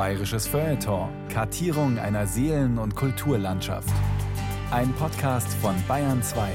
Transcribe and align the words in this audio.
Bayerisches 0.00 0.46
Feuilleton. 0.46 1.10
Kartierung 1.28 1.98
einer 1.98 2.26
Seelen- 2.26 2.78
und 2.78 2.96
Kulturlandschaft. 2.96 3.90
Ein 4.70 4.94
Podcast 4.94 5.52
von 5.60 5.74
Bayern 5.86 6.22
2. 6.22 6.50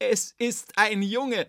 Es 0.00 0.34
ist 0.38 0.76
ein 0.76 1.02
Junge. 1.02 1.46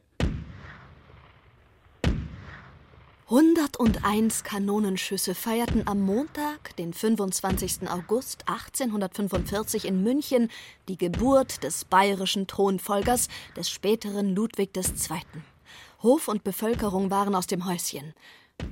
101 3.27 4.43
Kanonenschüsse 4.43 5.33
feierten 5.33 5.87
am 5.87 6.01
Montag, 6.01 6.75
den 6.75 6.93
25. 6.93 7.89
August 7.89 8.47
1845 8.47 9.85
in 9.85 10.03
München, 10.03 10.51
die 10.87 10.97
Geburt 10.99 11.63
des 11.63 11.85
bayerischen 11.85 12.45
Thronfolgers, 12.45 13.29
des 13.55 13.71
späteren 13.71 14.35
Ludwig 14.35 14.77
II. 14.77 15.21
Hof 16.03 16.27
und 16.27 16.43
Bevölkerung 16.43 17.09
waren 17.09 17.33
aus 17.33 17.47
dem 17.47 17.65
Häuschen. 17.65 18.13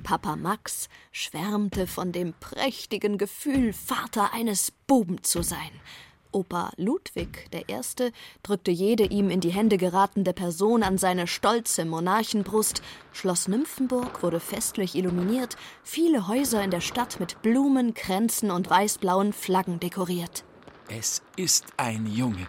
Papa 0.02 0.36
Max 0.36 0.88
schwärmte 1.10 1.86
von 1.86 2.12
dem 2.12 2.34
prächtigen 2.38 3.18
Gefühl, 3.18 3.72
Vater 3.72 4.32
eines 4.32 4.72
Buben 4.86 5.22
zu 5.22 5.42
sein. 5.42 5.70
Opa 6.32 6.70
Ludwig 6.76 7.48
I. 7.52 8.12
drückte 8.42 8.70
jede 8.70 9.04
ihm 9.04 9.30
in 9.30 9.40
die 9.40 9.52
Hände 9.52 9.76
geratene 9.76 10.32
Person 10.34 10.82
an 10.82 10.98
seine 10.98 11.26
stolze 11.26 11.84
Monarchenbrust. 11.84 12.82
Schloss 13.12 13.48
Nymphenburg 13.48 14.22
wurde 14.22 14.38
festlich 14.38 14.94
illuminiert, 14.94 15.56
viele 15.82 16.28
Häuser 16.28 16.62
in 16.62 16.70
der 16.70 16.80
Stadt 16.80 17.18
mit 17.20 17.42
Blumen, 17.42 17.94
Kränzen 17.94 18.50
und 18.50 18.68
weißblauen 18.68 19.32
Flaggen 19.32 19.80
dekoriert. 19.80 20.44
Es 20.88 21.22
ist 21.36 21.64
ein 21.76 22.06
Junge. 22.06 22.46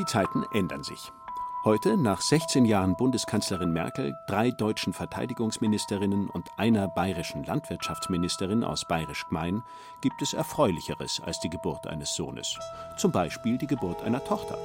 Die 0.00 0.06
Zeiten 0.06 0.46
ändern 0.54 0.82
sich. 0.82 1.12
Heute, 1.62 1.98
nach 1.98 2.22
16 2.22 2.64
Jahren 2.64 2.96
Bundeskanzlerin 2.96 3.70
Merkel, 3.70 4.16
drei 4.28 4.50
deutschen 4.50 4.94
Verteidigungsministerinnen 4.94 6.30
und 6.30 6.48
einer 6.56 6.88
bayerischen 6.88 7.44
Landwirtschaftsministerin 7.44 8.64
aus 8.64 8.86
Bayerisch-Gmein, 8.88 9.62
gibt 10.00 10.22
es 10.22 10.32
Erfreulicheres 10.32 11.20
als 11.22 11.38
die 11.40 11.50
Geburt 11.50 11.86
eines 11.86 12.14
Sohnes. 12.14 12.58
Zum 12.96 13.12
Beispiel 13.12 13.58
die 13.58 13.66
Geburt 13.66 14.02
einer 14.02 14.24
Tochter. 14.24 14.56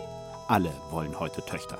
Alle 0.47 0.71
wollen 0.89 1.19
heute 1.19 1.43
Töchter. 1.45 1.79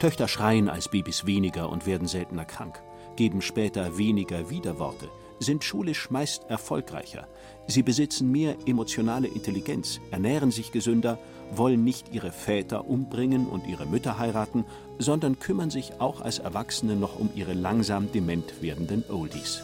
Töchter 0.00 0.26
schreien 0.26 0.70
als 0.70 0.88
Babys 0.88 1.26
weniger 1.26 1.68
und 1.68 1.84
werden 1.84 2.08
seltener 2.08 2.46
krank, 2.46 2.82
geben 3.16 3.42
später 3.42 3.98
weniger 3.98 4.48
Widerworte, 4.48 5.10
sind 5.40 5.62
schulisch 5.62 6.10
meist 6.10 6.44
erfolgreicher. 6.48 7.28
Sie 7.66 7.82
besitzen 7.82 8.32
mehr 8.32 8.56
emotionale 8.64 9.28
Intelligenz, 9.28 10.00
ernähren 10.10 10.50
sich 10.50 10.72
gesünder, 10.72 11.18
wollen 11.54 11.84
nicht 11.84 12.12
ihre 12.12 12.30
Väter 12.30 12.88
umbringen 12.88 13.46
und 13.46 13.66
ihre 13.66 13.86
Mütter 13.86 14.18
heiraten, 14.18 14.64
sondern 14.98 15.38
kümmern 15.38 15.70
sich 15.70 16.00
auch 16.00 16.20
als 16.20 16.38
Erwachsene 16.38 16.96
noch 16.96 17.18
um 17.18 17.30
ihre 17.34 17.54
langsam 17.54 18.10
dement 18.12 18.62
werdenden 18.62 19.04
Oldies. 19.08 19.62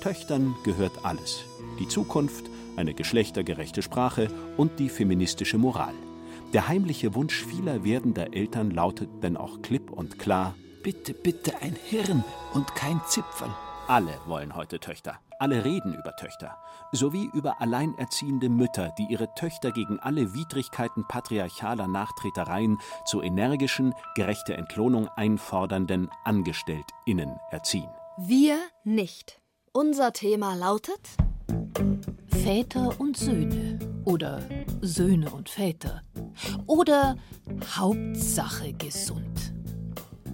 Töchtern 0.00 0.54
gehört 0.64 1.04
alles. 1.04 1.44
Die 1.78 1.88
Zukunft, 1.88 2.44
eine 2.76 2.94
geschlechtergerechte 2.94 3.82
Sprache 3.82 4.28
und 4.56 4.78
die 4.78 4.88
feministische 4.88 5.58
Moral. 5.58 5.94
Der 6.52 6.68
heimliche 6.68 7.14
Wunsch 7.14 7.44
vieler 7.44 7.84
werdender 7.84 8.34
Eltern 8.34 8.70
lautet 8.70 9.08
denn 9.22 9.36
auch 9.36 9.62
klipp 9.62 9.90
und 9.90 10.18
klar: 10.18 10.54
Bitte, 10.82 11.14
bitte 11.14 11.60
ein 11.60 11.76
Hirn 11.84 12.24
und 12.54 12.74
kein 12.74 13.00
Zipfel. 13.06 13.48
Alle 13.86 14.14
wollen 14.26 14.56
heute 14.56 14.80
Töchter. 14.80 15.20
Alle 15.40 15.64
reden 15.64 15.94
über 15.94 16.14
Töchter. 16.16 16.58
Sowie 16.92 17.30
über 17.32 17.62
alleinerziehende 17.62 18.50
Mütter, 18.50 18.92
die 18.98 19.06
ihre 19.08 19.32
Töchter 19.34 19.72
gegen 19.72 19.98
alle 19.98 20.34
Widrigkeiten 20.34 21.08
patriarchaler 21.08 21.88
Nachtretereien 21.88 22.76
zu 23.06 23.22
energischen, 23.22 23.94
gerechte 24.14 24.52
Entlohnung 24.52 25.08
einfordernden 25.16 26.10
AngestelltInnen 26.24 27.38
erziehen. 27.50 27.88
Wir 28.18 28.58
nicht. 28.84 29.40
Unser 29.72 30.12
Thema 30.12 30.54
lautet 30.56 31.08
Väter 32.26 33.00
und 33.00 33.16
Söhne 33.16 33.78
oder 34.04 34.42
Söhne 34.82 35.30
und 35.30 35.48
Väter 35.48 36.02
oder 36.66 37.16
Hauptsache 37.78 38.74
gesund 38.74 39.54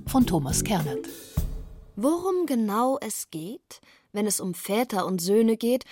von 0.08 0.26
Thomas 0.26 0.64
Kernert. 0.64 1.06
Worum 1.94 2.44
genau 2.46 2.98
es 3.00 3.30
geht, 3.30 3.80
wenn 4.16 4.26
es 4.26 4.40
um 4.40 4.54
Väter 4.54 5.06
und 5.06 5.20
Söhne 5.20 5.56
geht, 5.56 5.84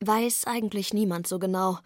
weiß 0.00 0.46
eigentlich 0.46 0.94
niemand 0.94 1.26
so 1.26 1.38
genau. 1.38 1.78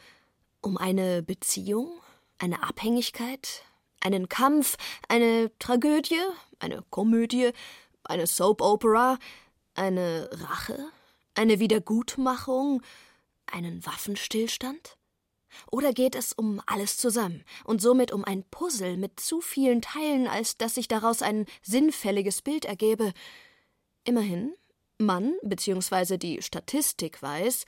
Um 0.61 0.77
eine 0.77 1.23
Beziehung, 1.23 2.01
eine 2.39 2.63
Abhängigkeit, 2.63 3.63
einen 4.01 4.29
Kampf, 4.29 4.77
eine 5.09 5.51
Tragödie, 5.59 6.21
eine 6.59 6.83
Komödie, 6.91 7.51
eine 8.05 8.27
Soap 8.27 8.61
Opera, 8.61 9.19
eine 9.75 10.29
Rache, 10.33 10.79
eine 11.35 11.61
Wiedergutmachung, 11.61 12.83
einen 13.47 13.85
Waffenstillstand? 13.85 14.97
Oder 15.71 15.93
geht 15.93 16.15
es 16.15 16.35
um 16.35 16.61
alles 16.67 16.99
zusammen 16.99 17.43
und 17.65 17.81
somit 17.81 18.13
um 18.13 18.25
ein 18.25 18.45
Puzzle 18.51 18.99
mit 18.99 19.19
zu 19.19 19.41
vielen 19.41 19.81
Teilen, 19.81 20.27
als 20.27 20.59
dass 20.59 20.75
sich 20.75 20.89
daraus 20.89 21.23
ein 21.23 21.47
sinnfälliges 21.63 22.43
Bild 22.43 22.67
ergebe, 22.67 23.13
Immerhin, 24.07 24.55
man 24.99 25.35
bzw. 25.43 26.19
die 26.19 26.43
Statistik 26.43 27.23
weiß, 27.23 27.65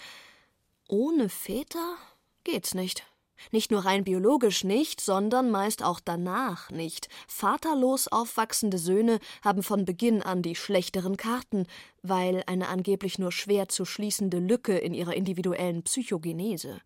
ohne 0.88 1.28
Väter 1.28 1.96
geht's 2.44 2.74
nicht. 2.74 3.04
Nicht 3.52 3.70
nur 3.70 3.84
rein 3.84 4.04
biologisch 4.04 4.64
nicht, 4.64 5.00
sondern 5.00 5.50
meist 5.50 5.82
auch 5.82 6.00
danach 6.00 6.70
nicht. 6.70 7.08
Vaterlos 7.28 8.08
aufwachsende 8.08 8.78
Söhne 8.78 9.20
haben 9.42 9.62
von 9.62 9.84
Beginn 9.84 10.22
an 10.22 10.42
die 10.42 10.56
schlechteren 10.56 11.16
Karten, 11.16 11.66
weil 12.02 12.42
eine 12.46 12.68
angeblich 12.68 13.18
nur 13.18 13.30
schwer 13.30 13.68
zu 13.68 13.84
schließende 13.84 14.38
Lücke 14.38 14.76
in 14.76 14.92
ihrer 14.92 15.14
individuellen 15.14 15.84
Psychogenese. 15.84 16.80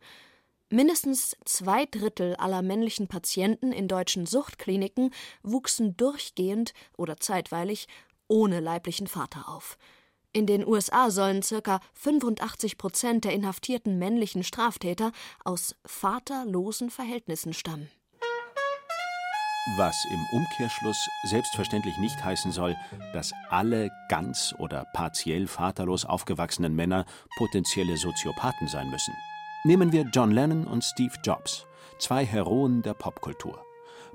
Mindestens 0.68 1.36
zwei 1.44 1.86
Drittel 1.86 2.34
aller 2.36 2.62
männlichen 2.62 3.08
Patienten 3.08 3.72
in 3.72 3.88
deutschen 3.88 4.26
Suchtkliniken 4.26 5.10
wuchsen 5.42 5.96
durchgehend 5.96 6.72
oder 6.96 7.18
zeitweilig 7.18 7.88
ohne 8.28 8.60
leiblichen 8.60 9.06
Vater 9.06 9.48
auf. 9.48 9.76
In 10.34 10.46
den 10.46 10.66
USA 10.66 11.10
sollen 11.10 11.42
ca. 11.42 11.80
85 11.92 12.78
Prozent 12.78 13.24
der 13.24 13.34
inhaftierten 13.34 13.98
männlichen 13.98 14.44
Straftäter 14.44 15.12
aus 15.44 15.76
vaterlosen 15.84 16.88
Verhältnissen 16.88 17.52
stammen. 17.52 17.90
Was 19.76 19.94
im 20.10 20.26
Umkehrschluss 20.32 21.08
selbstverständlich 21.24 21.96
nicht 21.98 22.24
heißen 22.24 22.50
soll, 22.50 22.76
dass 23.12 23.32
alle 23.50 23.90
ganz 24.08 24.54
oder 24.58 24.86
partiell 24.94 25.46
vaterlos 25.46 26.06
aufgewachsenen 26.06 26.74
Männer 26.74 27.04
potenzielle 27.36 27.96
Soziopathen 27.98 28.68
sein 28.68 28.90
müssen. 28.90 29.14
Nehmen 29.64 29.92
wir 29.92 30.06
John 30.12 30.32
Lennon 30.32 30.66
und 30.66 30.82
Steve 30.82 31.14
Jobs, 31.22 31.66
zwei 31.98 32.24
Heroen 32.24 32.82
der 32.82 32.94
Popkultur. 32.94 33.64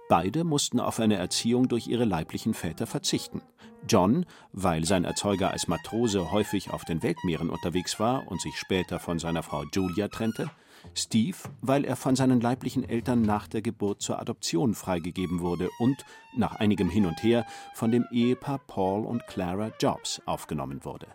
Beide 0.09 0.45
mussten 0.45 0.79
auf 0.79 1.00
eine 1.00 1.16
Erziehung 1.16 1.68
durch 1.68 1.88
ihre 1.88 2.06
leiblichen 2.06 2.53
Väter 2.53 2.88
verzichten. 2.88 3.41
John, 3.90 4.25
weil 4.53 4.85
sein 4.85 5.03
Erzeuger 5.03 5.51
als 5.51 5.68
Matrose 5.68 6.31
häufig 6.31 6.72
auf 6.72 6.85
den 6.85 7.03
Weltmeeren 7.03 7.50
unterwegs 7.50 8.00
war 8.00 8.28
und 8.28 8.41
sich 8.41 8.57
später 8.57 9.00
von 9.00 9.19
seiner 9.19 9.44
Frau 9.44 9.63
Julia 9.73 10.07
trennte, 10.07 10.50
Steve, 10.94 11.38
weil 11.62 11.84
er 11.84 11.96
von 11.96 12.16
seinen 12.16 12.40
leiblichen 12.40 12.88
Eltern 12.88 13.22
nach 13.22 13.47
der 13.47 13.62
Geburt 13.62 14.01
zur 14.01 14.19
Adoption 14.19 14.73
freigegeben 14.75 15.41
wurde 15.41 15.69
und, 15.79 16.06
nach 16.35 16.56
einigem 16.56 16.90
Hin 16.90 17.06
und 17.06 17.22
Her, 17.23 17.46
von 17.73 17.91
dem 17.91 18.06
Ehepaar 18.12 18.59
Paul 18.59 19.06
und 19.06 19.28
Clara 19.28 19.72
Jobs 19.79 20.22
aufgenommen 20.25 20.85
wurde. 20.85 21.07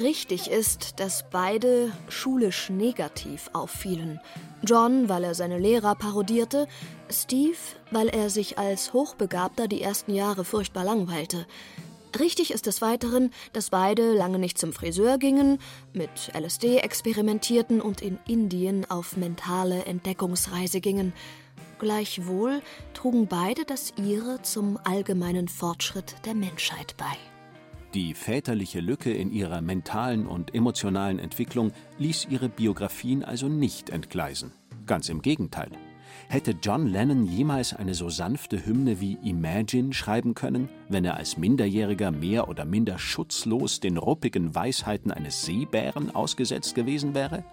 Richtig 0.00 0.50
ist, 0.50 0.98
dass 0.98 1.24
beide 1.30 1.92
schulisch 2.08 2.70
negativ 2.70 3.50
auffielen. 3.52 4.18
John, 4.62 5.10
weil 5.10 5.24
er 5.24 5.34
seine 5.34 5.58
Lehrer 5.58 5.94
parodierte, 5.94 6.68
Steve, 7.10 7.58
weil 7.90 8.08
er 8.08 8.30
sich 8.30 8.56
als 8.56 8.94
Hochbegabter 8.94 9.68
die 9.68 9.82
ersten 9.82 10.14
Jahre 10.14 10.44
furchtbar 10.44 10.84
langweilte. 10.84 11.46
Richtig 12.18 12.50
ist 12.50 12.64
des 12.64 12.80
Weiteren, 12.80 13.30
dass 13.52 13.70
beide 13.70 14.14
lange 14.14 14.38
nicht 14.38 14.58
zum 14.58 14.72
Friseur 14.72 15.18
gingen, 15.18 15.58
mit 15.92 16.32
LSD 16.34 16.78
experimentierten 16.78 17.82
und 17.82 18.00
in 18.00 18.18
Indien 18.26 18.90
auf 18.90 19.18
mentale 19.18 19.84
Entdeckungsreise 19.84 20.80
gingen. 20.80 21.12
Gleichwohl 21.78 22.62
trugen 22.94 23.26
beide 23.26 23.66
das 23.66 23.92
ihre 23.96 24.40
zum 24.42 24.78
allgemeinen 24.82 25.48
Fortschritt 25.48 26.16
der 26.24 26.34
Menschheit 26.34 26.94
bei. 26.96 27.29
Die 27.92 28.14
väterliche 28.14 28.78
Lücke 28.78 29.12
in 29.12 29.32
ihrer 29.32 29.60
mentalen 29.60 30.26
und 30.26 30.54
emotionalen 30.54 31.18
Entwicklung 31.18 31.72
ließ 31.98 32.28
ihre 32.30 32.48
Biografien 32.48 33.24
also 33.24 33.48
nicht 33.48 33.90
entgleisen. 33.90 34.52
Ganz 34.86 35.08
im 35.08 35.22
Gegenteil. 35.22 35.70
Hätte 36.28 36.54
John 36.62 36.86
Lennon 36.86 37.26
jemals 37.26 37.74
eine 37.74 37.94
so 37.94 38.08
sanfte 38.08 38.64
Hymne 38.64 39.00
wie 39.00 39.18
Imagine 39.24 39.92
schreiben 39.92 40.34
können, 40.34 40.68
wenn 40.88 41.04
er 41.04 41.16
als 41.16 41.36
Minderjähriger 41.36 42.12
mehr 42.12 42.48
oder 42.48 42.64
minder 42.64 42.96
schutzlos 42.96 43.80
den 43.80 43.96
ruppigen 43.96 44.54
Weisheiten 44.54 45.10
eines 45.10 45.44
Seebären 45.44 46.14
ausgesetzt 46.14 46.76
gewesen 46.76 47.14
wäre? 47.14 47.44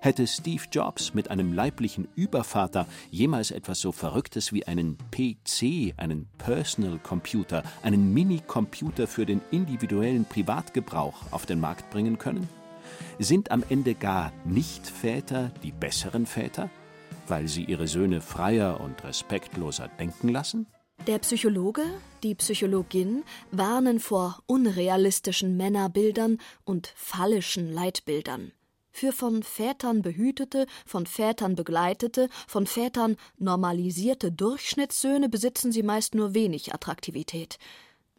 Hätte 0.00 0.26
Steve 0.26 0.62
Jobs 0.70 1.14
mit 1.14 1.30
einem 1.30 1.52
leiblichen 1.52 2.08
Übervater 2.14 2.86
jemals 3.10 3.50
etwas 3.50 3.80
so 3.80 3.92
Verrücktes 3.92 4.52
wie 4.52 4.66
einen 4.66 4.98
PC, 5.10 5.94
einen 5.96 6.26
Personal 6.38 6.98
Computer, 6.98 7.62
einen 7.82 8.12
Minicomputer 8.12 9.06
für 9.06 9.26
den 9.26 9.40
individuellen 9.50 10.24
Privatgebrauch 10.24 11.32
auf 11.32 11.46
den 11.46 11.60
Markt 11.60 11.90
bringen 11.90 12.18
können? 12.18 12.48
Sind 13.18 13.50
am 13.50 13.64
Ende 13.68 13.94
gar 13.94 14.32
Nicht-Väter 14.44 15.50
die 15.62 15.72
besseren 15.72 16.26
Väter, 16.26 16.70
weil 17.26 17.48
sie 17.48 17.64
ihre 17.64 17.88
Söhne 17.88 18.20
freier 18.20 18.80
und 18.80 19.02
respektloser 19.04 19.88
denken 19.98 20.28
lassen? 20.28 20.66
Der 21.06 21.18
Psychologe, 21.18 21.82
die 22.22 22.34
Psychologin 22.34 23.24
warnen 23.50 24.00
vor 24.00 24.38
unrealistischen 24.46 25.56
Männerbildern 25.56 26.38
und 26.64 26.92
fallischen 26.96 27.70
Leitbildern. 27.72 28.52
Für 28.96 29.10
von 29.10 29.42
Vätern 29.42 30.02
behütete, 30.02 30.66
von 30.86 31.04
Vätern 31.04 31.56
begleitete, 31.56 32.28
von 32.46 32.64
Vätern 32.64 33.16
normalisierte 33.38 34.30
Durchschnittssöhne 34.30 35.28
besitzen 35.28 35.72
sie 35.72 35.82
meist 35.82 36.14
nur 36.14 36.32
wenig 36.32 36.72
Attraktivität. 36.72 37.58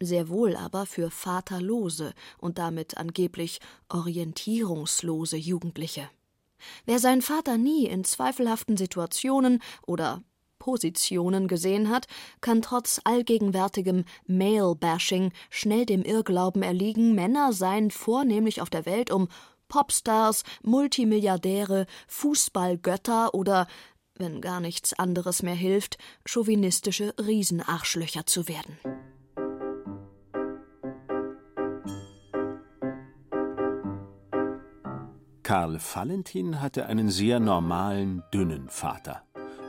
Sehr 0.00 0.28
wohl 0.28 0.54
aber 0.54 0.84
für 0.84 1.10
vaterlose 1.10 2.12
und 2.36 2.58
damit 2.58 2.98
angeblich 2.98 3.60
orientierungslose 3.88 5.38
Jugendliche. 5.38 6.10
Wer 6.84 6.98
seinen 6.98 7.22
Vater 7.22 7.56
nie 7.56 7.86
in 7.86 8.04
zweifelhaften 8.04 8.76
Situationen 8.76 9.62
oder 9.86 10.22
Positionen 10.58 11.48
gesehen 11.48 11.88
hat, 11.88 12.06
kann 12.42 12.60
trotz 12.60 13.00
allgegenwärtigem 13.04 14.04
Male-Bashing 14.26 15.32
schnell 15.48 15.86
dem 15.86 16.02
Irrglauben 16.02 16.62
erliegen, 16.62 17.14
Männer 17.14 17.54
seien 17.54 17.90
vornehmlich 17.90 18.60
auf 18.60 18.68
der 18.68 18.84
Welt, 18.84 19.10
um 19.10 19.28
Popstars, 19.68 20.42
Multimilliardäre, 20.62 21.86
Fußballgötter 22.08 23.34
oder, 23.34 23.66
wenn 24.14 24.40
gar 24.40 24.60
nichts 24.60 24.92
anderes 24.94 25.42
mehr 25.42 25.54
hilft, 25.54 25.98
chauvinistische 26.24 27.14
Riesenarschlöcher 27.18 28.26
zu 28.26 28.48
werden. 28.48 28.78
Karl 35.42 35.78
Valentin 35.78 36.60
hatte 36.60 36.86
einen 36.86 37.08
sehr 37.08 37.38
normalen, 37.38 38.24
dünnen 38.32 38.68
Vater 38.68 39.22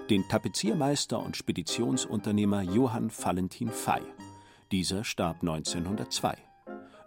den 0.09 0.27
Tapeziermeister 0.27 1.19
und 1.19 1.35
Speditionsunternehmer 1.35 2.61
Johann 2.61 3.11
Valentin 3.11 3.69
Fey. 3.69 4.01
Dieser 4.71 5.03
starb 5.03 5.41
1902. 5.41 6.46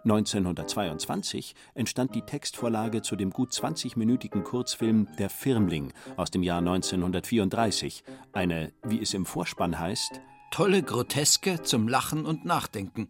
1922 0.03 1.53
entstand 1.75 2.15
die 2.15 2.23
Textvorlage 2.23 3.01
zu 3.01 3.15
dem 3.15 3.29
gut 3.29 3.51
20-minütigen 3.51 4.43
Kurzfilm 4.43 5.07
Der 5.19 5.29
Firmling 5.29 5.93
aus 6.17 6.31
dem 6.31 6.41
Jahr 6.41 6.59
1934, 6.59 8.03
eine, 8.33 8.71
wie 8.83 9.01
es 9.01 9.13
im 9.13 9.25
Vorspann 9.25 9.77
heißt, 9.77 10.19
tolle 10.51 10.81
Groteske 10.81 11.61
zum 11.61 11.87
Lachen 11.87 12.25
und 12.25 12.45
Nachdenken. 12.45 13.09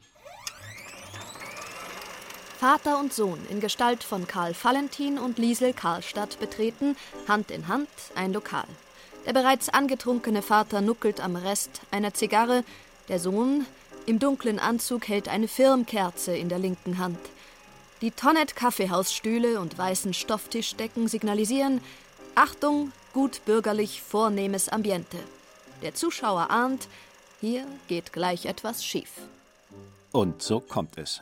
Vater 2.60 3.00
und 3.00 3.12
Sohn 3.12 3.40
in 3.50 3.60
Gestalt 3.60 4.04
von 4.04 4.28
Karl 4.28 4.54
Valentin 4.62 5.18
und 5.18 5.40
Liesel 5.40 5.74
Karlstadt 5.74 6.40
betreten, 6.40 6.96
Hand 7.28 7.50
in 7.50 7.68
Hand, 7.68 7.90
ein 8.14 8.34
Lokal. 8.34 8.68
Der 9.26 9.34
bereits 9.34 9.70
angetrunkene 9.70 10.42
Vater 10.42 10.82
nuckelt 10.82 11.22
am 11.22 11.36
Rest 11.36 11.82
einer 11.90 12.14
Zigarre, 12.14 12.64
der 13.08 13.18
Sohn 13.18 13.66
im 14.06 14.20
dunklen 14.20 14.60
Anzug 14.60 15.08
hält 15.08 15.28
eine 15.28 15.48
Firmkerze 15.48 16.36
in 16.36 16.50
der 16.50 16.60
linken 16.60 16.98
Hand. 16.98 17.20
Die 18.02 18.12
Tonnet 18.12 18.56
Kaffeehausstühle 18.56 19.60
und 19.60 19.78
weißen 19.78 20.14
Stofftischdecken 20.14 21.08
signalisieren 21.08 21.82
Achtung, 22.36 22.92
gut 23.14 23.42
bürgerlich 23.46 24.02
vornehmes 24.02 24.70
Ambiente. 24.70 25.18
Der 25.82 25.94
Zuschauer 25.94 26.50
ahnt, 26.50 26.88
hier 27.42 27.66
geht 27.88 28.14
gleich 28.14 28.46
etwas 28.46 28.86
schief. 28.86 29.12
Und 30.12 30.42
so 30.42 30.60
kommt 30.60 30.98
es. 30.98 31.22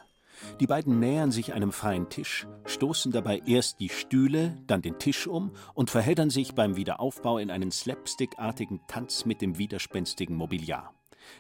Die 0.60 0.68
beiden 0.68 1.00
nähern 1.00 1.32
sich 1.32 1.54
einem 1.54 1.72
freien 1.72 2.10
Tisch, 2.10 2.48
stoßen 2.66 3.12
dabei 3.12 3.42
erst 3.46 3.80
die 3.80 3.90
Stühle, 3.90 4.58
dann 4.68 4.82
den 4.82 5.00
Tisch 5.00 5.28
um 5.28 5.52
und 5.74 5.90
verheddern 5.90 6.30
sich 6.30 6.56
beim 6.56 6.76
Wiederaufbau 6.76 7.40
in 7.40 7.52
einen 7.52 7.72
slapstickartigen 7.72 8.80
Tanz 8.88 9.26
mit 9.26 9.42
dem 9.42 9.58
widerspenstigen 9.58 10.36
Mobiliar. 10.36 10.94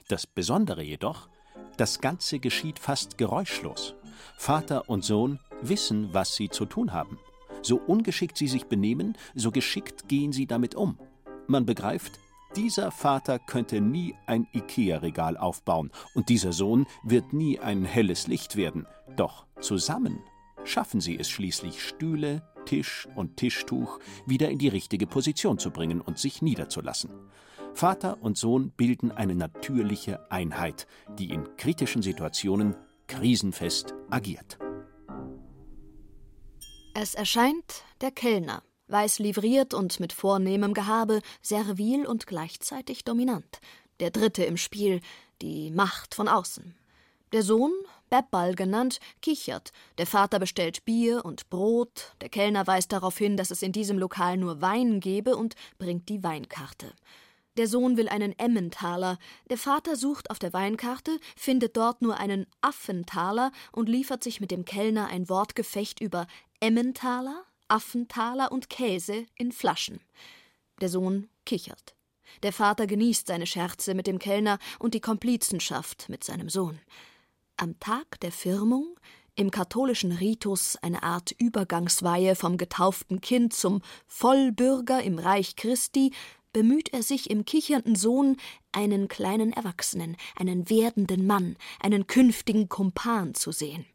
Das 0.07 0.27
Besondere 0.27 0.83
jedoch, 0.83 1.29
das 1.77 2.01
Ganze 2.01 2.39
geschieht 2.39 2.79
fast 2.79 3.17
geräuschlos. 3.17 3.95
Vater 4.37 4.89
und 4.89 5.03
Sohn 5.03 5.39
wissen, 5.61 6.09
was 6.13 6.35
sie 6.35 6.49
zu 6.49 6.65
tun 6.65 6.93
haben. 6.93 7.19
So 7.61 7.77
ungeschickt 7.77 8.37
sie 8.37 8.47
sich 8.47 8.65
benehmen, 8.65 9.17
so 9.35 9.51
geschickt 9.51 10.07
gehen 10.07 10.31
sie 10.31 10.47
damit 10.47 10.75
um. 10.75 10.97
Man 11.47 11.65
begreift, 11.65 12.19
dieser 12.55 12.91
Vater 12.91 13.37
könnte 13.37 13.79
nie 13.79 14.15
ein 14.25 14.47
IKEA-Regal 14.53 15.37
aufbauen 15.37 15.91
und 16.15 16.29
dieser 16.29 16.51
Sohn 16.51 16.87
wird 17.03 17.33
nie 17.33 17.59
ein 17.59 17.85
helles 17.85 18.27
Licht 18.27 18.55
werden. 18.55 18.87
Doch 19.15 19.45
zusammen 19.59 20.19
schaffen 20.63 21.01
sie 21.01 21.19
es 21.19 21.29
schließlich, 21.29 21.83
Stühle, 21.83 22.41
Tisch 22.65 23.07
und 23.15 23.37
Tischtuch 23.37 23.99
wieder 24.25 24.49
in 24.49 24.57
die 24.57 24.67
richtige 24.67 25.07
Position 25.07 25.59
zu 25.59 25.71
bringen 25.71 26.01
und 26.01 26.17
sich 26.17 26.41
niederzulassen. 26.41 27.11
Vater 27.79 28.17
und 28.19 28.37
Sohn 28.37 28.71
bilden 28.71 29.13
eine 29.13 29.35
natürliche 29.35 30.29
Einheit, 30.29 30.85
die 31.17 31.29
in 31.29 31.55
kritischen 31.55 32.01
Situationen 32.01 32.75
krisenfest 33.07 33.93
agiert. 34.09 34.59
Es 36.93 37.15
erscheint 37.15 37.85
der 38.01 38.11
Kellner 38.11 38.63
weiß 38.89 39.19
livriert 39.19 39.73
und 39.73 40.01
mit 40.01 40.11
vornehmem 40.11 40.73
Gehabe, 40.73 41.21
servil 41.41 42.05
und 42.05 42.27
gleichzeitig 42.27 43.05
dominant. 43.05 43.61
Der 44.01 44.11
Dritte 44.11 44.43
im 44.43 44.57
Spiel, 44.57 44.99
die 45.41 45.71
Macht 45.71 46.15
von 46.15 46.27
außen. 46.27 46.75
Der 47.31 47.43
Sohn, 47.43 47.71
Bebbal 48.09 48.55
genannt, 48.55 48.99
kichert. 49.21 49.71
Der 49.99 50.07
Vater 50.07 50.39
bestellt 50.39 50.83
Bier 50.83 51.23
und 51.23 51.49
Brot. 51.49 52.13
Der 52.19 52.27
Kellner 52.27 52.67
weist 52.67 52.91
darauf 52.91 53.17
hin, 53.17 53.37
dass 53.37 53.51
es 53.51 53.61
in 53.61 53.71
diesem 53.71 53.99
Lokal 53.99 54.35
nur 54.35 54.61
Wein 54.61 54.99
gebe 54.99 55.37
und 55.37 55.55
bringt 55.77 56.09
die 56.09 56.23
Weinkarte. 56.23 56.91
Der 57.57 57.67
Sohn 57.67 57.97
will 57.97 58.07
einen 58.07 58.37
Emmentaler. 58.37 59.17
Der 59.49 59.57
Vater 59.57 59.95
sucht 59.95 60.31
auf 60.31 60.39
der 60.39 60.53
Weinkarte, 60.53 61.19
findet 61.35 61.75
dort 61.75 62.01
nur 62.01 62.17
einen 62.17 62.45
Affentaler 62.61 63.51
und 63.71 63.89
liefert 63.89 64.23
sich 64.23 64.39
mit 64.39 64.51
dem 64.51 64.65
Kellner 64.65 65.07
ein 65.07 65.29
Wortgefecht 65.29 65.99
über 65.99 66.27
Emmentaler, 66.59 67.43
Affentaler 67.67 68.51
und 68.51 68.69
Käse 68.69 69.25
in 69.35 69.51
Flaschen. 69.51 69.99
Der 70.79 70.89
Sohn 70.89 71.29
kichert. 71.45 71.95
Der 72.43 72.53
Vater 72.53 72.87
genießt 72.87 73.27
seine 73.27 73.47
Scherze 73.47 73.93
mit 73.93 74.07
dem 74.07 74.19
Kellner 74.19 74.59
und 74.77 74.93
die 74.93 75.01
Komplizenschaft 75.01 76.07
mit 76.09 76.23
seinem 76.23 76.49
Sohn. 76.49 76.79
Am 77.57 77.79
Tag 77.79 78.19
der 78.21 78.31
Firmung, 78.31 78.95
im 79.35 79.51
katholischen 79.51 80.11
Ritus 80.11 80.75
eine 80.81 81.01
Art 81.03 81.31
Übergangsweihe 81.37 82.35
vom 82.35 82.57
getauften 82.57 83.21
Kind 83.21 83.53
zum 83.53 83.81
Vollbürger 84.05 85.01
im 85.01 85.17
Reich 85.17 85.55
Christi, 85.55 86.11
bemüht 86.53 86.93
er 86.93 87.03
sich 87.03 87.29
im 87.29 87.45
kichernden 87.45 87.95
Sohn 87.95 88.37
einen 88.71 89.07
kleinen 89.07 89.53
Erwachsenen, 89.53 90.17
einen 90.35 90.69
werdenden 90.69 91.25
Mann, 91.25 91.57
einen 91.79 92.07
künftigen 92.07 92.69
Kumpan 92.69 93.35
zu 93.35 93.51
sehen. 93.51 93.85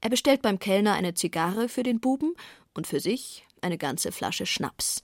Er 0.00 0.10
bestellt 0.10 0.42
beim 0.42 0.58
Kellner 0.58 0.94
eine 0.94 1.14
Zigarre 1.14 1.68
für 1.68 1.82
den 1.82 2.00
Buben 2.00 2.34
und 2.74 2.86
für 2.86 3.00
sich 3.00 3.46
eine 3.60 3.78
ganze 3.78 4.12
Flasche 4.12 4.46
Schnaps. 4.46 5.02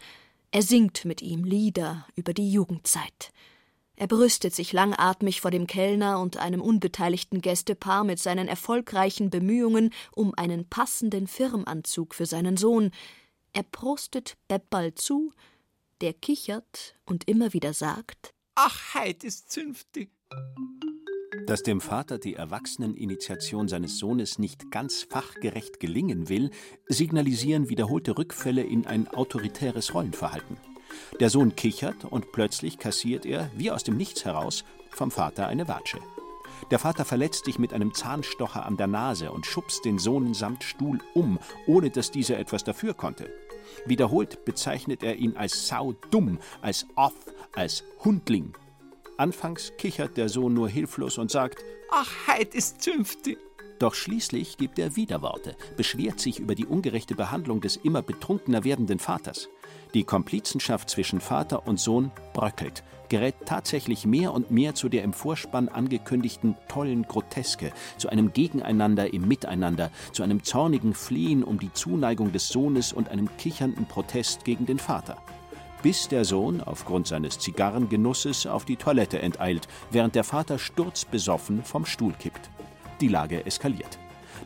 Er 0.51 0.63
singt 0.63 1.05
mit 1.05 1.21
ihm 1.23 1.45
Lieder 1.45 2.07
über 2.15 2.33
die 2.33 2.51
Jugendzeit. 2.51 3.33
Er 3.97 4.07
brüstet 4.07 4.55
sich 4.55 4.73
langatmig 4.73 5.41
vor 5.41 5.51
dem 5.51 5.67
Kellner 5.67 6.21
und 6.21 6.37
einem 6.37 6.61
unbeteiligten 6.61 7.41
Gästepaar 7.41 8.05
mit 8.05 8.19
seinen 8.19 8.47
erfolgreichen 8.47 9.31
Bemühungen 9.31 9.91
um 10.15 10.35
einen 10.35 10.69
passenden 10.69 11.27
Firmanzug 11.27 12.15
für 12.15 12.27
seinen 12.27 12.59
Sohn. 12.59 12.91
Er 13.55 13.63
prostet 13.63 14.37
Beppal 14.49 14.95
zu, 14.95 15.33
der 16.01 16.13
kichert 16.13 16.97
und 17.05 17.29
immer 17.29 17.53
wieder 17.53 17.73
sagt: 17.73 18.35
Ach, 18.55 18.95
heit 18.95 19.25
ist 19.25 19.51
zünftig. 19.51 20.11
Dass 21.47 21.63
dem 21.63 21.81
Vater 21.81 22.19
die 22.19 22.35
Erwachseneninitiation 22.35 23.69
seines 23.69 23.99
Sohnes 23.99 24.39
nicht 24.39 24.71
ganz 24.71 25.03
fachgerecht 25.03 25.79
gelingen 25.79 26.29
will, 26.29 26.51
signalisieren 26.87 27.69
wiederholte 27.69 28.19
Rückfälle 28.19 28.63
in 28.63 28.87
ein 28.87 29.07
autoritäres 29.09 29.95
Rollenverhalten. 29.95 30.57
Der 31.21 31.31
Sohn 31.31 31.55
kichert 31.55 32.05
und 32.05 32.33
plötzlich 32.33 32.79
kassiert 32.79 33.27
er, 33.27 33.51
wie 33.55 33.71
aus 33.71 33.85
dem 33.85 33.97
Nichts 33.97 34.25
heraus, 34.25 34.65
vom 34.91 35.11
Vater 35.11 35.47
eine 35.47 35.69
Watsche. 35.69 35.99
Der 36.71 36.79
Vater 36.79 37.05
verletzt 37.05 37.45
sich 37.45 37.59
mit 37.59 37.73
einem 37.73 37.95
Zahnstocher 37.95 38.67
an 38.67 38.77
der 38.77 38.87
Nase 38.87 39.31
und 39.33 39.47
schubst 39.47 39.85
den 39.85 39.99
Sohn 39.99 40.35
samt 40.35 40.65
Stuhl 40.65 40.99
um, 41.15 41.39
ohne 41.67 41.91
dass 41.91 42.11
dieser 42.11 42.39
etwas 42.39 42.65
dafür 42.65 42.95
konnte. 42.95 43.33
Wiederholt 43.85 44.45
bezeichnet 44.45 45.03
er 45.03 45.17
ihn 45.17 45.37
als 45.37 45.69
Sau 45.69 45.95
dumm, 46.11 46.39
als 46.63 46.87
Off, 46.97 47.15
als 47.55 47.85
Hundling 48.05 48.55
Anfangs 49.19 49.73
kichert 49.79 50.19
der 50.19 50.29
Sohn 50.29 50.53
nur 50.53 50.69
hilflos 50.69 51.17
und 51.17 51.31
sagt: 51.31 51.65
Ach, 51.91 52.11
heit 52.27 52.55
ist 52.55 52.83
zünftig. 52.83 53.39
Doch 53.79 53.95
schließlich 53.95 54.57
gibt 54.57 54.79
er 54.79 54.97
Widerworte, 54.97 55.57
beschwert 55.77 56.19
sich 56.21 56.39
über 56.39 56.55
die 56.55 56.67
ungerechte 56.67 57.15
Behandlung 57.15 57.61
des 57.61 57.77
immer 57.77 58.03
betrunkener 58.03 58.65
werdenden 58.65 58.99
Vaters. 58.99 59.49
Die 59.97 60.05
Komplizenschaft 60.05 60.91
zwischen 60.91 61.21
Vater 61.21 61.67
und 61.67 61.81
Sohn 61.81 62.11
bröckelt, 62.35 62.85
gerät 63.09 63.35
tatsächlich 63.47 64.05
mehr 64.05 64.35
und 64.35 64.51
mehr 64.51 64.75
zu 64.75 64.91
der 64.91 65.03
im 65.03 65.15
Vorspann 65.15 65.71
angekündigten 65.71 66.55
tollen 66.69 67.05
Groteske, 67.05 67.73
zu 67.97 68.11
einem 68.11 68.35
Gegeneinander 68.35 69.15
im 69.15 69.27
Miteinander, 69.27 69.91
zu 70.13 70.23
einem 70.23 70.43
zornigen 70.43 70.93
Flehen 70.93 71.43
um 71.43 71.59
die 71.59 71.73
Zuneigung 71.73 72.31
des 72.31 72.49
Sohnes 72.49 72.93
und 72.93 73.09
einem 73.09 73.35
kichernden 73.39 73.87
Protest 73.87 74.45
gegen 74.45 74.67
den 74.67 74.79
Vater. 74.79 75.17
Bis 75.83 76.09
der 76.09 76.27
Sohn 76.27 76.61
aufgrund 76.61 77.07
seines 77.07 77.39
Zigarrengenusses 77.39 78.47
auf 78.47 78.67
die 78.67 78.77
Toilette 78.77 79.23
enteilt, 79.23 79.67
während 79.91 80.15
der 80.15 80.25
Vater 80.25 80.59
sturzbesoffen 80.59 81.65
vom 81.65 81.87
Stuhl 81.87 82.13
kippt. 82.13 82.51
Die 83.01 83.09
Lage 83.09 83.47
eskaliert. 83.47 83.99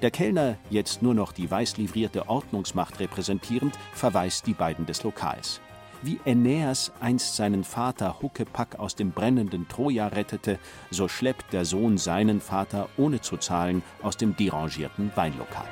Der 0.03 0.11
Kellner, 0.11 0.57
jetzt 0.71 1.03
nur 1.03 1.13
noch 1.13 1.33
die 1.33 1.51
weiß 1.51 1.77
livrierte 1.77 2.29
Ordnungsmacht 2.29 3.01
repräsentierend, 3.01 3.79
verweist 3.93 4.47
die 4.47 4.55
beiden 4.55 4.87
des 4.87 5.03
Lokals. 5.03 5.61
Wie 6.01 6.19
Aeneas 6.25 6.91
einst 7.01 7.37
seinen 7.37 7.65
Vater 7.65 8.23
Huckepack 8.23 8.79
aus 8.79 8.97
dem 8.97 9.11
brennenden 9.13 9.69
Troja 9.69 10.07
rettete, 10.09 10.59
so 10.91 11.09
schleppt 11.09 11.53
der 11.53 11.67
Sohn 11.67 11.99
seinen 11.99 12.41
Vater 12.41 12.89
ohne 12.97 13.21
zu 13.21 13.37
zahlen 13.37 13.83
aus 14.01 14.17
dem 14.17 14.35
derangierten 14.35 15.13
Weinlokal. 15.15 15.69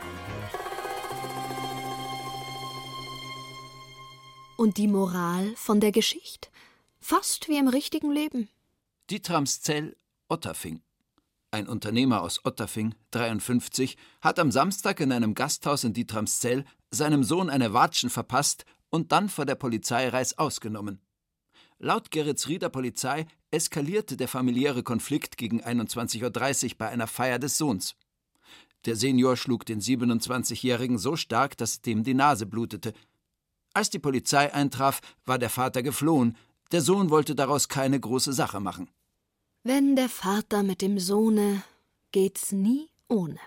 Und 4.58 4.76
die 4.76 4.88
Moral 4.88 5.54
von 5.56 5.80
der 5.80 5.92
Geschichte? 5.92 6.50
Fast 7.00 7.48
wie 7.48 7.56
im 7.56 7.68
richtigen 7.68 8.12
Leben. 8.12 8.50
Dietramszell 9.08 9.96
Otterfing. 10.28 10.82
Ein 11.50 11.66
Unternehmer 11.66 12.20
aus 12.20 12.44
Otterfing, 12.44 12.94
53, 13.12 13.96
hat 14.20 14.38
am 14.38 14.50
Samstag 14.50 15.00
in 15.00 15.12
einem 15.12 15.34
Gasthaus 15.34 15.82
in 15.82 15.94
Dietramszell 15.94 16.66
seinem 16.90 17.24
Sohn 17.24 17.48
eine 17.48 17.72
Watschen 17.72 18.10
verpasst 18.10 18.66
und 18.90 19.12
dann 19.12 19.30
vor 19.30 19.46
der 19.46 19.54
Polizei 19.54 20.08
reißaus 20.10 20.60
genommen. 20.60 21.00
Laut 21.78 22.10
Geretsrieder 22.10 22.68
Polizei 22.68 23.26
eskalierte 23.50 24.18
der 24.18 24.28
familiäre 24.28 24.82
Konflikt 24.82 25.38
gegen 25.38 25.62
21.30 25.62 26.72
Uhr 26.72 26.74
bei 26.76 26.88
einer 26.90 27.06
Feier 27.06 27.38
des 27.38 27.56
Sohns. 27.56 27.94
Der 28.84 28.96
Senior 28.96 29.36
schlug 29.38 29.64
den 29.64 29.80
27-Jährigen 29.80 30.98
so 30.98 31.16
stark, 31.16 31.56
dass 31.56 31.80
dem 31.80 32.04
die 32.04 32.14
Nase 32.14 32.44
blutete. 32.44 32.92
Als 33.72 33.88
die 33.88 33.98
Polizei 33.98 34.52
eintraf, 34.52 35.00
war 35.24 35.38
der 35.38 35.50
Vater 35.50 35.82
geflohen. 35.82 36.36
Der 36.72 36.82
Sohn 36.82 37.08
wollte 37.08 37.34
daraus 37.34 37.68
keine 37.68 37.98
große 37.98 38.34
Sache 38.34 38.60
machen. 38.60 38.90
Wenn 39.70 39.96
der 39.96 40.08
Vater 40.08 40.62
mit 40.62 40.80
dem 40.80 40.98
Sohne, 40.98 41.62
geht's 42.10 42.52
nie 42.52 42.88
ohne. 43.06 43.38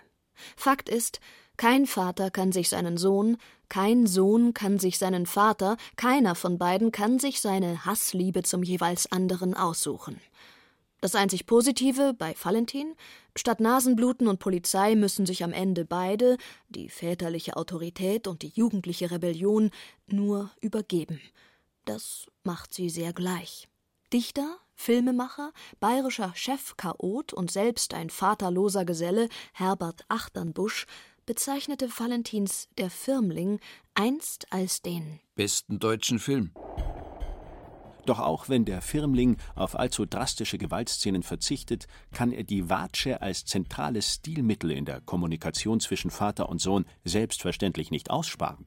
Fakt 0.56 0.88
ist, 0.88 1.20
kein 1.58 1.88
Vater 1.88 2.30
kann 2.30 2.52
sich 2.52 2.70
seinen 2.70 2.98
Sohn, 2.98 3.38
kein 3.70 4.06
Sohn 4.06 4.54
kann 4.54 4.78
sich 4.78 5.00
seinen 5.00 5.26
Vater, 5.26 5.78
keiner 5.96 6.36
von 6.36 6.60
beiden 6.60 6.92
kann 6.92 7.18
sich 7.18 7.42
seine 7.42 7.88
Hassliebe 7.88 8.44
zum 8.44 8.62
jeweils 8.62 9.12
anderen 9.12 9.56
aussuchen. 9.56 10.22
Das 11.00 11.16
einzig 11.16 11.48
Positive 11.48 12.14
bei 12.14 12.36
Valentin, 12.40 12.94
statt 13.36 13.60
Nasenbluten 13.60 14.28
und 14.28 14.38
Polizei 14.38 14.94
müssen 14.94 15.26
sich 15.26 15.44
am 15.44 15.54
Ende 15.54 15.86
beide, 15.86 16.38
die 16.70 16.90
väterliche 16.90 17.58
Autorität 17.58 18.28
und 18.28 18.44
die 18.44 18.52
jugendliche 18.54 19.10
Rebellion, 19.10 19.72
nur 20.06 20.52
übergeben. 20.62 21.20
Das 21.86 22.28
macht 22.44 22.76
sie 22.76 22.92
sehr 22.92 23.12
gleich. 23.12 23.68
Dichter, 24.14 24.60
Filmemacher, 24.82 25.52
bayerischer 25.80 26.32
Chefchaot 26.34 27.34
und 27.34 27.52
selbst 27.52 27.94
ein 27.94 28.10
vaterloser 28.10 28.84
Geselle, 28.84 29.30
Herbert 29.54 30.06
Achternbusch, 30.08 30.88
bezeichnete 31.28 31.88
Valentins 32.00 32.68
Der 32.80 32.90
Firmling 32.90 33.60
einst 33.94 34.52
als 34.52 34.82
den 34.82 35.20
besten 35.36 35.78
deutschen 35.78 36.18
Film. 36.18 36.52
Doch 38.08 38.18
auch 38.18 38.50
wenn 38.50 38.66
der 38.66 38.82
Firmling 38.82 39.38
auf 39.54 39.78
allzu 39.78 40.08
drastische 40.08 40.58
Gewaltszenen 40.58 41.22
verzichtet, 41.22 41.86
kann 42.12 42.32
er 42.32 42.44
die 42.44 42.68
Watsche 42.68 43.22
als 43.22 43.46
zentrales 43.46 44.16
Stilmittel 44.16 44.72
in 44.72 44.86
der 44.86 45.00
Kommunikation 45.02 45.80
zwischen 45.80 46.10
Vater 46.10 46.50
und 46.50 46.60
Sohn 46.60 46.86
selbstverständlich 47.04 47.92
nicht 47.92 48.10
aussparen. 48.10 48.66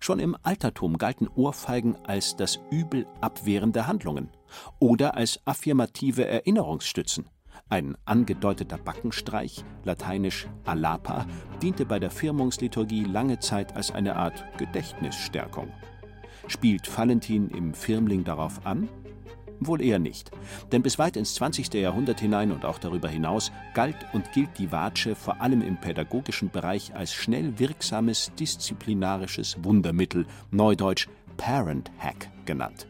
Schon 0.00 0.18
im 0.18 0.36
Altertum 0.42 0.98
galten 0.98 1.28
Ohrfeigen 1.28 1.96
als 2.04 2.34
das 2.34 2.58
Übel 2.72 3.06
abwehrende 3.20 3.86
Handlungen 3.86 4.30
oder 4.78 5.16
als 5.16 5.40
affirmative 5.44 6.26
Erinnerungsstützen. 6.26 7.26
Ein 7.68 7.96
angedeuteter 8.04 8.78
Backenstreich, 8.78 9.64
lateinisch 9.84 10.46
alapa, 10.64 11.26
diente 11.62 11.86
bei 11.86 11.98
der 11.98 12.10
Firmungsliturgie 12.10 13.04
lange 13.04 13.38
Zeit 13.38 13.74
als 13.74 13.90
eine 13.90 14.16
Art 14.16 14.44
Gedächtnisstärkung. 14.58 15.72
Spielt 16.46 16.96
Valentin 16.96 17.48
im 17.48 17.72
Firmling 17.72 18.24
darauf 18.24 18.66
an? 18.66 18.88
Wohl 19.60 19.80
eher 19.80 19.98
nicht. 19.98 20.30
Denn 20.72 20.82
bis 20.82 20.98
weit 20.98 21.16
ins 21.16 21.34
20. 21.36 21.72
Jahrhundert 21.74 22.20
hinein 22.20 22.52
und 22.52 22.64
auch 22.64 22.78
darüber 22.78 23.08
hinaus 23.08 23.50
galt 23.72 23.96
und 24.12 24.32
gilt 24.32 24.58
die 24.58 24.72
Watsche 24.72 25.14
vor 25.14 25.40
allem 25.40 25.62
im 25.62 25.80
pädagogischen 25.80 26.50
Bereich 26.50 26.94
als 26.94 27.14
schnell 27.14 27.58
wirksames 27.58 28.32
disziplinarisches 28.38 29.56
Wundermittel, 29.62 30.26
neudeutsch 30.50 31.08
Parent 31.36 31.90
Hack 31.98 32.28
genannt. 32.44 32.86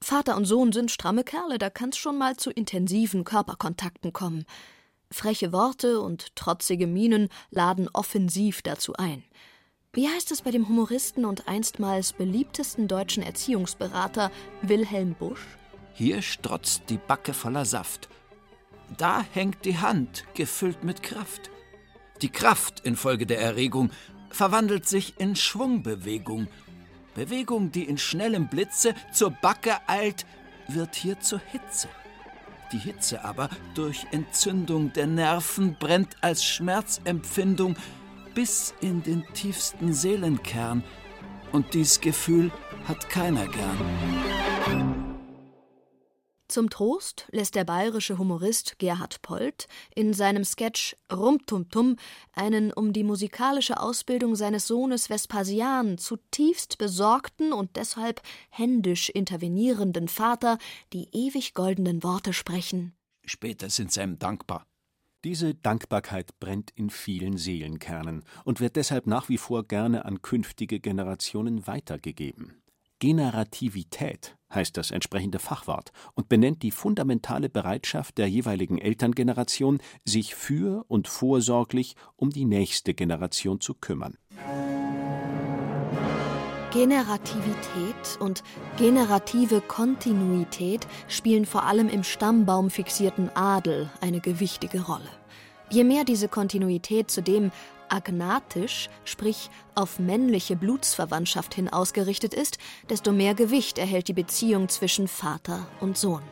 Vater 0.00 0.36
und 0.36 0.44
Sohn 0.44 0.72
sind 0.72 0.90
stramme 0.90 1.22
Kerle, 1.22 1.58
da 1.58 1.70
kann's 1.70 1.98
schon 1.98 2.18
mal 2.18 2.36
zu 2.36 2.50
intensiven 2.50 3.22
Körperkontakten 3.22 4.12
kommen. 4.12 4.44
Freche 5.12 5.52
Worte 5.52 6.00
und 6.00 6.34
trotzige 6.34 6.88
Mienen 6.88 7.28
laden 7.50 7.88
offensiv 7.92 8.62
dazu 8.62 8.94
ein. 8.94 9.22
Wie 9.96 10.10
heißt 10.10 10.30
es 10.30 10.42
bei 10.42 10.50
dem 10.50 10.68
Humoristen 10.68 11.24
und 11.24 11.48
einstmals 11.48 12.12
beliebtesten 12.12 12.86
deutschen 12.86 13.22
Erziehungsberater 13.22 14.30
Wilhelm 14.60 15.14
Busch? 15.14 15.40
Hier 15.94 16.20
strotzt 16.20 16.82
die 16.90 16.98
Backe 16.98 17.32
voller 17.32 17.64
Saft. 17.64 18.10
Da 18.98 19.24
hängt 19.32 19.64
die 19.64 19.78
Hand, 19.78 20.24
gefüllt 20.34 20.84
mit 20.84 21.02
Kraft. 21.02 21.50
Die 22.20 22.28
Kraft 22.28 22.80
infolge 22.80 23.24
der 23.24 23.40
Erregung 23.40 23.90
verwandelt 24.28 24.86
sich 24.86 25.14
in 25.18 25.34
Schwungbewegung. 25.34 26.48
Bewegung, 27.14 27.72
die 27.72 27.84
in 27.84 27.96
schnellem 27.96 28.48
Blitze 28.48 28.94
zur 29.14 29.30
Backe 29.30 29.76
eilt, 29.86 30.26
wird 30.68 30.94
hier 30.94 31.20
zur 31.20 31.40
Hitze. 31.40 31.88
Die 32.70 32.78
Hitze 32.78 33.24
aber 33.24 33.48
durch 33.74 34.06
Entzündung 34.10 34.92
der 34.92 35.06
Nerven 35.06 35.74
brennt 35.78 36.16
als 36.20 36.44
Schmerzempfindung 36.44 37.76
bis 38.36 38.74
in 38.82 39.02
den 39.02 39.24
tiefsten 39.32 39.94
Seelenkern. 39.94 40.84
Und 41.52 41.72
dies 41.72 42.00
Gefühl 42.00 42.52
hat 42.84 43.08
keiner 43.08 43.46
gern. 43.48 45.16
Zum 46.46 46.70
Trost 46.70 47.26
lässt 47.32 47.54
der 47.54 47.64
bayerische 47.64 48.18
Humorist 48.18 48.78
Gerhard 48.78 49.20
Polt 49.22 49.66
in 49.94 50.12
seinem 50.12 50.44
Sketch 50.44 50.96
Rumtumtum 51.12 51.96
einen 52.34 52.72
um 52.72 52.92
die 52.92 53.04
musikalische 53.04 53.80
Ausbildung 53.80 54.36
seines 54.36 54.66
Sohnes 54.66 55.08
Vespasian 55.08 55.98
zutiefst 55.98 56.78
besorgten 56.78 57.52
und 57.52 57.76
deshalb 57.76 58.20
händisch 58.50 59.08
intervenierenden 59.08 60.08
Vater 60.08 60.58
die 60.92 61.08
ewig 61.12 61.54
goldenen 61.54 62.02
Worte 62.04 62.32
sprechen. 62.32 62.94
Später 63.24 63.70
sind 63.70 63.92
sie 63.92 64.02
ihm 64.02 64.18
dankbar. 64.18 64.66
Diese 65.26 65.56
Dankbarkeit 65.56 66.38
brennt 66.38 66.70
in 66.76 66.88
vielen 66.88 67.36
Seelenkernen 67.36 68.22
und 68.44 68.60
wird 68.60 68.76
deshalb 68.76 69.08
nach 69.08 69.28
wie 69.28 69.38
vor 69.38 69.64
gerne 69.64 70.04
an 70.04 70.22
künftige 70.22 70.78
Generationen 70.78 71.66
weitergegeben. 71.66 72.62
Generativität 73.00 74.36
heißt 74.54 74.76
das 74.76 74.92
entsprechende 74.92 75.40
Fachwort 75.40 75.90
und 76.14 76.28
benennt 76.28 76.62
die 76.62 76.70
fundamentale 76.70 77.48
Bereitschaft 77.48 78.18
der 78.18 78.28
jeweiligen 78.28 78.78
Elterngeneration, 78.78 79.80
sich 80.04 80.36
für 80.36 80.84
und 80.86 81.08
vorsorglich 81.08 81.96
um 82.14 82.30
die 82.30 82.44
nächste 82.44 82.94
Generation 82.94 83.60
zu 83.60 83.74
kümmern. 83.74 84.18
Generativität 86.72 88.18
und 88.20 88.42
generative 88.76 89.60
Kontinuität 89.60 90.86
spielen 91.08 91.46
vor 91.46 91.64
allem 91.64 91.88
im 91.88 92.02
Stammbaum 92.02 92.70
fixierten 92.70 93.30
Adel 93.34 93.88
eine 94.00 94.20
gewichtige 94.20 94.82
Rolle. 94.82 95.08
Je 95.70 95.84
mehr 95.84 96.04
diese 96.04 96.28
Kontinuität 96.28 97.10
zudem 97.10 97.50
agnatisch, 97.88 98.88
sprich 99.04 99.50
auf 99.74 99.98
männliche 99.98 100.56
Blutsverwandtschaft 100.56 101.54
hin 101.54 101.68
ausgerichtet 101.68 102.34
ist, 102.34 102.58
desto 102.90 103.12
mehr 103.12 103.34
Gewicht 103.34 103.78
erhält 103.78 104.08
die 104.08 104.12
Beziehung 104.12 104.68
zwischen 104.68 105.08
Vater 105.08 105.66
und 105.80 105.96
Sohn. 105.96 106.22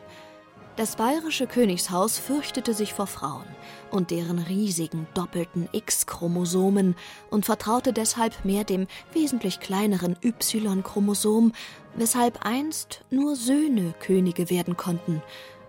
Das 0.75 0.97
bayerische 0.97 1.47
Königshaus 1.47 2.17
fürchtete 2.19 2.73
sich 2.73 2.93
vor 2.93 3.07
Frauen 3.07 3.45
und 3.91 4.11
deren 4.11 4.39
riesigen 4.39 5.07
doppelten 5.13 5.69
X-Chromosomen 5.71 6.95
und 7.29 7.45
vertraute 7.45 7.93
deshalb 7.93 8.43
mehr 8.43 8.65
dem 8.65 8.87
wesentlich 9.13 9.61
kleineren 9.61 10.17
Y-Chromosom, 10.21 11.53
weshalb 11.95 12.45
einst 12.45 13.05
nur 13.09 13.37
Söhne 13.37 13.93
Könige 14.01 14.49
werden 14.49 14.75
konnten. 14.75 15.23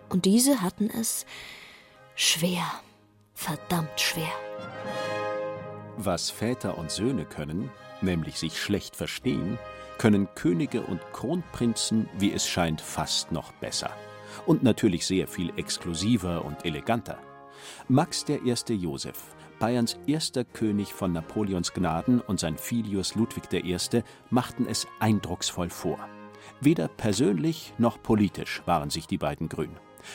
Und 0.09 0.25
diese 0.25 0.61
hatten 0.61 0.91
es 0.91 1.25
schwer, 2.17 2.65
verdammt 3.33 4.01
schwer. 4.01 4.33
Was 5.99 6.31
Väter 6.31 6.77
und 6.77 6.91
Söhne 6.91 7.27
können, 7.27 7.71
nämlich 8.01 8.41
sich 8.41 8.61
schlecht 8.61 8.97
verstehen, 8.97 9.57
können 9.99 10.27
Könige 10.35 10.83
und 10.83 11.01
Kronprinzen, 11.13 12.09
wie 12.19 12.33
es 12.33 12.49
scheint, 12.49 12.81
fast 12.81 13.31
noch 13.31 13.53
besser 13.53 13.91
und 14.47 14.63
natürlich 14.63 15.07
sehr 15.07 15.27
viel 15.27 15.53
exklusiver 15.57 16.45
und 16.45 16.65
eleganter. 16.65 17.19
Max 17.89 18.25
I. 18.29 18.73
Joseph, 18.73 19.35
Bayerns 19.59 19.99
erster 20.07 20.45
König 20.45 20.93
von 20.93 21.13
Napoleons 21.13 21.73
Gnaden 21.73 22.21
und 22.21 22.39
sein 22.39 22.59
Filius 22.59 23.15
Ludwig 23.15 23.45
I. 23.53 24.03
machten 24.31 24.67
es 24.67 24.87
eindrucksvoll 25.01 25.71
vor. 25.71 25.99
Weder 26.61 26.89
persönlich 26.89 27.73
noch 27.79 28.03
politisch 28.03 28.63
waren 28.67 28.91
sich 28.91 29.07
die 29.07 29.19
beiden 29.19 29.49
grün. 29.49 29.71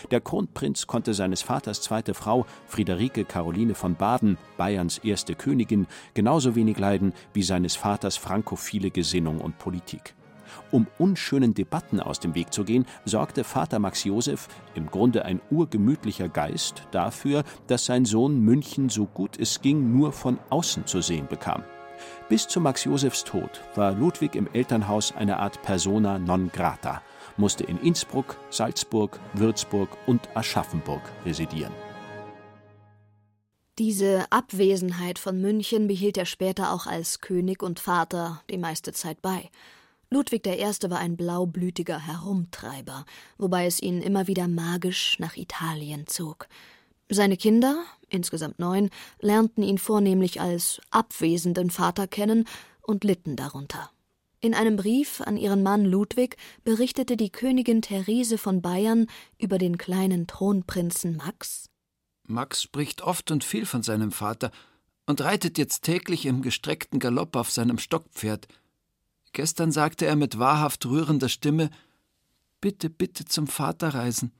Der 0.10 0.22
Kronprinz 0.22 0.88
konnte 0.88 1.14
seines 1.14 1.42
Vaters 1.42 1.82
zweite 1.82 2.14
Frau, 2.14 2.46
Friederike 2.68 3.26
Caroline 3.26 3.76
von 3.76 3.96
Baden, 3.96 4.38
Bayerns 4.58 5.00
erste 5.00 5.36
Königin, 5.36 5.88
genauso 6.14 6.56
wenig 6.56 6.78
leiden 6.80 7.14
wie 7.34 7.44
seines 7.44 7.76
Vaters 7.76 8.18
frankophile 8.18 8.92
Gesinnung 8.92 9.42
und 9.42 9.58
Politik. 9.58 10.16
Um 10.72 10.88
unschönen 10.98 11.54
Debatten 11.54 12.00
aus 12.00 12.20
dem 12.20 12.36
Weg 12.36 12.54
zu 12.54 12.64
gehen, 12.64 12.86
sorgte 13.06 13.44
Vater 13.44 13.80
Max 13.80 14.04
Joseph, 14.04 14.48
im 14.76 14.88
Grunde 14.88 15.26
ein 15.26 15.42
urgemütlicher 15.50 16.30
Geist, 16.30 16.84
dafür, 16.92 17.44
dass 17.68 17.86
sein 17.86 18.06
Sohn 18.06 18.40
München 18.40 18.90
so 18.90 19.06
gut 19.06 19.40
es 19.40 19.62
ging 19.62 19.92
nur 19.98 20.12
von 20.12 20.40
außen 20.50 20.86
zu 20.86 21.02
sehen 21.02 21.28
bekam. 21.28 21.64
Bis 22.30 22.48
zu 22.48 22.60
Max 22.62 22.86
Josephs 22.86 23.24
Tod 23.24 23.62
war 23.76 23.92
Ludwig 23.92 24.36
im 24.36 24.48
Elternhaus 24.54 25.14
eine 25.14 25.38
Art 25.38 25.62
persona 25.62 26.18
non 26.18 26.50
grata, 26.52 27.02
musste 27.38 27.64
in 27.64 27.78
Innsbruck, 27.80 28.38
Salzburg, 28.50 29.20
Würzburg 29.34 29.90
und 30.08 30.30
Aschaffenburg 30.36 31.02
residieren. 31.26 31.74
Diese 33.80 34.26
Abwesenheit 34.32 35.18
von 35.18 35.42
München 35.42 35.88
behielt 35.88 36.18
er 36.18 36.26
später 36.26 36.72
auch 36.72 36.88
als 36.88 37.20
König 37.20 37.64
und 37.64 37.80
Vater 37.80 38.42
die 38.50 38.58
meiste 38.58 38.94
Zeit 38.94 39.22
bei. 39.22 39.50
Ludwig 40.14 40.46
I. 40.46 40.60
war 40.90 41.00
ein 41.00 41.16
blaublütiger 41.16 41.98
Herumtreiber, 41.98 43.06
wobei 43.38 43.66
es 43.66 43.82
ihn 43.82 44.02
immer 44.02 44.28
wieder 44.28 44.50
magisch 44.50 45.18
nach 45.20 45.38
Italien 45.38 46.06
zog. 46.06 46.50
Seine 47.08 47.38
Kinder, 47.38 47.82
insgesamt 48.10 48.60
neun, 48.60 48.90
lernten 49.22 49.64
ihn 49.64 49.78
vornehmlich 49.78 50.42
als 50.42 50.82
abwesenden 50.92 51.70
Vater 51.70 52.08
kennen 52.08 52.46
und 52.82 53.06
litten 53.06 53.38
darunter. 53.38 53.90
In 54.42 54.54
einem 54.54 54.76
Brief 54.76 55.22
an 55.22 55.38
ihren 55.38 55.64
Mann 55.64 55.86
Ludwig 55.86 56.36
berichtete 56.66 57.16
die 57.16 57.30
Königin 57.30 57.82
Therese 57.82 58.38
von 58.38 58.62
Bayern 58.62 59.08
über 59.38 59.58
den 59.58 59.78
kleinen 59.78 60.28
Thronprinzen 60.28 61.16
Max. 61.16 61.70
Max 62.28 62.62
spricht 62.62 63.02
oft 63.02 63.32
und 63.32 63.46
viel 63.46 63.66
von 63.66 63.82
seinem 63.82 64.12
Vater 64.12 64.52
und 65.06 65.22
reitet 65.22 65.58
jetzt 65.58 65.84
täglich 65.84 66.26
im 66.26 66.42
gestreckten 66.42 67.00
Galopp 67.00 67.38
auf 67.38 67.50
seinem 67.50 67.78
Stockpferd– 67.78 68.50
Gestern 69.34 69.72
sagte 69.72 70.06
er 70.06 70.16
mit 70.16 70.40
wahrhaft 70.40 70.86
rührender 70.86 71.30
Stimme 71.30 71.70
Bitte, 72.60 72.90
bitte 72.90 73.26
zum 73.26 73.48
Vater 73.48 73.90
reisen. 73.90 74.32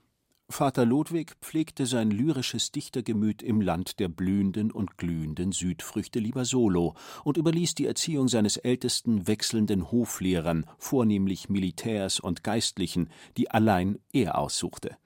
Vater 0.48 0.84
Ludwig 0.84 1.34
pflegte 1.40 1.86
sein 1.86 2.10
lyrisches 2.10 2.72
Dichtergemüt 2.72 3.42
im 3.42 3.62
Land 3.62 3.98
der 3.98 4.08
blühenden 4.08 4.70
und 4.70 4.98
glühenden 4.98 5.50
Südfrüchte 5.50 6.18
lieber 6.18 6.44
solo 6.44 6.94
und 7.24 7.38
überließ 7.38 7.74
die 7.74 7.86
Erziehung 7.86 8.28
seines 8.28 8.58
Ältesten 8.58 9.26
wechselnden 9.26 9.90
Hoflehrern, 9.90 10.66
vornehmlich 10.78 11.48
Militärs 11.48 12.20
und 12.20 12.44
Geistlichen, 12.44 13.08
die 13.38 13.50
allein 13.50 13.98
er 14.12 14.36
aussuchte. 14.36 14.98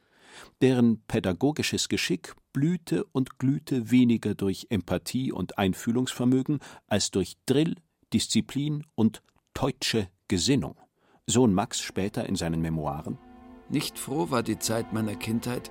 Deren 0.61 1.01
pädagogisches 1.07 1.89
Geschick 1.89 2.35
blühte 2.53 3.05
und 3.13 3.39
glühte 3.39 3.91
weniger 3.91 4.35
durch 4.35 4.67
Empathie 4.71 5.33
und 5.33 5.59
Einfühlungsvermögen 5.59 6.59
als 6.89 7.13
durch 7.13 7.37
Drill, 7.47 7.77
Disziplin 8.13 8.85
und 8.95 9.23
teutsche 9.57 10.09
Gesinnung. 10.29 10.77
Sohn 11.27 11.55
Max 11.55 11.81
später 11.81 12.27
in 12.27 12.37
seinen 12.37 12.61
Memoiren. 12.61 13.17
Nicht 13.71 13.99
froh 13.99 14.31
war 14.31 14.43
die 14.43 14.59
Zeit 14.59 14.93
meiner 14.93 15.15
Kindheit. 15.15 15.71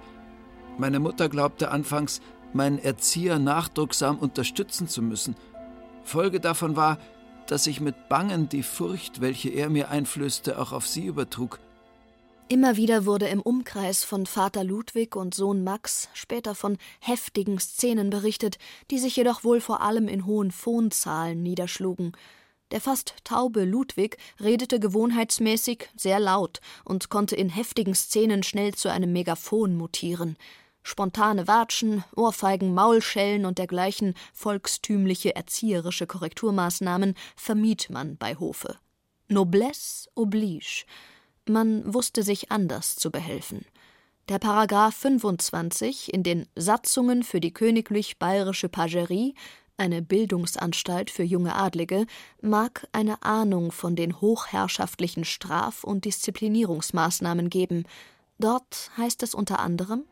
Meine 0.79 0.99
Mutter 0.99 1.29
glaubte 1.29 1.69
anfangs, 1.69 2.19
meinen 2.51 2.79
Erzieher 2.79 3.37
nachdrucksam 3.37 4.17
unterstützen 4.17 4.87
zu 4.87 5.03
müssen. 5.03 5.35
Folge 6.03 6.39
davon 6.39 6.75
war, 6.75 6.97
dass 7.45 7.67
ich 7.67 7.79
mit 7.79 8.09
Bangen 8.09 8.49
die 8.49 8.63
Furcht, 8.63 9.21
welche 9.21 9.49
er 9.49 9.69
mir 9.69 9.89
einflößte, 9.89 10.59
auch 10.59 10.71
auf 10.71 10.87
sie 10.87 11.05
übertrug. 11.05 11.59
Immer 12.47 12.77
wieder 12.77 13.05
wurde 13.05 13.27
im 13.27 13.39
Umkreis 13.39 14.03
von 14.03 14.25
Vater 14.25 14.63
Ludwig 14.63 15.15
und 15.15 15.35
Sohn 15.35 15.63
Max 15.63 16.09
später 16.15 16.55
von 16.55 16.79
heftigen 17.01 17.59
Szenen 17.59 18.09
berichtet, 18.09 18.57
die 18.89 18.97
sich 18.97 19.15
jedoch 19.15 19.43
wohl 19.43 19.61
vor 19.61 19.81
allem 19.81 20.07
in 20.07 20.25
hohen 20.25 20.49
Phonzahlen 20.49 21.43
niederschlugen. 21.43 22.13
Der 22.75 22.81
fast 22.81 23.13
taube 23.23 23.63
Ludwig 23.63 24.17
redete 24.37 24.81
gewohnheitsmäßig 24.81 25.87
sehr 25.95 26.19
laut 26.19 26.59
und 26.83 27.07
konnte 27.07 27.33
in 27.37 27.47
heftigen 27.47 27.95
Szenen 27.95 28.43
schnell 28.43 28.73
zu 28.73 28.91
einem 28.91 29.13
Megafon 29.13 29.77
mutieren. 29.77 30.35
Spontane 30.83 31.47
Watschen, 31.47 32.03
Ohrfeigen, 32.17 32.73
Maulschellen 32.73 33.45
und 33.45 33.59
dergleichen 33.59 34.13
volkstümliche 34.33 35.37
erzieherische 35.37 36.05
Korrekturmaßnahmen 36.05 37.15
vermied 37.37 37.89
man 37.91 38.17
bei 38.17 38.35
Hofe. 38.35 38.75
Noblesse 39.29 40.09
oblige. 40.13 40.83
Man 41.47 41.93
wusste 41.93 42.23
sich 42.23 42.51
anders 42.51 42.97
zu 42.97 43.09
behelfen. 43.09 43.63
Der 44.27 44.39
Paragraph 44.39 44.95
25 44.95 46.13
in 46.13 46.23
den 46.23 46.45
Satzungen 46.57 47.23
für 47.23 47.39
die 47.39 47.53
königlich 47.53 48.19
bayerische 48.19 48.67
Pagerie 48.67 49.33
eine 49.77 50.01
Bildungsanstalt 50.01 51.09
für 51.09 51.23
junge 51.23 51.55
Adlige, 51.55 52.05
mag 52.41 52.87
eine 52.91 53.21
Ahnung 53.23 53.71
von 53.71 53.95
den 53.95 54.21
hochherrschaftlichen 54.21 55.25
Straf- 55.25 55.83
und 55.83 56.05
Disziplinierungsmaßnahmen 56.05 57.49
geben. 57.49 57.85
Dort 58.39 58.91
heißt 58.97 59.23
es 59.23 59.33
unter 59.33 59.59
anderem 59.59 60.03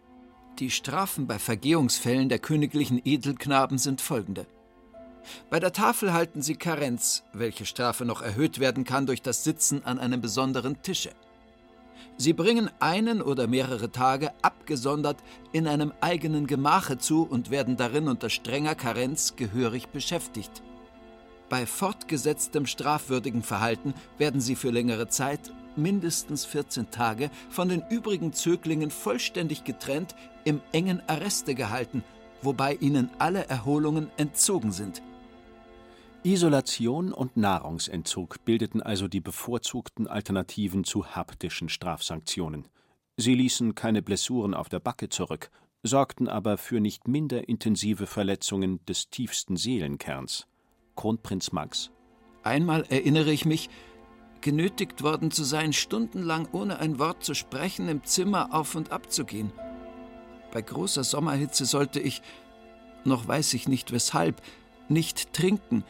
Die 0.59 0.69
Strafen 0.69 1.27
bei 1.27 1.39
Vergehungsfällen 1.39 2.29
der 2.29 2.39
königlichen 2.39 3.01
Edelknaben 3.03 3.77
sind 3.77 4.01
folgende. 4.01 4.45
Bei 5.49 5.59
der 5.59 5.73
Tafel 5.73 6.13
halten 6.13 6.41
sie 6.41 6.55
Karenz, 6.55 7.23
welche 7.33 7.65
Strafe 7.65 8.05
noch 8.05 8.21
erhöht 8.21 8.59
werden 8.59 8.83
kann 8.83 9.05
durch 9.05 9.21
das 9.21 9.43
Sitzen 9.43 9.83
an 9.85 9.99
einem 9.99 10.21
besonderen 10.21 10.81
Tische. 10.81 11.11
Sie 12.17 12.33
bringen 12.33 12.69
einen 12.79 13.21
oder 13.21 13.47
mehrere 13.47 13.91
Tage 13.91 14.31
abgesondert 14.41 15.17
in 15.51 15.67
einem 15.67 15.91
eigenen 15.99 16.47
Gemache 16.47 16.97
zu 16.97 17.23
und 17.23 17.49
werden 17.49 17.75
darin 17.75 18.07
unter 18.07 18.29
strenger 18.29 18.75
Karenz 18.75 19.35
gehörig 19.35 19.87
beschäftigt. 19.89 20.61
Bei 21.49 21.65
fortgesetztem 21.65 22.65
strafwürdigen 22.65 23.43
Verhalten 23.43 23.93
werden 24.17 24.41
sie 24.41 24.55
für 24.55 24.71
längere 24.71 25.07
Zeit, 25.07 25.51
mindestens 25.75 26.45
14 26.45 26.91
Tage, 26.91 27.29
von 27.49 27.69
den 27.69 27.83
übrigen 27.89 28.33
Zöglingen 28.33 28.91
vollständig 28.91 29.63
getrennt 29.63 30.15
im 30.45 30.61
engen 30.71 31.01
Arreste 31.07 31.55
gehalten, 31.55 32.03
wobei 32.41 32.75
ihnen 32.75 33.09
alle 33.19 33.47
Erholungen 33.47 34.09
entzogen 34.17 34.71
sind. 34.71 35.01
Isolation 36.25 37.11
und 37.11 37.35
Nahrungsentzug 37.35 38.45
bildeten 38.45 38.81
also 38.81 39.09
die 39.09 39.19
bevorzugten 39.19 40.07
Alternativen 40.07 40.85
zu 40.85 41.05
haptischen 41.05 41.67
Strafsanktionen. 41.67 42.69
Sie 43.17 43.35
ließen 43.35 43.75
keine 43.75 44.01
Blessuren 44.01 44.53
auf 44.53 44.69
der 44.69 44.79
Backe 44.79 45.09
zurück, 45.09 45.51
sorgten 45.83 46.29
aber 46.29 46.57
für 46.57 46.79
nicht 46.79 47.09
minder 47.09 47.49
intensive 47.49 48.07
Verletzungen 48.07 48.79
des 48.85 49.09
tiefsten 49.09 49.57
Seelenkerns. 49.57 50.47
Kronprinz 50.95 51.51
Max. 51.51 51.91
Einmal 52.41 52.85
erinnere 52.87 53.33
ich 53.33 53.43
mich, 53.43 53.69
genötigt 54.39 55.03
worden 55.03 55.29
zu 55.29 55.43
sein, 55.43 55.73
stundenlang 55.73 56.47
ohne 56.53 56.79
ein 56.79 56.99
Wort 56.99 57.25
zu 57.25 57.33
sprechen 57.33 57.89
im 57.89 58.05
Zimmer 58.05 58.53
auf 58.53 58.75
und 58.75 58.93
ab 58.93 59.11
zu 59.11 59.25
gehen. 59.25 59.51
Bei 60.53 60.61
großer 60.61 61.03
Sommerhitze 61.03 61.65
sollte 61.65 61.99
ich, 61.99 62.21
noch 63.03 63.27
weiß 63.27 63.55
ich 63.55 63.67
nicht 63.67 63.91
weshalb, 63.91 64.41
nicht 64.87 65.33
trinken, 65.33 65.83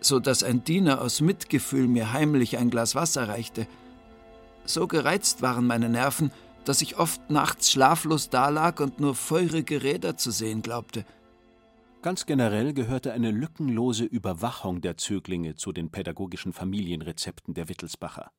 so 0.00 0.20
dass 0.20 0.42
ein 0.42 0.64
Diener 0.64 1.00
aus 1.00 1.20
Mitgefühl 1.20 1.88
mir 1.88 2.12
heimlich 2.12 2.58
ein 2.58 2.70
Glas 2.70 2.94
Wasser 2.94 3.28
reichte. 3.28 3.66
So 4.64 4.86
gereizt 4.86 5.42
waren 5.42 5.66
meine 5.66 5.88
Nerven, 5.88 6.30
dass 6.64 6.82
ich 6.82 6.98
oft 6.98 7.30
nachts 7.30 7.70
schlaflos 7.70 8.28
dalag 8.28 8.80
und 8.80 9.00
nur 9.00 9.14
feurige 9.14 9.82
Räder 9.82 10.16
zu 10.16 10.30
sehen 10.30 10.62
glaubte. 10.62 11.04
Ganz 12.02 12.26
generell 12.26 12.72
gehörte 12.72 13.12
eine 13.12 13.30
lückenlose 13.30 14.04
Überwachung 14.04 14.80
der 14.80 14.96
Zöglinge 14.96 15.54
zu 15.54 15.72
den 15.72 15.90
pädagogischen 15.90 16.52
Familienrezepten 16.52 17.54
der 17.54 17.68
Wittelsbacher. 17.68 18.30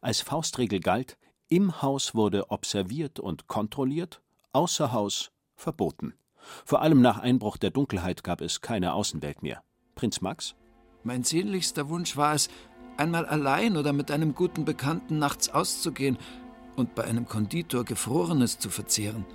Als 0.00 0.20
Faustregel 0.20 0.80
galt, 0.80 1.16
im 1.48 1.82
Haus 1.82 2.14
wurde 2.14 2.50
observiert 2.50 3.20
und 3.20 3.46
kontrolliert, 3.46 4.20
außer 4.52 4.92
Haus 4.92 5.30
verboten. 5.56 6.14
Vor 6.64 6.82
allem 6.82 7.00
nach 7.00 7.18
Einbruch 7.18 7.56
der 7.56 7.70
Dunkelheit 7.70 8.24
gab 8.24 8.40
es 8.40 8.60
keine 8.60 8.94
Außenwelt 8.94 9.42
mehr. 9.42 9.62
Prinz 9.94 10.20
Max? 10.20 10.54
Mein 11.04 11.22
sehnlichster 11.22 11.90
Wunsch 11.90 12.16
war 12.16 12.34
es, 12.34 12.48
einmal 12.96 13.26
allein 13.26 13.76
oder 13.76 13.92
mit 13.92 14.10
einem 14.10 14.34
guten 14.34 14.64
Bekannten 14.64 15.18
nachts 15.18 15.50
auszugehen 15.50 16.16
und 16.76 16.94
bei 16.94 17.04
einem 17.04 17.28
Konditor 17.28 17.84
Gefrorenes 17.84 18.58
zu 18.58 18.70
verzehren. 18.70 19.26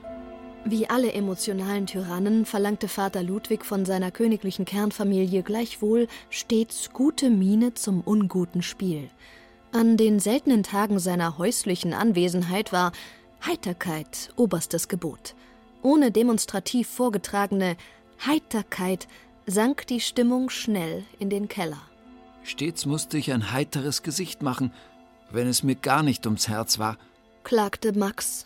Wie 0.66 0.90
alle 0.90 1.14
emotionalen 1.14 1.86
Tyrannen 1.86 2.46
verlangte 2.46 2.88
Vater 2.88 3.22
Ludwig 3.22 3.64
von 3.64 3.86
seiner 3.86 4.10
königlichen 4.10 4.66
Kernfamilie 4.66 5.44
gleichwohl 5.44 6.08
stets 6.32 6.90
gute 6.92 7.30
Miene 7.30 7.76
zum 7.76 8.02
unguten 8.02 8.64
Spiel. 8.64 9.10
An 9.72 9.96
den 9.96 10.20
seltenen 10.20 10.64
Tagen 10.64 10.98
seiner 10.98 11.38
häuslichen 11.38 11.94
Anwesenheit 11.94 12.74
war 12.74 12.92
Heiterkeit 13.46 14.34
oberstes 14.36 14.88
Gebot. 14.88 15.36
Ohne 15.84 16.12
demonstrativ 16.12 16.90
vorgetragene 16.90 17.78
Heiterkeit 18.26 19.08
sank 19.50 19.88
die 19.88 20.00
Stimmung 20.00 20.50
schnell 20.50 21.06
in 21.20 21.30
den 21.30 21.48
Keller. 21.48 21.82
Stets 22.44 22.86
musste 22.86 23.18
ich 23.18 23.32
ein 23.32 23.52
heiteres 23.52 24.04
Gesicht 24.04 24.42
machen, 24.42 24.74
wenn 25.32 25.48
es 25.48 25.64
mir 25.64 25.76
gar 25.76 26.04
nicht 26.04 26.26
ums 26.26 26.48
Herz 26.48 26.80
war, 26.80 26.98
klagte 27.44 27.94
Max 27.94 28.46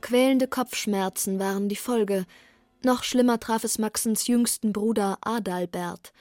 Quälende 0.00 0.48
Kopfschmerzen 0.48 1.38
waren 1.38 1.68
die 1.68 1.76
Folge. 1.76 2.24
Noch 2.82 3.04
schlimmer 3.04 3.38
traf 3.38 3.64
es 3.64 3.78
Maxens 3.78 4.26
jüngsten 4.26 4.72
Bruder 4.72 5.18
Adalbert. 5.20 6.12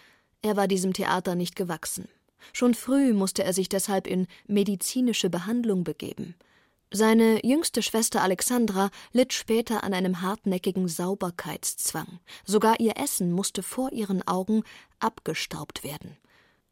Er 0.42 0.58
war 0.58 0.68
diesem 0.68 0.94
Theater 0.94 1.36
nicht 1.36 1.56
gewachsen. 1.56 2.10
Schon 2.52 2.74
früh 2.74 3.14
musste 3.14 3.44
er 3.44 3.54
sich 3.54 3.70
deshalb 3.70 4.06
in 4.08 4.28
medizinische 4.48 5.30
Behandlung 5.30 5.84
begeben. 5.84 6.36
Seine 6.92 7.46
jüngste 7.46 7.84
Schwester 7.84 8.24
Alexandra 8.24 8.90
litt 9.12 9.34
später 9.34 9.84
an 9.84 9.94
einem 9.94 10.22
hartnäckigen 10.24 10.88
Sauberkeitszwang. 10.88 12.20
Sogar 12.46 12.80
ihr 12.80 12.98
Essen 12.98 13.32
musste 13.32 13.62
vor 13.62 13.92
ihren 13.92 14.28
Augen 14.28 14.64
abgestaubt 15.00 15.84
werden. 15.84 16.18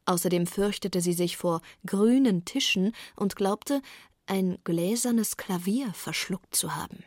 Außerdem 0.06 0.48
fürchtete 0.48 1.02
sie 1.02 1.14
sich 1.14 1.38
vor 1.38 1.62
grünen 1.86 2.46
Tischen 2.46 2.94
und 3.16 3.36
glaubte, 3.36 3.82
ein 4.26 4.58
gläsernes 4.64 5.38
Klavier 5.38 5.94
verschluckt 5.94 6.56
zu 6.56 6.76
haben. 6.76 7.04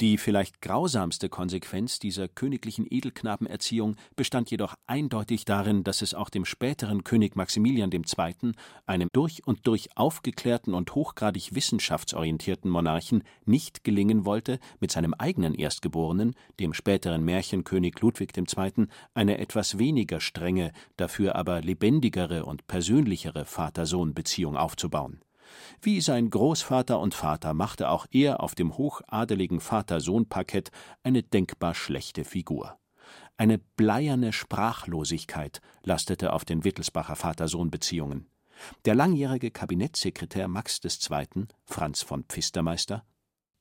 Die 0.00 0.18
vielleicht 0.18 0.60
grausamste 0.60 1.28
Konsequenz 1.28 2.00
dieser 2.00 2.26
königlichen 2.26 2.86
Edelknabenerziehung 2.90 3.94
bestand 4.16 4.50
jedoch 4.50 4.74
eindeutig 4.86 5.44
darin, 5.44 5.84
dass 5.84 6.02
es 6.02 6.14
auch 6.14 6.28
dem 6.28 6.44
späteren 6.44 7.04
König 7.04 7.36
Maximilian 7.36 7.92
II., 7.92 8.52
einem 8.86 9.08
durch 9.12 9.46
und 9.46 9.66
durch 9.66 9.96
aufgeklärten 9.96 10.74
und 10.74 10.94
hochgradig 10.94 11.54
wissenschaftsorientierten 11.54 12.68
Monarchen, 12.68 13.22
nicht 13.44 13.84
gelingen 13.84 14.24
wollte, 14.24 14.58
mit 14.80 14.90
seinem 14.90 15.14
eigenen 15.14 15.54
Erstgeborenen, 15.54 16.34
dem 16.58 16.74
späteren 16.74 17.24
Märchenkönig 17.24 18.00
Ludwig 18.00 18.36
II., 18.36 18.86
eine 19.14 19.38
etwas 19.38 19.78
weniger 19.78 20.20
strenge, 20.20 20.72
dafür 20.96 21.36
aber 21.36 21.60
lebendigere 21.60 22.44
und 22.44 22.66
persönlichere 22.66 23.44
Vater-Sohn-Beziehung 23.44 24.56
aufzubauen 24.56 25.20
wie 25.80 26.00
sein 26.00 26.30
Großvater 26.30 26.98
und 27.00 27.14
Vater 27.14 27.54
machte 27.54 27.88
auch 27.88 28.06
er 28.10 28.40
auf 28.40 28.54
dem 28.54 28.76
hochadeligen 28.76 29.60
Vater-Sohn-Parkett 29.60 30.70
eine 31.02 31.22
denkbar 31.22 31.74
schlechte 31.74 32.24
Figur. 32.24 32.78
Eine 33.36 33.58
bleierne 33.58 34.32
Sprachlosigkeit 34.32 35.60
lastete 35.82 36.32
auf 36.32 36.44
den 36.44 36.64
Wittelsbacher 36.64 37.16
Vater-Sohn-Beziehungen. 37.16 38.26
Der 38.84 38.94
langjährige 38.94 39.50
Kabinettssekretär 39.50 40.48
Max 40.48 40.80
II., 40.84 41.46
Franz 41.64 42.02
von 42.02 42.24
Pfistermeister, 42.24 43.04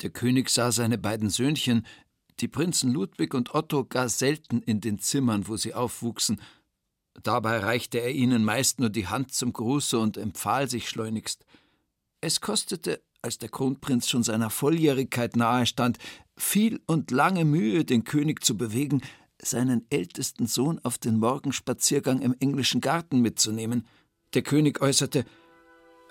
der 0.02 0.10
König 0.10 0.50
sah 0.50 0.72
seine 0.72 0.98
beiden 0.98 1.30
Söhnchen, 1.30 1.86
die 2.40 2.48
Prinzen 2.48 2.92
Ludwig 2.92 3.34
und 3.34 3.54
Otto, 3.54 3.86
gar 3.86 4.10
selten 4.10 4.62
in 4.62 4.82
den 4.82 4.98
Zimmern, 4.98 5.48
wo 5.48 5.58
sie 5.58 5.74
aufwuchsen. 5.74 6.42
Dabei 7.22 7.60
reichte 7.60 8.00
er 8.00 8.12
ihnen 8.12 8.44
meist 8.44 8.80
nur 8.80 8.90
die 8.90 9.08
Hand 9.08 9.34
zum 9.34 9.54
Gruße 9.54 10.00
und 10.00 10.18
empfahl 10.18 10.70
sich 10.70 10.90
schleunigst. 10.90 11.46
Es 12.22 12.40
kostete, 12.40 13.02
als 13.24 13.40
der 13.40 13.50
Kronprinz 13.50 14.08
schon 14.08 14.22
seiner 14.24 14.52
Volljährigkeit 14.52 15.36
nahe 15.36 15.66
stand, 15.66 15.98
viel 16.38 16.80
und 16.86 17.10
lange 17.12 17.46
Mühe, 17.46 17.84
den 17.84 18.04
König 18.04 18.44
zu 18.44 18.56
bewegen, 18.56 19.02
seinen 19.42 19.86
ältesten 19.90 20.46
Sohn 20.46 20.80
auf 20.84 21.00
den 21.00 21.18
Morgenspaziergang 21.18 22.22
im 22.22 22.36
englischen 22.40 22.80
Garten 22.80 23.22
mitzunehmen. 23.22 23.88
Der 24.36 24.44
König 24.44 24.82
äußerte 24.82 25.26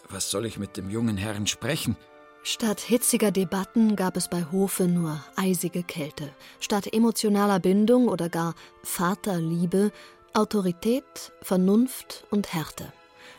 Was 0.09 0.31
soll 0.31 0.47
ich 0.47 0.59
mit 0.59 0.77
dem 0.77 0.91
jungen 0.91 1.17
Herrn 1.17 1.47
sprechen? 1.47 1.97
Statt 2.43 2.81
hitziger 2.81 3.31
Debatten 3.31 3.97
gab 3.97 4.17
es 4.17 4.29
bei 4.29 4.45
Hofe 4.51 4.89
nur 4.89 5.23
eisige 5.37 5.83
Kälte. 5.83 6.33
Statt 6.59 6.93
emotionaler 6.93 7.61
Bindung 7.61 8.09
oder 8.09 8.29
gar 8.29 8.55
Vaterliebe 8.83 9.93
Autorität, 10.33 11.33
Vernunft 11.43 12.25
und 12.31 12.53
Härte. 12.53 12.93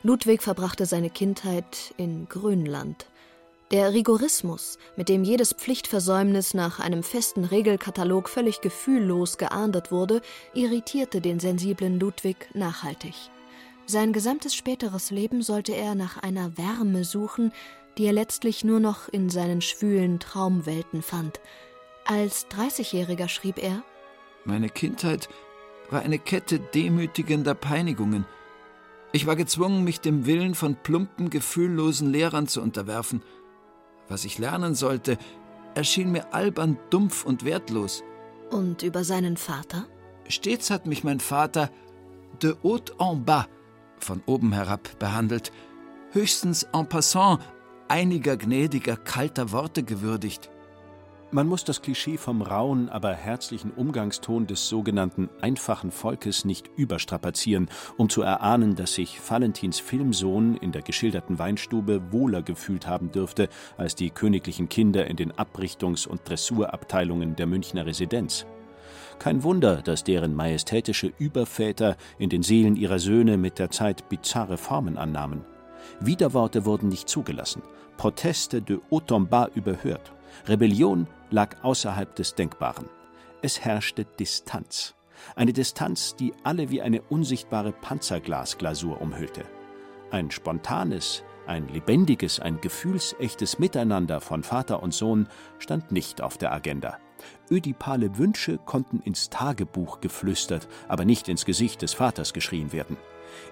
Ludwig 0.04 0.42
verbrachte 0.42 0.88
seine 0.88 1.12
Kindheit 1.12 1.94
in 1.96 2.28
Grönland. 2.28 3.06
Der 3.70 3.94
Rigorismus, 3.94 4.80
mit 4.98 5.10
dem 5.10 5.24
jedes 5.24 5.54
Pflichtversäumnis 5.54 6.56
nach 6.56 6.80
einem 6.80 7.04
festen 7.04 7.46
Regelkatalog 7.46 8.28
völlig 8.28 8.62
gefühllos 8.62 9.38
geahndet 9.38 9.92
wurde, 9.92 10.22
irritierte 10.56 11.22
den 11.22 11.40
sensiblen 11.40 12.00
Ludwig 12.00 12.50
nachhaltig. 12.54 13.14
Sein 13.86 14.12
gesamtes 14.12 14.56
späteres 14.56 15.12
Leben 15.12 15.44
sollte 15.44 15.74
er 15.74 15.94
nach 15.94 16.18
einer 16.18 16.58
Wärme 16.58 17.04
suchen, 17.04 17.54
die 17.98 18.06
er 18.06 18.14
letztlich 18.14 18.64
nur 18.64 18.80
noch 18.80 19.08
in 19.08 19.30
seinen 19.30 19.62
schwülen 19.62 20.20
Traumwelten 20.20 21.04
fand. 21.04 21.40
Als 22.06 22.48
Dreißigjähriger 22.48 23.30
schrieb 23.30 23.62
er 23.62 23.84
Meine 24.46 24.70
Kindheit 24.70 25.30
war 25.92 26.02
eine 26.02 26.18
Kette 26.18 26.60
demütigender 26.60 27.54
Peinigungen– 27.54 28.26
ich 29.12 29.28
war 29.28 29.36
gezwungen, 29.36 29.84
mich 29.84 30.00
dem 30.00 30.26
Willen 30.26 30.56
von 30.56 30.76
plumpen, 30.76 31.30
gefühllosen 31.30 32.12
Lehrern 32.12 32.48
zu 32.48 32.62
unterwerfen. 32.62 33.22
Was 34.08 34.26
ich 34.26 34.38
lernen 34.38 34.76
sollte, 34.76 35.18
erschien 35.76 36.12
mir 36.12 36.34
albern, 36.34 36.78
dumpf 36.90 37.26
und 37.26 37.46
wertlos. 37.46 38.04
Und 38.50 38.84
über 38.84 39.04
seinen 39.04 39.38
Vater? 39.38 39.88
Stets 40.28 40.70
hat 40.70 40.86
mich 40.86 41.04
mein 41.04 41.20
Vater 41.20 41.70
de 42.42 42.56
haut 42.64 42.94
en 43.00 43.24
bas, 43.26 43.48
von 44.00 44.22
oben 44.26 44.52
herab, 44.52 45.00
behandelt, 45.00 45.52
höchstens 46.12 46.64
en 46.74 46.88
passant 46.88 47.40
einiger 47.88 48.38
gnädiger, 48.38 48.96
kalter 48.96 49.52
Worte 49.52 49.84
gewürdigt. 49.84 50.50
Man 51.34 51.48
muss 51.48 51.64
das 51.64 51.82
Klischee 51.82 52.18
vom 52.18 52.42
rauen, 52.42 52.90
aber 52.90 53.14
herzlichen 53.14 53.72
Umgangston 53.72 54.48
des 54.48 54.68
sogenannten 54.68 55.30
einfachen 55.40 55.90
Volkes 55.90 56.44
nicht 56.44 56.70
überstrapazieren, 56.76 57.70
um 57.96 58.10
zu 58.10 58.22
erahnen, 58.22 58.76
dass 58.76 58.96
sich 58.96 59.18
Valentins 59.30 59.80
Filmsohn 59.80 60.58
in 60.58 60.74
der 60.74 60.82
geschilderten 60.82 61.40
Weinstube 61.40 62.12
wohler 62.12 62.42
gefühlt 62.42 62.86
haben 62.86 63.14
dürfte 63.14 63.48
als 63.78 63.96
die 63.96 64.10
königlichen 64.10 64.68
Kinder 64.68 65.08
in 65.08 65.16
den 65.16 65.32
Abrichtungs- 65.32 66.06
und 66.06 66.28
Dressurabteilungen 66.28 67.38
der 67.38 67.48
Münchner 67.48 67.86
Residenz. 67.86 68.46
Kein 69.18 69.42
Wunder, 69.44 69.82
dass 69.82 70.04
deren 70.04 70.36
majestätische 70.36 71.14
Überväter 71.18 71.96
in 72.20 72.30
den 72.30 72.44
Seelen 72.44 72.76
ihrer 72.76 73.00
Söhne 73.00 73.38
mit 73.38 73.58
der 73.58 73.72
Zeit 73.72 74.10
bizarre 74.10 74.58
Formen 74.58 74.98
annahmen. 74.98 75.46
Widerworte 76.02 76.66
wurden 76.66 76.90
nicht 76.90 77.08
zugelassen, 77.08 77.62
Proteste 77.96 78.62
de 78.62 78.80
haut 78.92 79.12
en 79.12 79.30
bas 79.30 79.50
überhört. 79.56 80.12
Rebellion 80.48 81.08
lag 81.30 81.64
außerhalb 81.64 82.16
des 82.16 82.36
Denkbaren. 82.36 82.90
Es 83.42 83.60
herrschte 83.62 84.06
Distanz. 84.06 84.96
Eine 85.36 85.54
Distanz, 85.54 86.16
die 86.16 86.34
alle 86.44 86.70
wie 86.70 86.82
eine 86.82 87.02
unsichtbare 87.02 87.72
Panzerglasglasur 87.72 89.02
umhüllte. 89.02 89.44
Ein 90.10 90.32
spontanes, 90.32 91.24
ein 91.48 91.68
lebendiges, 91.68 92.40
ein 92.40 92.60
gefühlsechtes 92.62 93.60
Miteinander 93.60 94.22
von 94.22 94.44
Vater 94.44 94.84
und 94.84 94.94
Sohn 94.94 95.28
stand 95.60 95.92
nicht 95.92 96.22
auf 96.22 96.38
der 96.38 96.52
Agenda. 96.52 96.98
Ödipale 97.50 98.18
Wünsche 98.18 98.58
konnten 98.58 99.00
ins 99.00 99.30
Tagebuch 99.30 100.02
geflüstert, 100.02 100.68
aber 100.88 101.06
nicht 101.06 101.30
ins 101.30 101.46
Gesicht 101.46 101.82
des 101.82 101.94
Vaters 101.94 102.34
geschrien 102.34 102.74
werden. 102.74 102.98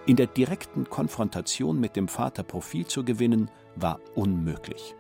In 0.06 0.16
der 0.16 0.28
direkten 0.28 0.90
Konfrontation 0.90 1.80
mit 1.80 1.96
dem 1.96 2.08
Vater 2.08 2.44
Profil 2.44 2.86
zu 2.88 3.04
gewinnen, 3.04 3.50
war 3.76 4.00
unmöglich. 4.16 4.96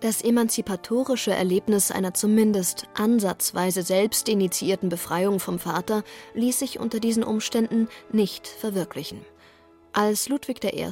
Das 0.00 0.22
emanzipatorische 0.22 1.32
Erlebnis 1.32 1.90
einer 1.90 2.14
zumindest 2.14 2.86
ansatzweise 2.94 3.82
selbst 3.82 4.30
initiierten 4.30 4.88
Befreiung 4.88 5.40
vom 5.40 5.58
Vater 5.58 6.04
ließ 6.32 6.58
sich 6.58 6.80
unter 6.80 7.00
diesen 7.00 7.22
Umständen 7.22 7.86
nicht 8.10 8.46
verwirklichen. 8.46 9.20
Als 9.92 10.30
Ludwig 10.30 10.64
I. 10.64 10.86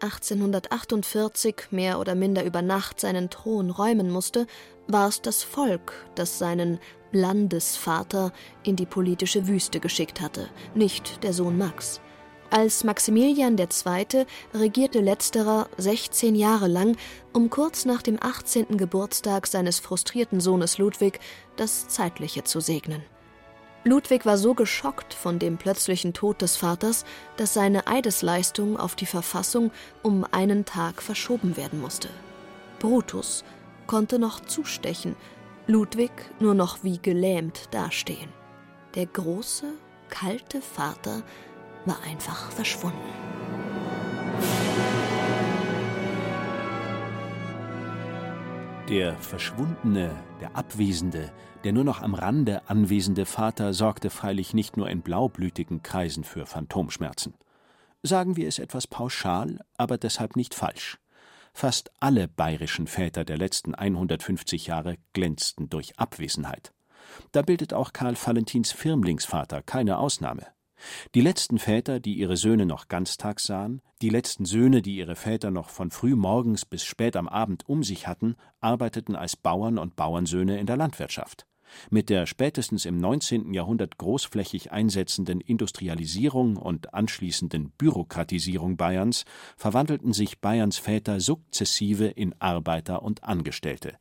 1848 0.00 1.66
mehr 1.70 2.00
oder 2.00 2.16
minder 2.16 2.44
über 2.44 2.62
Nacht 2.62 2.98
seinen 2.98 3.30
Thron 3.30 3.70
räumen 3.70 4.10
musste, 4.10 4.48
war 4.88 5.06
es 5.06 5.22
das 5.22 5.44
Volk, 5.44 5.92
das 6.16 6.38
seinen 6.38 6.80
Landesvater 7.12 8.32
in 8.64 8.74
die 8.74 8.86
politische 8.86 9.46
Wüste 9.46 9.78
geschickt 9.78 10.20
hatte, 10.20 10.48
nicht 10.74 11.22
der 11.22 11.32
Sohn 11.32 11.58
Max. 11.58 12.00
Als 12.52 12.84
Maximilian 12.84 13.56
II. 13.56 14.26
regierte 14.52 15.00
letzterer 15.00 15.70
16 15.78 16.34
Jahre 16.34 16.68
lang, 16.68 16.98
um 17.32 17.48
kurz 17.48 17.86
nach 17.86 18.02
dem 18.02 18.18
18. 18.22 18.76
Geburtstag 18.76 19.46
seines 19.46 19.80
frustrierten 19.80 20.38
Sohnes 20.38 20.76
Ludwig 20.76 21.18
das 21.56 21.88
Zeitliche 21.88 22.44
zu 22.44 22.60
segnen. 22.60 23.02
Ludwig 23.84 24.26
war 24.26 24.36
so 24.36 24.52
geschockt 24.52 25.14
von 25.14 25.38
dem 25.38 25.56
plötzlichen 25.56 26.12
Tod 26.12 26.42
des 26.42 26.58
Vaters, 26.58 27.06
dass 27.38 27.54
seine 27.54 27.86
Eidesleistung 27.86 28.76
auf 28.76 28.96
die 28.96 29.06
Verfassung 29.06 29.70
um 30.02 30.26
einen 30.30 30.66
Tag 30.66 31.00
verschoben 31.00 31.56
werden 31.56 31.80
musste. 31.80 32.10
Brutus 32.80 33.44
konnte 33.86 34.18
noch 34.18 34.40
zustechen, 34.40 35.16
Ludwig 35.66 36.12
nur 36.38 36.52
noch 36.52 36.84
wie 36.84 36.98
gelähmt 36.98 37.68
dastehen. 37.70 38.28
Der 38.94 39.06
große, 39.06 39.72
kalte 40.10 40.60
Vater 40.60 41.22
war 41.84 42.02
einfach 42.02 42.50
verschwunden. 42.50 42.98
Der 48.88 49.16
verschwundene, 49.16 50.10
der 50.40 50.54
abwesende, 50.56 51.32
der 51.64 51.72
nur 51.72 51.84
noch 51.84 52.02
am 52.02 52.14
Rande 52.14 52.68
anwesende 52.68 53.24
Vater 53.24 53.72
sorgte 53.72 54.10
freilich 54.10 54.52
nicht 54.54 54.76
nur 54.76 54.90
in 54.90 55.02
blaublütigen 55.02 55.82
Kreisen 55.82 56.24
für 56.24 56.46
Phantomschmerzen. 56.46 57.34
Sagen 58.02 58.36
wir 58.36 58.48
es 58.48 58.58
etwas 58.58 58.86
pauschal, 58.86 59.60
aber 59.78 59.96
deshalb 59.96 60.36
nicht 60.36 60.54
falsch. 60.54 60.98
Fast 61.54 61.90
alle 62.00 62.28
bayerischen 62.28 62.86
Väter 62.86 63.24
der 63.24 63.38
letzten 63.38 63.74
150 63.74 64.66
Jahre 64.66 64.96
glänzten 65.12 65.68
durch 65.70 65.98
Abwesenheit. 65.98 66.72
Da 67.30 67.42
bildet 67.42 67.74
auch 67.74 67.92
Karl 67.92 68.16
Valentins 68.16 68.72
Firmlingsvater 68.72 69.62
keine 69.62 69.98
Ausnahme. 69.98 70.46
Die 71.14 71.20
letzten 71.20 71.58
Väter, 71.58 72.00
die 72.00 72.14
ihre 72.14 72.36
Söhne 72.36 72.66
noch 72.66 72.88
ganztags 72.88 73.44
sahen, 73.44 73.82
die 74.00 74.10
letzten 74.10 74.44
Söhne, 74.44 74.82
die 74.82 74.96
ihre 74.96 75.16
Väter 75.16 75.50
noch 75.50 75.68
von 75.68 75.90
früh 75.90 76.16
morgens 76.16 76.64
bis 76.64 76.84
spät 76.84 77.16
am 77.16 77.28
Abend 77.28 77.68
um 77.68 77.82
sich 77.82 78.06
hatten, 78.06 78.36
arbeiteten 78.60 79.16
als 79.16 79.36
Bauern 79.36 79.78
und 79.78 79.96
Bauernsöhne 79.96 80.58
in 80.58 80.66
der 80.66 80.76
Landwirtschaft. 80.76 81.46
Mit 81.90 82.10
der 82.10 82.26
spätestens 82.26 82.84
im 82.84 82.98
19. 82.98 83.54
Jahrhundert 83.54 83.98
großflächig 83.98 84.72
einsetzenden 84.72 85.40
Industrialisierung 85.40 86.56
und 86.56 86.94
anschließenden 86.94 87.70
Bürokratisierung 87.70 88.76
Bayerns 88.76 89.24
verwandelten 89.56 90.12
sich 90.12 90.40
Bayerns 90.40 90.78
Väter 90.78 91.20
sukzessive 91.20 92.06
in 92.06 92.34
Arbeiter 92.40 93.02
und 93.02 93.24
Angestellte. 93.24 93.96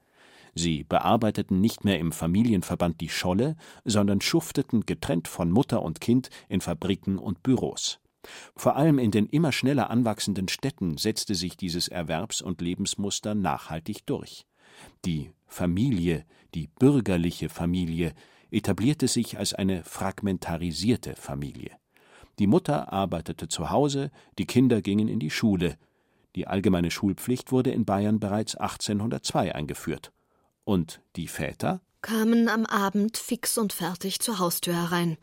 Sie 0.54 0.84
bearbeiteten 0.84 1.62
nicht 1.62 1.84
mehr 1.84 2.00
im 2.00 2.12
Familienverband 2.12 3.00
die 3.00 3.10
Scholle, 3.10 3.56
sondern 3.86 4.22
schufteten 4.22 4.86
getrennt 4.86 5.28
von 5.28 5.50
Mutter 5.52 5.82
und 5.82 6.02
Kind 6.02 6.30
in 6.50 6.62
Fabriken 6.62 7.18
und 7.18 7.42
Büros. 7.44 8.00
Vor 8.56 8.76
allem 8.76 9.00
in 9.00 9.12
den 9.12 9.26
immer 9.28 9.52
schneller 9.52 9.90
anwachsenden 9.90 10.48
Städten 10.48 10.98
setzte 10.98 11.36
sich 11.36 11.58
dieses 11.58 11.88
Erwerbs- 11.88 12.42
und 12.42 12.62
Lebensmuster 12.62 13.34
nachhaltig 13.34 14.06
durch. 14.06 14.46
Die 15.06 15.32
Familie, 15.48 16.26
die 16.54 16.68
bürgerliche 16.68 17.50
Familie, 17.50 18.14
etablierte 18.52 19.08
sich 19.08 19.38
als 19.38 19.54
eine 19.54 19.84
fragmentarisierte 19.84 21.16
Familie. 21.16 21.72
Die 22.40 22.48
Mutter 22.48 22.92
arbeitete 22.92 23.48
zu 23.48 23.70
Hause, 23.70 24.12
die 24.38 24.46
Kinder 24.46 24.82
gingen 24.82 25.08
in 25.08 25.20
die 25.20 25.30
Schule. 25.30 25.78
Die 26.36 26.48
allgemeine 26.48 26.92
Schulpflicht 26.92 27.52
wurde 27.52 27.72
in 27.72 27.86
Bayern 27.86 28.20
bereits 28.20 28.56
1802 28.56 29.54
eingeführt. 29.54 30.12
Und 30.64 31.02
die 31.16 31.28
Väter? 31.28 31.82
Kamen 32.02 32.50
am 32.50 32.66
Abend 32.66 33.18
fix 33.18 33.58
und 33.58 33.74
fertig 33.74 34.20
zur 34.20 34.40
Haustür 34.40 34.76
herein. 34.76 35.18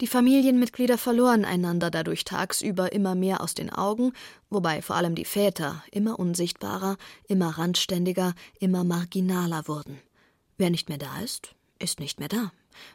Die 0.00 0.06
Familienmitglieder 0.06 0.96
verloren 0.96 1.44
einander 1.44 1.90
dadurch 1.90 2.24
tagsüber 2.24 2.92
immer 2.92 3.14
mehr 3.14 3.42
aus 3.42 3.54
den 3.54 3.70
Augen, 3.70 4.12
wobei 4.48 4.80
vor 4.80 4.96
allem 4.96 5.14
die 5.14 5.26
Väter 5.26 5.84
immer 5.90 6.18
unsichtbarer, 6.18 6.96
immer 7.28 7.58
randständiger, 7.58 8.34
immer 8.58 8.82
marginaler 8.82 9.68
wurden. 9.68 10.00
Wer 10.56 10.70
nicht 10.70 10.88
mehr 10.88 10.98
da 10.98 11.20
ist, 11.20 11.54
ist 11.78 12.00
nicht 12.00 12.18
mehr 12.18 12.28
da. 12.28 12.52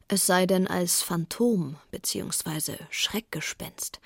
Es 0.07 0.25
sei 0.25 0.47
denn 0.47 0.67
als 0.67 1.01
Phantom 1.03 1.75
bzw. 1.91 2.77
Schreckgespenst. 2.89 3.99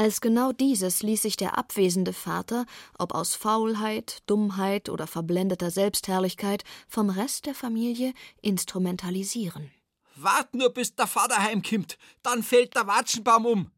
Als 0.00 0.22
genau 0.22 0.52
dieses 0.52 1.02
ließ 1.02 1.20
sich 1.20 1.36
der 1.36 1.58
abwesende 1.58 2.14
Vater, 2.14 2.64
ob 2.98 3.14
aus 3.14 3.34
Faulheit, 3.34 4.20
Dummheit 4.24 4.88
oder 4.88 5.06
verblendeter 5.06 5.70
Selbstherrlichkeit, 5.70 6.64
vom 6.88 7.10
Rest 7.10 7.44
der 7.44 7.54
Familie 7.54 8.14
instrumentalisieren. 8.40 9.70
Wart 10.16 10.54
nur, 10.54 10.70
bis 10.70 10.96
der 10.96 11.06
Vater 11.06 11.36
heimkimmt, 11.42 11.98
dann 12.22 12.42
fällt 12.42 12.76
der 12.76 12.86
Watschenbaum 12.86 13.44
um. 13.44 13.70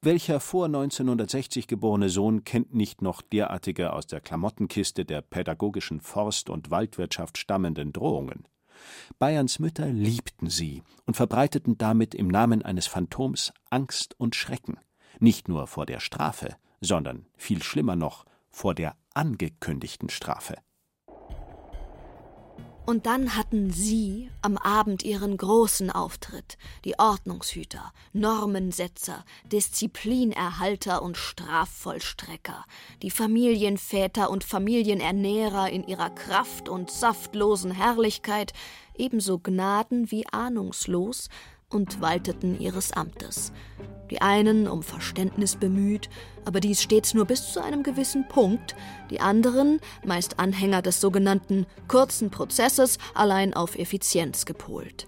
Welcher 0.00 0.38
vor 0.38 0.66
1960 0.66 1.66
geborene 1.66 2.08
Sohn 2.08 2.44
kennt 2.44 2.72
nicht 2.72 3.02
noch 3.02 3.20
derartige 3.20 3.94
aus 3.94 4.06
der 4.06 4.20
Klamottenkiste 4.20 5.04
der 5.04 5.22
pädagogischen 5.22 6.00
Forst- 6.00 6.50
und 6.50 6.70
Waldwirtschaft 6.70 7.36
stammenden 7.36 7.92
Drohungen? 7.92 8.46
Bayerns 9.18 9.58
Mütter 9.58 9.88
liebten 9.88 10.48
sie 10.48 10.84
und 11.04 11.16
verbreiteten 11.16 11.76
damit 11.76 12.14
im 12.14 12.28
Namen 12.28 12.62
eines 12.62 12.86
Phantoms 12.86 13.52
Angst 13.70 14.14
und 14.20 14.36
Schrecken 14.36 14.78
nicht 15.24 15.48
nur 15.48 15.66
vor 15.66 15.86
der 15.86 15.98
Strafe, 15.98 16.54
sondern 16.80 17.26
viel 17.36 17.62
schlimmer 17.62 17.96
noch 17.96 18.24
vor 18.50 18.74
der 18.74 18.94
angekündigten 19.14 20.10
Strafe. 20.10 20.54
Und 22.86 23.06
dann 23.06 23.34
hatten 23.34 23.70
sie 23.70 24.28
am 24.42 24.58
Abend 24.58 25.02
ihren 25.04 25.38
großen 25.38 25.90
Auftritt, 25.90 26.58
die 26.84 26.98
Ordnungshüter, 26.98 27.94
Normensetzer, 28.12 29.24
Disziplinerhalter 29.50 31.00
und 31.00 31.16
Strafvollstrecker, 31.16 32.66
die 33.00 33.10
Familienväter 33.10 34.28
und 34.28 34.44
Familienernährer 34.44 35.70
in 35.70 35.86
ihrer 35.86 36.10
Kraft 36.10 36.68
und 36.68 36.90
saftlosen 36.90 37.70
Herrlichkeit, 37.70 38.52
ebenso 38.94 39.38
gnaden 39.38 40.10
wie 40.10 40.26
ahnungslos, 40.30 41.30
und 41.74 42.00
walteten 42.00 42.58
ihres 42.58 42.92
Amtes. 42.92 43.52
Die 44.10 44.22
einen 44.22 44.68
um 44.68 44.82
Verständnis 44.82 45.56
bemüht, 45.56 46.08
aber 46.44 46.60
dies 46.60 46.82
stets 46.82 47.14
nur 47.14 47.24
bis 47.24 47.52
zu 47.52 47.62
einem 47.62 47.82
gewissen 47.82 48.28
Punkt, 48.28 48.76
die 49.10 49.20
anderen, 49.20 49.80
meist 50.04 50.38
Anhänger 50.38 50.82
des 50.82 51.00
sogenannten 51.00 51.66
kurzen 51.88 52.30
Prozesses, 52.30 52.98
allein 53.14 53.54
auf 53.54 53.76
Effizienz 53.76 54.44
gepolt. 54.44 55.06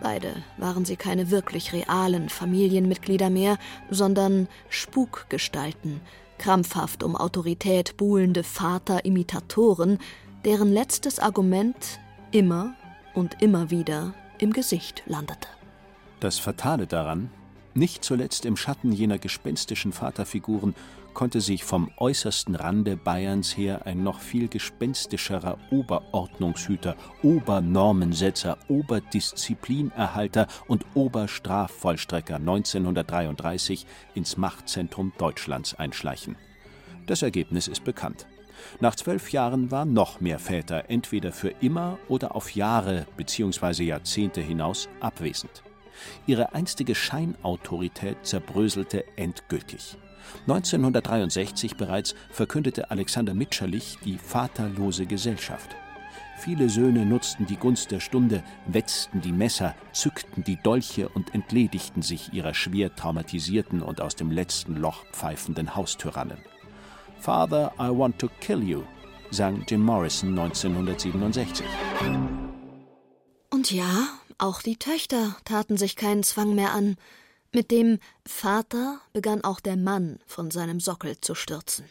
Beide 0.00 0.34
waren 0.58 0.84
sie 0.84 0.96
keine 0.96 1.30
wirklich 1.30 1.72
realen 1.72 2.28
Familienmitglieder 2.28 3.30
mehr, 3.30 3.58
sondern 3.90 4.46
Spukgestalten, 4.68 6.02
krampfhaft 6.38 7.02
um 7.02 7.16
Autorität 7.16 7.96
buhlende 7.96 8.44
Vaterimitatoren, 8.44 9.98
deren 10.44 10.70
letztes 10.70 11.18
Argument 11.18 11.98
immer 12.30 12.74
und 13.14 13.42
immer 13.42 13.70
wieder 13.70 14.14
im 14.38 14.52
Gesicht 14.52 15.02
landete. 15.06 15.55
Das 16.20 16.38
Fatale 16.38 16.86
daran, 16.86 17.30
nicht 17.74 18.02
zuletzt 18.04 18.46
im 18.46 18.56
Schatten 18.56 18.90
jener 18.90 19.18
gespenstischen 19.18 19.92
Vaterfiguren 19.92 20.74
konnte 21.12 21.42
sich 21.42 21.64
vom 21.64 21.90
äußersten 21.98 22.54
Rande 22.54 22.96
Bayerns 22.96 23.56
her 23.56 23.86
ein 23.86 24.02
noch 24.02 24.20
viel 24.20 24.48
gespenstischerer 24.48 25.58
Oberordnungshüter, 25.70 26.96
Obernormensetzer, 27.22 28.58
Oberdisziplinerhalter 28.68 30.46
und 30.68 30.84
Oberstrafvollstrecker 30.94 32.36
1933 32.36 33.86
ins 34.14 34.36
Machtzentrum 34.36 35.12
Deutschlands 35.18 35.74
einschleichen. 35.74 36.36
Das 37.06 37.22
Ergebnis 37.22 37.68
ist 37.68 37.84
bekannt. 37.84 38.26
Nach 38.80 38.94
zwölf 38.94 39.32
Jahren 39.32 39.70
waren 39.70 39.92
noch 39.92 40.20
mehr 40.20 40.38
Väter 40.38 40.84
entweder 40.88 41.32
für 41.32 41.50
immer 41.60 41.98
oder 42.08 42.34
auf 42.34 42.54
Jahre 42.54 43.06
bzw. 43.16 43.84
Jahrzehnte 43.84 44.40
hinaus 44.40 44.88
abwesend. 45.00 45.62
Ihre 46.26 46.54
einstige 46.54 46.94
Scheinautorität 46.94 48.18
zerbröselte 48.22 49.04
endgültig. 49.16 49.96
1963 50.42 51.76
bereits 51.76 52.14
verkündete 52.30 52.90
Alexander 52.90 53.34
Mitscherlich 53.34 53.98
die 54.04 54.18
vaterlose 54.18 55.06
Gesellschaft. 55.06 55.76
Viele 56.38 56.68
Söhne 56.68 57.06
nutzten 57.06 57.46
die 57.46 57.56
Gunst 57.56 57.90
der 57.90 58.00
Stunde, 58.00 58.42
wetzten 58.66 59.22
die 59.22 59.32
Messer, 59.32 59.74
zückten 59.92 60.44
die 60.44 60.56
Dolche 60.62 61.08
und 61.08 61.34
entledigten 61.34 62.02
sich 62.02 62.32
ihrer 62.32 62.52
schwer 62.52 62.94
traumatisierten 62.94 63.82
und 63.82 64.00
aus 64.00 64.16
dem 64.16 64.30
letzten 64.30 64.76
Loch 64.76 65.04
pfeifenden 65.12 65.74
Haustyrannen. 65.74 66.38
Father, 67.18 67.72
I 67.80 67.88
want 67.88 68.18
to 68.18 68.28
kill 68.40 68.62
you, 68.62 68.82
sang 69.30 69.64
Jim 69.66 69.82
Morrison 69.82 70.38
1967. 70.38 71.66
Und 73.50 73.70
ja, 73.72 74.08
auch 74.38 74.62
die 74.62 74.76
Töchter 74.76 75.36
taten 75.44 75.76
sich 75.76 75.96
keinen 75.96 76.22
Zwang 76.22 76.54
mehr 76.54 76.72
an. 76.72 76.96
Mit 77.52 77.70
dem 77.70 77.98
Vater 78.26 79.00
begann 79.12 79.42
auch 79.44 79.60
der 79.60 79.76
Mann 79.76 80.18
von 80.26 80.50
seinem 80.50 80.80
Sockel 80.80 81.20
zu 81.20 81.34
stürzen. 81.34 81.86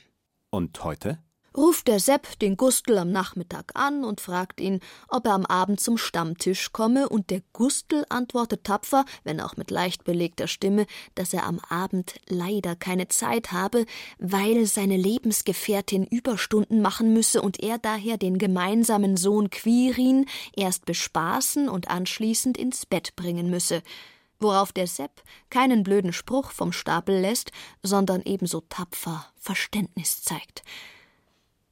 Und 0.51 0.83
heute? 0.83 1.19
Ruft 1.55 1.87
der 1.87 1.99
Sepp 1.99 2.39
den 2.39 2.57
Gustl 2.57 2.97
am 2.97 3.11
Nachmittag 3.11 3.71
an 3.75 4.03
und 4.03 4.21
fragt 4.21 4.59
ihn, 4.59 4.79
ob 5.07 5.25
er 5.25 5.33
am 5.33 5.45
Abend 5.45 5.79
zum 5.79 5.97
Stammtisch 5.97 6.71
komme, 6.71 7.09
und 7.09 7.29
der 7.29 7.41
Gustl 7.53 8.05
antwortet 8.09 8.63
tapfer, 8.63 9.05
wenn 9.23 9.39
auch 9.39 9.57
mit 9.57 9.71
leicht 9.71 10.03
belegter 10.03 10.47
Stimme, 10.47 10.85
dass 11.15 11.33
er 11.33 11.45
am 11.45 11.59
Abend 11.69 12.15
leider 12.27 12.75
keine 12.75 13.07
Zeit 13.07 13.51
habe, 13.51 13.85
weil 14.17 14.65
seine 14.65 14.97
Lebensgefährtin 14.97 16.05
Überstunden 16.05 16.81
machen 16.81 17.13
müsse 17.13 17.41
und 17.41 17.61
er 17.61 17.77
daher 17.77 18.17
den 18.17 18.37
gemeinsamen 18.37 19.17
Sohn 19.17 19.49
Quirin 19.49 20.25
erst 20.55 20.85
bespaßen 20.85 21.69
und 21.69 21.89
anschließend 21.89 22.57
ins 22.57 22.85
Bett 22.85 23.15
bringen 23.15 23.49
müsse 23.49 23.81
worauf 24.39 24.73
der 24.73 24.85
Sepp 24.85 25.23
keinen 25.49 25.83
blöden 25.83 26.13
Spruch 26.13 26.51
vom 26.51 26.73
Stapel 26.73 27.19
lässt, 27.19 27.51
sondern 27.81 28.21
ebenso 28.21 28.61
tapfer 28.61 29.25
Verständnis 29.37 30.23
zeigt. 30.23 30.61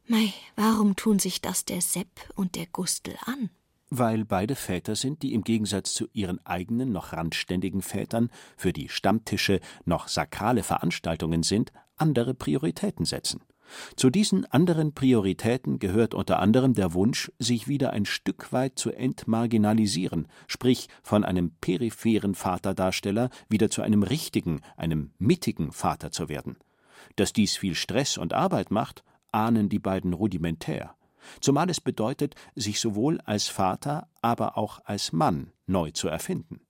Mei, 0.05 0.33
warum 0.57 0.97
tun 0.97 1.19
sich 1.19 1.39
das 1.39 1.63
der 1.63 1.81
Sepp 1.81 2.09
und 2.35 2.55
der 2.55 2.65
Gustl 2.67 3.15
an? 3.25 3.49
Weil 3.89 4.25
beide 4.25 4.55
Väter 4.55 4.95
sind, 4.95 5.21
die 5.23 5.33
im 5.33 5.43
Gegensatz 5.43 5.93
zu 5.93 6.07
ihren 6.13 6.45
eigenen 6.45 6.91
noch 6.91 7.13
randständigen 7.13 7.81
Vätern 7.81 8.29
für 8.57 8.73
die 8.73 8.89
Stammtische 8.89 9.61
noch 9.85 10.09
sakrale 10.09 10.63
Veranstaltungen 10.63 11.43
sind, 11.43 11.71
andere 11.95 12.33
Prioritäten 12.33 13.05
setzen. 13.05 13.41
Zu 13.95 14.09
diesen 14.09 14.45
anderen 14.45 14.93
Prioritäten 14.93 15.79
gehört 15.79 16.13
unter 16.13 16.39
anderem 16.39 16.73
der 16.73 16.93
Wunsch, 16.93 17.31
sich 17.39 17.69
wieder 17.69 17.91
ein 17.91 18.05
Stück 18.05 18.51
weit 18.51 18.77
zu 18.77 18.91
entmarginalisieren, 18.91 20.27
sprich 20.47 20.89
von 21.01 21.23
einem 21.23 21.51
peripheren 21.61 22.35
Vaterdarsteller 22.35 23.29
wieder 23.47 23.69
zu 23.69 23.81
einem 23.81 24.03
richtigen, 24.03 24.61
einem 24.75 25.11
mittigen 25.17 25.71
Vater 25.71 26.11
zu 26.11 26.27
werden. 26.27 26.57
Dass 27.15 27.31
dies 27.31 27.55
viel 27.55 27.75
Stress 27.75 28.17
und 28.17 28.33
Arbeit 28.33 28.69
macht, 28.69 29.03
ahnen 29.33 29.69
die 29.69 29.79
beiden 29.79 30.13
rudimentär, 30.13 30.95
zumal 31.41 31.69
es 31.69 31.81
bedeutet, 31.81 32.35
sich 32.55 32.79
sowohl 32.79 33.19
als 33.25 33.47
Vater, 33.47 34.07
aber 34.21 34.57
auch 34.57 34.79
als 34.85 35.11
Mann 35.11 35.51
neu 35.67 35.91
zu 35.91 36.07
erfinden. 36.07 36.61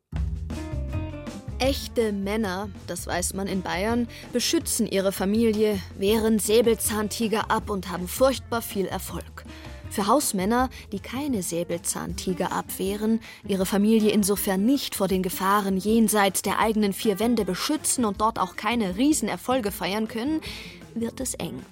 Echte 1.59 2.11
Männer, 2.11 2.69
das 2.87 3.07
weiß 3.07 3.35
man 3.35 3.47
in 3.47 3.61
Bayern, 3.61 4.09
beschützen 4.33 4.85
ihre 4.85 5.13
Familie, 5.13 5.79
wehren 5.97 6.37
Säbelzahntiger 6.37 7.49
ab 7.49 7.69
und 7.69 7.89
haben 7.89 8.09
furchtbar 8.09 8.61
viel 8.61 8.85
Erfolg. 8.85 9.45
Für 9.89 10.07
Hausmänner, 10.07 10.69
die 10.91 10.99
keine 10.99 11.43
Säbelzahntiger 11.43 12.51
abwehren, 12.51 13.21
ihre 13.47 13.65
Familie 13.65 14.11
insofern 14.11 14.65
nicht 14.65 14.95
vor 14.95 15.07
den 15.07 15.23
Gefahren 15.23 15.77
jenseits 15.77 16.41
der 16.41 16.59
eigenen 16.59 16.93
vier 16.93 17.19
Wände 17.19 17.45
beschützen 17.45 18.03
und 18.03 18.19
dort 18.19 18.39
auch 18.39 18.55
keine 18.55 18.97
Riesenerfolge 18.97 19.71
feiern 19.71 20.07
können, 20.07 20.41
wird 20.95 21.21
es 21.21 21.35
eng. 21.35 21.63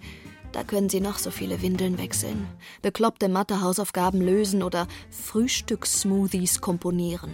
Da 0.51 0.63
können 0.63 0.89
Sie 0.89 0.99
noch 0.99 1.17
so 1.17 1.31
viele 1.31 1.61
Windeln 1.61 1.97
wechseln, 1.97 2.47
bekloppte 2.81 3.29
Mathehausaufgaben 3.29 4.21
lösen 4.21 4.63
oder 4.63 4.87
Frühstückssmoothies 5.09 6.59
komponieren. 6.59 7.33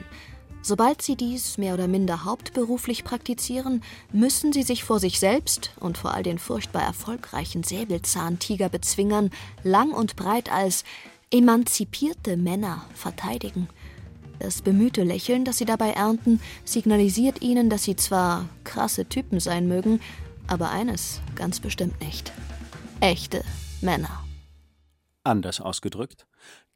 Sobald 0.62 1.01
Sie 1.01 1.15
dies 1.15 1.58
mehr 1.58 1.73
oder 1.73 1.88
minder 1.88 2.25
hauptberuflich 2.25 3.03
praktizieren, 3.03 3.82
müssen 4.12 4.51
Sie 4.53 4.63
sich 4.63 4.84
vor 4.84 4.99
sich 4.99 5.19
selbst 5.19 5.71
und 5.80 5.97
vor 5.97 6.13
all 6.13 6.23
den 6.23 6.39
furchtbar 6.39 6.84
erfolgreichen 6.84 7.63
Säbelzahntigerbezwingern 7.63 9.32
lang 9.63 9.91
und 9.91 10.15
breit 10.15 10.51
als 10.51 10.84
emanzipierte 11.32 12.38
Männer 12.38 12.86
verteidigen. 12.93 13.69
Das 14.39 14.62
bemühte 14.62 15.03
Lächeln, 15.03 15.45
das 15.45 15.58
Sie 15.58 15.65
dabei 15.65 15.91
ernten, 15.91 16.39
signalisiert 16.65 17.41
Ihnen, 17.41 17.69
dass 17.69 17.84
Sie 17.84 17.95
zwar 17.95 18.45
krasse 18.63 19.06
Typen 19.06 19.39
sein 19.39 19.67
mögen, 19.67 20.01
aber 20.47 20.69
eines 20.69 21.21
ganz 21.36 21.60
bestimmt 21.60 21.99
nicht 22.01 22.32
echte 23.01 23.43
Männer. 23.81 24.23
Anders 25.23 25.62
ausgedrückt, 25.62 26.25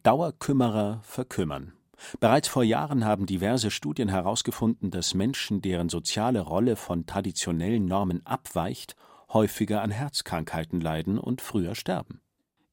Dauerkümmerer 0.04 1.02
verkümmern. 1.04 1.74
Bereits 2.20 2.48
vor 2.48 2.64
Jahren 2.64 3.06
haben 3.06 3.26
diverse 3.26 3.72
Studien 3.72 4.10
herausgefunden, 4.10 4.92
dass 4.92 5.14
Menschen, 5.14 5.62
deren 5.62 5.90
soziale 5.90 6.42
Rolle 6.42 6.76
von 6.76 7.06
traditionellen 7.06 7.86
Normen 7.86 8.26
abweicht, 8.26 8.96
häufiger 9.32 9.82
an 9.82 9.92
Herzkrankheiten 9.92 10.82
leiden 10.82 11.20
und 11.20 11.42
früher 11.42 11.76
sterben. 11.76 12.22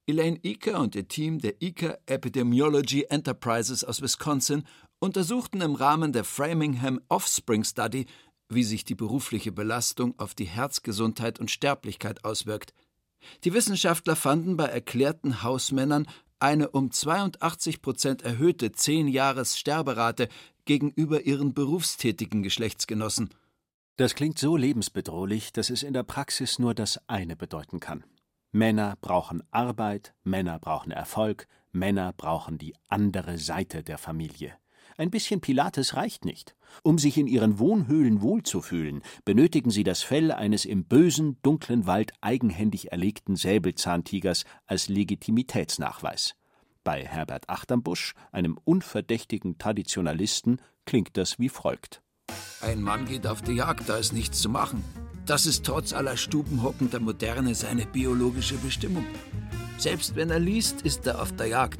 Elaine 0.06 0.38
Eaker 0.42 0.80
und 0.80 0.94
ihr 0.94 1.06
Team 1.06 1.38
der 1.38 1.60
Eaker 1.60 1.98
Epidemiology 2.06 3.04
Enterprises 3.08 3.84
aus 3.84 4.00
Wisconsin 4.00 4.64
untersuchten 4.98 5.60
im 5.60 5.74
Rahmen 5.74 6.12
der 6.12 6.24
Framingham 6.24 7.00
Offspring 7.08 7.62
Study, 7.62 8.06
wie 8.48 8.64
sich 8.64 8.84
die 8.84 8.94
berufliche 8.94 9.52
Belastung 9.52 10.14
auf 10.18 10.34
die 10.34 10.46
Herzgesundheit 10.46 11.38
und 11.38 11.50
Sterblichkeit 11.50 12.24
auswirkt– 12.24 12.74
die 13.44 13.52
Wissenschaftler 13.52 14.16
fanden 14.16 14.56
bei 14.56 14.66
erklärten 14.66 15.42
Hausmännern 15.42 16.06
eine 16.40 16.70
um 16.70 16.90
82 16.90 17.82
Prozent 17.82 18.22
erhöhte 18.22 18.72
Zehn-Jahres-Sterberate 18.72 20.28
gegenüber 20.64 21.22
ihren 21.22 21.54
berufstätigen 21.54 22.42
Geschlechtsgenossen. 22.42 23.30
Das 23.96 24.14
klingt 24.14 24.38
so 24.38 24.56
lebensbedrohlich, 24.56 25.52
dass 25.52 25.70
es 25.70 25.82
in 25.82 25.92
der 25.92 26.04
Praxis 26.04 26.58
nur 26.60 26.74
das 26.74 27.00
eine 27.08 27.34
bedeuten 27.34 27.80
kann. 27.80 28.04
Männer 28.52 28.96
brauchen 29.00 29.42
Arbeit, 29.50 30.14
Männer 30.22 30.58
brauchen 30.58 30.92
Erfolg, 30.92 31.48
Männer 31.72 32.12
brauchen 32.12 32.58
die 32.58 32.74
andere 32.86 33.38
Seite 33.38 33.82
der 33.82 33.98
Familie. 33.98 34.56
Ein 34.98 35.12
bisschen 35.12 35.40
Pilates 35.40 35.94
reicht 35.94 36.24
nicht. 36.24 36.56
Um 36.82 36.98
sich 36.98 37.18
in 37.18 37.28
ihren 37.28 37.60
Wohnhöhlen 37.60 38.20
wohlzufühlen, 38.20 39.02
benötigen 39.24 39.70
sie 39.70 39.84
das 39.84 40.02
Fell 40.02 40.32
eines 40.32 40.64
im 40.64 40.86
bösen, 40.86 41.38
dunklen 41.42 41.86
Wald 41.86 42.12
eigenhändig 42.20 42.90
erlegten 42.90 43.36
Säbelzahntigers 43.36 44.42
als 44.66 44.88
Legitimitätsnachweis. 44.88 46.34
Bei 46.82 47.04
Herbert 47.06 47.48
Achternbusch, 47.48 48.14
einem 48.32 48.58
unverdächtigen 48.64 49.56
Traditionalisten, 49.56 50.60
klingt 50.84 51.16
das 51.16 51.38
wie 51.38 51.48
folgt. 51.48 52.02
Ein 52.60 52.82
Mann 52.82 53.04
geht 53.06 53.28
auf 53.28 53.40
die 53.40 53.52
Jagd, 53.52 53.88
da 53.88 53.98
ist 53.98 54.12
nichts 54.12 54.40
zu 54.40 54.48
machen. 54.48 54.82
Das 55.26 55.46
ist 55.46 55.64
trotz 55.64 55.92
aller 55.92 56.16
Stubenhocken 56.16 56.90
der 56.90 56.98
Moderne 56.98 57.54
seine 57.54 57.86
biologische 57.86 58.56
Bestimmung. 58.56 59.06
Selbst 59.78 60.16
wenn 60.16 60.30
er 60.30 60.40
liest, 60.40 60.82
ist 60.82 61.06
er 61.06 61.22
auf 61.22 61.30
der 61.36 61.46
Jagd. 61.46 61.78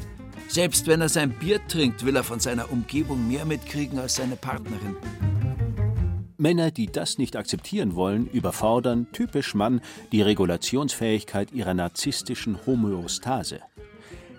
Selbst 0.49 0.87
wenn 0.87 1.03
er 1.03 1.11
sein 1.11 1.31
Bier 1.31 1.61
trinkt, 1.69 2.07
will 2.07 2.17
er 2.17 2.25
von 2.25 2.41
seiner 2.41 2.73
Umgebung 2.73 3.29
mehr 3.29 3.45
mitkriegen 3.45 3.99
als 3.99 4.15
seine 4.17 4.37
Partnerin. 4.37 4.97
Männer, 6.39 6.71
die 6.71 6.87
das 6.87 7.19
nicht 7.19 7.37
akzeptieren 7.37 7.95
wollen, 7.95 8.27
überfordern, 8.29 9.09
typisch 9.13 9.55
Mann, 9.55 9.83
die 10.11 10.23
Regulationsfähigkeit 10.23 11.53
ihrer 11.53 11.75
narzisstischen 11.75 12.65
Homöostase. 12.65 13.61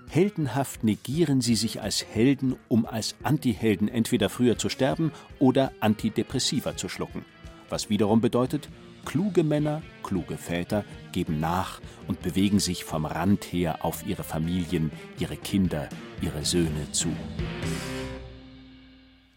Heldenhaft 0.07 0.83
negieren 0.83 1.41
sie 1.41 1.55
sich 1.55 1.81
als 1.81 2.03
Helden, 2.03 2.55
um 2.69 2.87
als 2.87 3.15
Antihelden 3.21 3.87
entweder 3.87 4.29
früher 4.29 4.57
zu 4.57 4.69
sterben 4.69 5.11
oder 5.37 5.71
Antidepressiva 5.79 6.75
zu 6.75 6.89
schlucken. 6.89 7.23
Was 7.69 7.91
wiederum 7.91 8.19
bedeutet, 8.19 8.69
Kluge 9.09 9.43
Männer, 9.43 9.81
kluge 10.03 10.37
Väter 10.37 10.85
geben 11.13 11.39
nach 11.39 11.81
und 12.07 12.21
bewegen 12.21 12.59
sich 12.59 12.83
vom 12.83 13.07
Rand 13.07 13.43
her 13.43 13.83
auf 13.83 14.05
ihre 14.05 14.21
Familien, 14.21 14.91
ihre 15.17 15.35
Kinder, 15.35 15.89
ihre 16.21 16.45
Söhne 16.45 16.91
zu. 16.91 17.07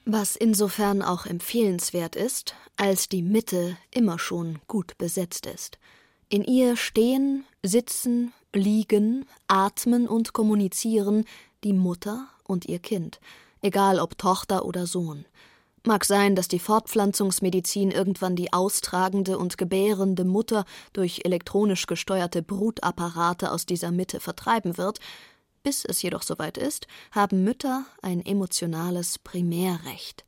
Was 0.05 0.37
insofern 0.37 1.01
auch 1.01 1.25
empfehlenswert 1.25 2.17
ist, 2.17 2.55
als 2.77 3.09
die 3.09 3.23
Mitte 3.23 3.79
immer 3.91 4.19
schon 4.19 4.59
gut 4.69 4.99
besetzt 4.99 5.47
ist. 5.47 5.79
In 6.29 6.45
ihr 6.45 6.77
stehen, 6.77 7.47
sitzen, 7.63 8.35
liegen, 8.53 9.25
atmen 9.49 10.07
und 10.07 10.35
kommunizieren 10.35 11.25
die 11.65 11.73
Mutter 11.73 12.29
und 12.45 12.67
ihr 12.67 12.79
Kind, 12.79 13.21
egal 13.63 14.01
ob 14.01 14.19
Tochter 14.19 14.67
oder 14.67 14.87
Sohn. 14.87 15.25
Mag 15.85 16.05
sein, 16.05 16.37
dass 16.37 16.47
die 16.47 16.61
Fortpflanzungsmedizin 16.61 17.91
irgendwann 17.91 18.37
die 18.37 18.53
austragende 18.53 19.37
und 19.37 19.59
gebärende 19.59 20.25
Mutter 20.25 20.65
durch 20.93 21.23
elektronisch 21.25 21.87
gesteuerte 21.87 22.43
Brutapparate 22.43 23.51
aus 23.51 23.67
dieser 23.67 23.91
Mitte 23.91 24.21
vertreiben 24.21 24.79
wird, 24.79 25.01
bis 25.65 25.85
es 25.85 26.01
jedoch 26.03 26.23
soweit 26.23 26.57
ist, 26.57 26.87
haben 27.11 27.43
Mütter 27.43 27.85
ein 28.01 28.25
emotionales 28.25 29.19
Primärrecht. 29.19 30.25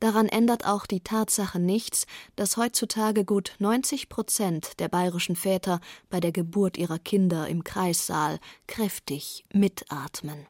Daran 0.00 0.28
ändert 0.28 0.66
auch 0.66 0.86
die 0.86 1.00
Tatsache 1.00 1.58
nichts, 1.58 2.06
dass 2.36 2.56
heutzutage 2.56 3.24
gut 3.24 3.54
90 3.58 4.08
Prozent 4.08 4.80
der 4.80 4.88
bayerischen 4.88 5.36
Väter 5.36 5.80
bei 6.10 6.20
der 6.20 6.32
Geburt 6.32 6.76
ihrer 6.76 6.98
Kinder 6.98 7.48
im 7.48 7.62
Kreissaal 7.64 8.38
kräftig 8.66 9.44
mitatmen. 9.52 10.46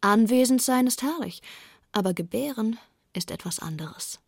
Anwesend 0.00 0.60
sein 0.60 0.86
ist 0.86 1.02
herrlich, 1.02 1.40
aber 1.92 2.12
gebären 2.12 2.78
ist 3.14 3.30
etwas 3.30 3.58
anderes. 3.58 4.20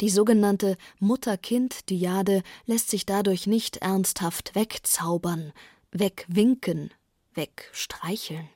Die 0.00 0.10
sogenannte 0.10 0.76
Mutter-Kind-Dyade 0.98 2.42
lässt 2.66 2.90
sich 2.90 3.06
dadurch 3.06 3.46
nicht 3.46 3.78
ernsthaft 3.78 4.54
wegzaubern, 4.54 5.52
wegwinken, 5.92 6.90
wegstreicheln. 7.34 8.48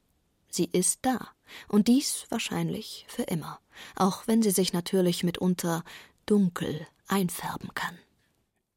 Sie 0.48 0.64
ist 0.64 1.00
da, 1.02 1.28
und 1.68 1.88
dies 1.88 2.26
wahrscheinlich 2.28 3.04
für 3.08 3.22
immer, 3.22 3.60
auch 3.94 4.26
wenn 4.26 4.42
sie 4.42 4.50
sich 4.50 4.72
natürlich 4.72 5.22
mitunter 5.22 5.84
dunkel 6.26 6.86
einfärben 7.06 7.72
kann. 7.74 7.96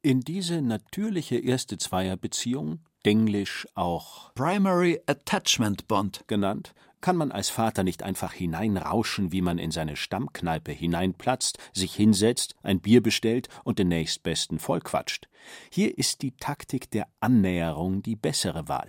In 0.02 0.22
diese 0.22 0.62
natürliche 0.62 1.38
erste 1.38 1.78
Zweierbeziehung, 1.78 2.80
denglisch 3.06 3.68
auch 3.74 4.34
Primary 4.34 5.02
Attachment 5.06 5.88
Bond 5.88 6.26
genannt, 6.28 6.74
kann 7.04 7.18
man 7.18 7.34
als 7.34 7.50
Vater 7.50 7.84
nicht 7.84 8.02
einfach 8.02 8.32
hineinrauschen, 8.32 9.34
wie 9.34 9.42
man 9.42 9.58
in 9.58 9.72
seine 9.72 9.98
Stammkneipe 9.98 10.72
hineinplatzt, 10.72 11.58
sich 11.74 11.94
hinsetzt, 11.94 12.56
ein 12.64 12.80
Bier 12.80 13.04
bestellt 13.04 13.50
und 13.66 13.78
den 13.78 13.90
nächstbesten 13.90 14.58
vollquatscht. 14.58 15.28
Hier 15.70 15.98
ist 15.98 16.22
die 16.22 16.32
Taktik 16.38 16.90
der 16.92 17.08
Annäherung 17.20 18.02
die 18.04 18.16
bessere 18.16 18.70
Wahl. 18.70 18.88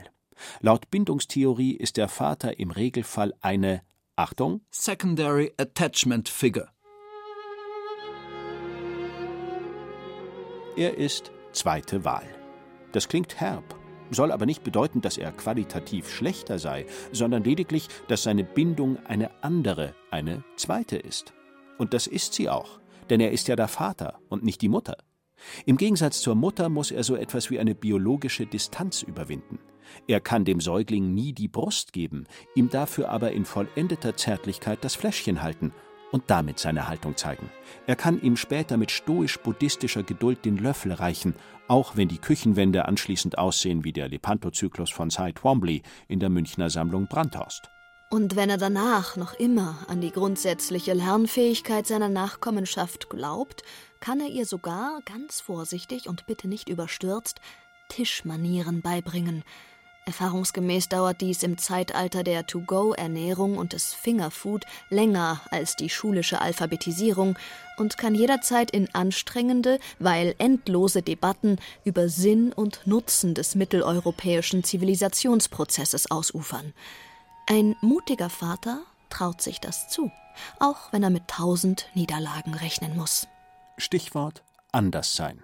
Laut 0.61 0.91
Bindungstheorie 0.91 1.73
ist 1.73 1.97
der 1.97 2.09
Vater 2.09 2.61
im 2.61 2.71
Regelfall 2.71 3.35
eine 3.41 3.83
Achtung 4.15 4.61
Secondary 4.71 5.53
Attachment 5.59 6.29
Figure. 6.29 6.69
Er 10.77 10.97
ist 10.97 11.33
zweite 11.53 12.05
Wahl. 12.05 12.27
Das 12.93 13.09
klingt 13.09 13.41
herb, 13.41 13.75
soll 14.11 14.33
aber 14.33 14.47
nicht 14.47 14.65
bedeuten, 14.65 15.01
dass 15.01 15.19
er 15.19 15.33
qualitativ 15.33 16.11
schlechter 16.11 16.59
sei, 16.59 16.87
sondern 17.13 17.45
lediglich, 17.45 17.89
dass 18.09 18.23
seine 18.23 18.45
Bindung 18.45 18.99
eine 19.07 19.31
andere, 19.43 19.95
eine 20.11 20.45
zweite 20.57 20.97
ist. 20.97 21.33
Und 21.79 21.95
das 21.95 22.07
ist 22.07 22.35
sie 22.35 22.49
auch, 22.49 22.81
denn 23.11 23.21
er 23.21 23.33
ist 23.33 23.49
ja 23.49 23.57
der 23.57 23.69
Vater 23.69 24.19
und 24.29 24.45
nicht 24.45 24.63
die 24.63 24.69
Mutter. 24.69 24.97
Im 25.67 25.77
Gegensatz 25.77 26.21
zur 26.21 26.35
Mutter 26.35 26.69
muss 26.69 26.91
er 26.91 27.05
so 27.05 27.17
etwas 27.17 27.51
wie 27.51 27.59
eine 27.59 27.75
biologische 27.75 28.47
Distanz 28.47 29.03
überwinden. 29.03 29.59
Er 30.07 30.21
kann 30.21 30.45
dem 30.45 30.61
Säugling 30.61 31.13
nie 31.13 31.33
die 31.33 31.49
Brust 31.49 31.93
geben, 31.93 32.25
ihm 32.55 32.71
dafür 32.71 33.11
aber 33.11 33.33
in 33.33 33.45
vollendeter 33.45 34.17
Zärtlichkeit 34.17 34.79
das 34.83 34.95
Fläschchen 34.95 35.43
halten 35.43 35.73
und 36.15 36.31
damit 36.31 36.61
seine 36.61 36.87
Haltung 36.87 37.17
zeigen. 37.17 37.51
Er 37.89 37.97
kann 37.97 38.23
ihm 38.23 38.37
später 38.37 38.77
mit 38.77 38.93
stoisch-buddhistischer 38.93 40.05
Geduld 40.05 40.45
den 40.45 40.57
Löffel 40.57 40.93
reichen, 40.93 41.35
auch 41.67 41.97
wenn 41.97 42.07
die 42.07 42.19
Küchenwände 42.19 42.85
anschließend 42.85 43.37
aussehen 43.37 43.83
wie 43.83 43.93
der 43.93 44.09
Lepanto-Zyklus 44.09 44.93
von 44.93 45.11
Cy 45.11 45.33
Twombly 45.33 45.83
in 46.07 46.21
der 46.21 46.29
Münchner 46.29 46.71
Sammlung 46.71 47.09
Brandhorst. 47.09 47.69
Und 48.11 48.37
wenn 48.37 48.49
er 48.49 48.59
danach 48.59 49.17
noch 49.17 49.35
immer 49.35 49.79
an 49.89 50.01
die 50.01 50.13
grundsätzliche 50.13 50.93
Lernfähigkeit 50.93 51.85
seiner 51.85 52.09
Nachkommenschaft 52.09 53.11
glaubt, 53.11 53.65
kann 53.99 54.21
er 54.21 54.29
ihr 54.29 54.47
sogar 54.47 55.01
ganz 55.07 55.41
vorsichtig 55.41 56.09
und 56.09 56.27
bitte 56.27 56.47
nicht 56.47 56.69
überstürzt 56.69 57.41
Tischmanieren 57.89 58.83
beibringen, 58.83 59.43
Erfahrungsgemäß 60.07 60.91
dauert 60.91 61.23
dies 61.23 61.43
im 61.43 61.57
Zeitalter 61.57 62.23
der 62.25 62.47
To-Go-Ernährung 62.47 63.57
und 63.57 63.73
des 63.73 63.95
Fingerfood 63.95 64.67
länger 64.91 65.41
als 65.51 65.77
die 65.77 65.89
schulische 65.89 66.43
Alphabetisierung 66.43 67.39
und 67.79 67.97
kann 67.97 68.15
jederzeit 68.15 68.71
in 68.71 68.95
anstrengende, 68.95 69.79
weil 69.99 70.35
endlose 70.39 71.01
Debatten 71.01 71.59
über 71.85 72.11
Sinn 72.11 72.53
und 72.53 72.87
Nutzen 72.87 73.35
des 73.35 73.55
mitteleuropäischen 73.55 74.63
Zivilisationsprozesses 74.63 76.11
ausufern. 76.11 76.75
Ein 77.47 77.75
mutiger 77.81 78.29
Vater 78.29 78.83
traut 79.09 79.41
sich 79.41 79.59
das 79.59 79.89
zu, 79.89 80.11
auch 80.61 80.93
wenn 80.93 81.03
er 81.03 81.11
mit 81.11 81.29
tausend 81.29 81.89
Niederlagen 81.95 82.55
rechnen 82.55 82.95
muss. 82.97 83.27
Stichwort 83.79 84.45
Anderssein. 84.71 85.43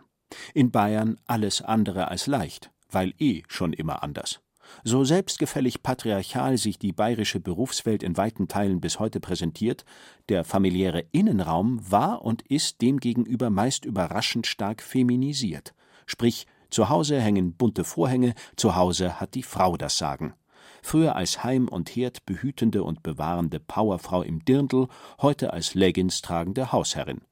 In 0.55 0.71
Bayern 0.71 1.19
alles 1.27 1.63
andere 1.63 2.09
als 2.09 2.27
leicht, 2.27 2.71
weil 2.91 3.15
eh 3.19 3.43
schon 3.49 3.73
immer 3.73 4.03
anders. 4.03 4.41
So 4.85 5.05
selbstgefällig 5.05 5.83
patriarchal 5.83 6.57
sich 6.57 6.79
die 6.79 6.93
bayerische 6.93 7.41
Berufswelt 7.41 8.03
in 8.03 8.17
weiten 8.17 8.49
Teilen 8.49 8.81
bis 8.81 8.99
heute 8.99 9.21
präsentiert, 9.21 9.85
der 10.29 10.45
familiäre 10.45 11.05
Innenraum 11.13 11.81
war 11.91 12.23
und 12.23 12.43
ist 12.43 12.81
demgegenüber 12.81 13.51
meist 13.51 13.85
überraschend 13.85 14.47
stark 14.47 14.83
feminisiert. 14.83 15.75
Sprich, 16.07 16.47
zu 16.71 16.89
Hause 16.89 17.21
hängen 17.21 17.55
bunte 17.55 17.85
Vorhänge, 17.85 18.35
zu 18.57 18.77
Hause 18.77 19.21
hat 19.21 19.35
die 19.35 19.43
Frau 19.43 19.77
das 19.77 19.99
Sagen. 19.99 20.35
Früher 20.83 21.17
als 21.17 21.45
Heim 21.45 21.69
und 21.69 21.95
Herd 21.95 22.25
behütende 22.27 22.85
und 22.85 23.03
bewahrende 23.03 23.61
Powerfrau 23.61 24.23
im 24.23 24.45
Dirndl, 24.45 24.89
heute 25.21 25.53
als 25.53 25.75
Leggings 25.75 26.23
tragende 26.23 26.73
Hausherrin. 26.73 27.23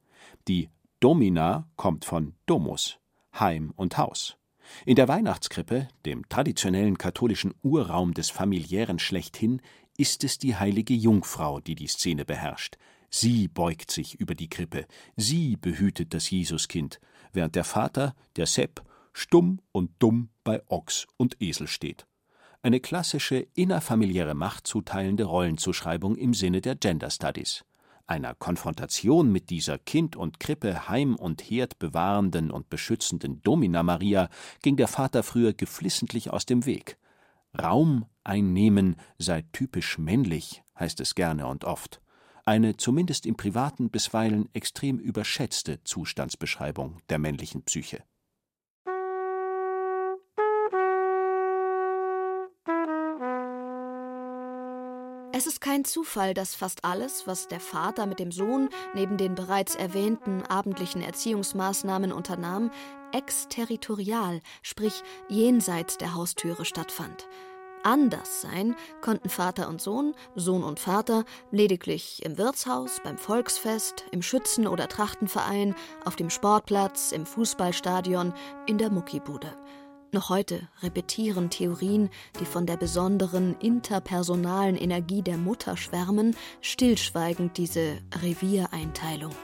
Die 0.48 0.70
Domina 1.00 1.68
kommt 1.76 2.04
von 2.04 2.34
Domus, 2.46 2.98
Heim 3.38 3.72
und 3.76 3.96
Haus. 3.96 4.37
In 4.86 4.96
der 4.96 5.08
Weihnachtskrippe, 5.08 5.88
dem 6.04 6.28
traditionellen 6.28 6.98
katholischen 6.98 7.54
Urraum 7.62 8.14
des 8.14 8.30
familiären 8.30 8.98
schlechthin, 8.98 9.60
ist 9.96 10.24
es 10.24 10.38
die 10.38 10.56
heilige 10.56 10.94
Jungfrau, 10.94 11.60
die 11.60 11.74
die 11.74 11.88
Szene 11.88 12.24
beherrscht. 12.24 12.76
Sie 13.10 13.48
beugt 13.48 13.90
sich 13.90 14.20
über 14.20 14.34
die 14.34 14.48
Krippe, 14.48 14.86
sie 15.16 15.56
behütet 15.56 16.12
das 16.14 16.30
Jesuskind, 16.30 17.00
während 17.32 17.54
der 17.54 17.64
Vater, 17.64 18.14
der 18.36 18.46
Sepp, 18.46 18.82
stumm 19.12 19.60
und 19.72 19.90
dumm 19.98 20.28
bei 20.44 20.62
Ochs 20.68 21.06
und 21.16 21.40
Esel 21.40 21.66
steht. 21.66 22.06
Eine 22.62 22.80
klassische 22.80 23.46
innerfamiliäre 23.54 24.34
Macht 24.34 24.66
zuteilende 24.66 25.24
Rollenzuschreibung 25.24 26.16
im 26.16 26.34
Sinne 26.34 26.60
der 26.60 26.74
Gender 26.74 27.10
Studies. 27.10 27.64
Einer 28.08 28.34
Konfrontation 28.34 29.30
mit 29.30 29.50
dieser 29.50 29.76
Kind 29.76 30.16
und 30.16 30.40
Krippe 30.40 30.88
Heim 30.88 31.14
und 31.14 31.42
Herd 31.42 31.78
bewahrenden 31.78 32.50
und 32.50 32.70
beschützenden 32.70 33.42
Domina 33.42 33.82
Maria 33.82 34.30
ging 34.62 34.76
der 34.76 34.88
Vater 34.88 35.22
früher 35.22 35.52
geflissentlich 35.52 36.30
aus 36.30 36.46
dem 36.46 36.64
Weg. 36.64 36.96
Raum 37.60 38.06
einnehmen 38.24 38.96
sei 39.18 39.44
typisch 39.52 39.98
männlich, 39.98 40.62
heißt 40.78 41.00
es 41.00 41.14
gerne 41.14 41.46
und 41.48 41.64
oft. 41.64 42.00
Eine 42.46 42.78
zumindest 42.78 43.26
im 43.26 43.36
Privaten 43.36 43.90
bisweilen 43.90 44.48
extrem 44.54 44.98
überschätzte 44.98 45.84
Zustandsbeschreibung 45.84 47.02
der 47.10 47.18
männlichen 47.18 47.62
Psyche. 47.64 48.02
Es 55.38 55.46
ist 55.46 55.60
kein 55.60 55.84
Zufall, 55.84 56.34
dass 56.34 56.56
fast 56.56 56.84
alles, 56.84 57.28
was 57.28 57.46
der 57.46 57.60
Vater 57.60 58.06
mit 58.06 58.18
dem 58.18 58.32
Sohn 58.32 58.70
neben 58.92 59.16
den 59.16 59.36
bereits 59.36 59.76
erwähnten 59.76 60.42
abendlichen 60.42 61.00
Erziehungsmaßnahmen 61.00 62.10
unternahm, 62.10 62.72
exterritorial, 63.12 64.40
sprich 64.62 65.04
jenseits 65.28 65.96
der 65.96 66.16
Haustüre 66.16 66.64
stattfand. 66.64 67.28
Anders 67.84 68.40
sein 68.40 68.74
konnten 69.00 69.28
Vater 69.28 69.68
und 69.68 69.80
Sohn, 69.80 70.16
Sohn 70.34 70.64
und 70.64 70.80
Vater 70.80 71.24
lediglich 71.52 72.24
im 72.24 72.36
Wirtshaus, 72.36 72.98
beim 73.04 73.16
Volksfest, 73.16 74.06
im 74.10 74.22
Schützen- 74.22 74.66
oder 74.66 74.88
Trachtenverein, 74.88 75.76
auf 76.04 76.16
dem 76.16 76.30
Sportplatz, 76.30 77.12
im 77.12 77.24
Fußballstadion, 77.24 78.34
in 78.66 78.78
der 78.78 78.90
Muckibude. 78.90 79.56
Noch 80.10 80.30
heute 80.30 80.66
repetieren 80.82 81.50
Theorien, 81.50 82.08
die 82.40 82.46
von 82.46 82.64
der 82.64 82.78
besonderen 82.78 83.56
interpersonalen 83.60 84.76
Energie 84.76 85.20
der 85.20 85.36
Mutter 85.36 85.76
schwärmen, 85.76 86.34
stillschweigend 86.62 87.58
diese 87.58 87.98
Reviereinteilung. 88.22 89.34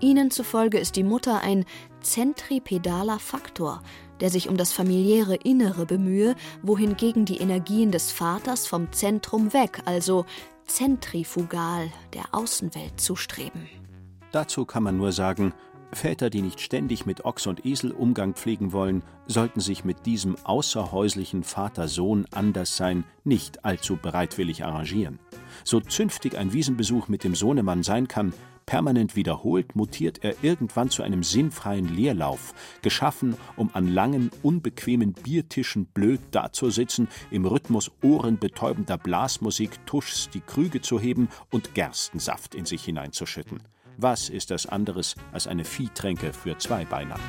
Ihnen 0.00 0.30
zufolge 0.30 0.78
ist 0.78 0.96
die 0.96 1.02
Mutter 1.02 1.40
ein 1.40 1.64
zentripedaler 2.02 3.18
Faktor, 3.20 3.82
der 4.20 4.28
sich 4.28 4.50
um 4.50 4.58
das 4.58 4.72
familiäre 4.72 5.36
Innere 5.36 5.86
bemühe, 5.86 6.34
wohingegen 6.60 7.24
die 7.24 7.38
Energien 7.38 7.90
des 7.90 8.12
Vaters 8.12 8.66
vom 8.66 8.92
Zentrum 8.92 9.54
weg, 9.54 9.80
also 9.86 10.26
zentrifugal, 10.66 11.90
der 12.12 12.24
Außenwelt 12.32 13.00
zustreben. 13.00 13.66
Dazu 14.30 14.66
kann 14.66 14.82
man 14.82 14.98
nur 14.98 15.12
sagen, 15.12 15.54
Väter, 15.92 16.30
die 16.30 16.42
nicht 16.42 16.60
ständig 16.60 17.06
mit 17.06 17.24
Ochs 17.24 17.46
und 17.46 17.66
Esel 17.66 17.92
Umgang 17.92 18.34
pflegen 18.34 18.72
wollen, 18.72 19.02
sollten 19.26 19.60
sich 19.60 19.84
mit 19.84 20.06
diesem 20.06 20.36
außerhäuslichen 20.44 21.44
Vater-Sohn-Anderssein 21.44 23.04
nicht 23.24 23.64
allzu 23.64 23.96
bereitwillig 23.96 24.64
arrangieren. 24.64 25.18
So 25.64 25.80
zünftig 25.80 26.36
ein 26.36 26.52
Wiesenbesuch 26.52 27.08
mit 27.08 27.24
dem 27.24 27.34
Sohnemann 27.34 27.82
sein 27.82 28.08
kann, 28.08 28.32
permanent 28.64 29.16
wiederholt 29.16 29.76
mutiert 29.76 30.24
er 30.24 30.42
irgendwann 30.42 30.88
zu 30.88 31.02
einem 31.02 31.22
sinnfreien 31.22 31.94
Leerlauf, 31.94 32.54
geschaffen, 32.80 33.36
um 33.56 33.70
an 33.74 33.86
langen, 33.88 34.30
unbequemen 34.42 35.12
Biertischen 35.12 35.86
blöd 35.86 36.20
dazusitzen, 36.30 37.08
im 37.30 37.44
Rhythmus 37.44 37.90
ohrenbetäubender 38.02 38.98
Blasmusik 38.98 39.84
Tuschs 39.86 40.30
die 40.30 40.40
Krüge 40.40 40.80
zu 40.80 40.98
heben 40.98 41.28
und 41.50 41.74
Gerstensaft 41.74 42.54
in 42.54 42.64
sich 42.64 42.84
hineinzuschütten. 42.84 43.60
Was 44.02 44.28
ist 44.28 44.50
das 44.50 44.66
anderes 44.66 45.14
als 45.30 45.46
eine 45.46 45.64
Viehtränke 45.64 46.32
für 46.32 46.58
Zweibeiner? 46.58 47.20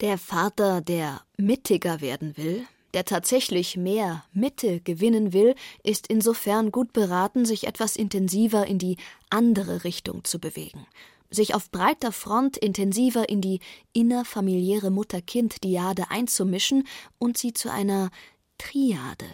Der 0.00 0.18
Vater, 0.18 0.80
der 0.80 1.22
mittiger 1.36 2.00
werden 2.00 2.36
will, 2.36 2.64
der 2.94 3.04
tatsächlich 3.04 3.76
mehr 3.76 4.24
Mitte 4.32 4.78
gewinnen 4.78 5.32
will, 5.32 5.56
ist 5.82 6.06
insofern 6.06 6.70
gut 6.70 6.92
beraten, 6.92 7.44
sich 7.44 7.66
etwas 7.66 7.96
intensiver 7.96 8.68
in 8.68 8.78
die 8.78 8.98
andere 9.30 9.82
Richtung 9.82 10.22
zu 10.22 10.38
bewegen, 10.38 10.86
sich 11.28 11.52
auf 11.52 11.68
breiter 11.72 12.12
Front 12.12 12.56
intensiver 12.56 13.28
in 13.28 13.40
die 13.40 13.58
innerfamiliäre 13.94 14.92
Mutter-Kind-Diade 14.92 16.08
einzumischen 16.08 16.86
und 17.18 17.36
sie 17.36 17.52
zu 17.52 17.68
einer 17.68 18.10
Triade, 18.58 19.26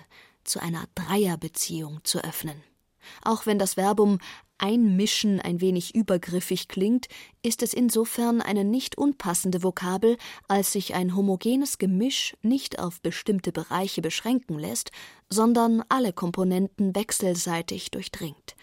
zu 0.43 0.59
einer 0.59 0.85
Dreierbeziehung 0.95 2.01
zu 2.03 2.25
öffnen 2.25 2.63
auch 3.23 3.47
wenn 3.47 3.59
das 3.59 3.75
Verbum 3.75 4.19
einmischen 4.59 5.41
ein 5.41 5.61
wenig 5.61 5.95
übergriffig 5.95 6.69
klingt, 6.69 7.07
ist 7.43 7.63
es 7.63 7.73
insofern 7.73 8.43
eine 8.43 8.65
nicht 8.65 8.99
unpassende 8.99 9.63
Vokabel, 9.63 10.17
als 10.49 10.73
sich 10.73 10.95
ein 10.95 11.15
homogenes 11.15 11.79
Gemisch 11.79 12.37
nicht 12.43 12.79
auf 12.79 13.01
bestimmte 13.01 13.53
Bereiche 13.53 14.03
beschränken 14.03 14.59
lässt, 14.59 14.91
sondern 15.31 15.83
alle 15.89 16.13
Komponenten 16.13 16.95
wechselseitig 16.95 17.91
durchdringt. 17.91 18.57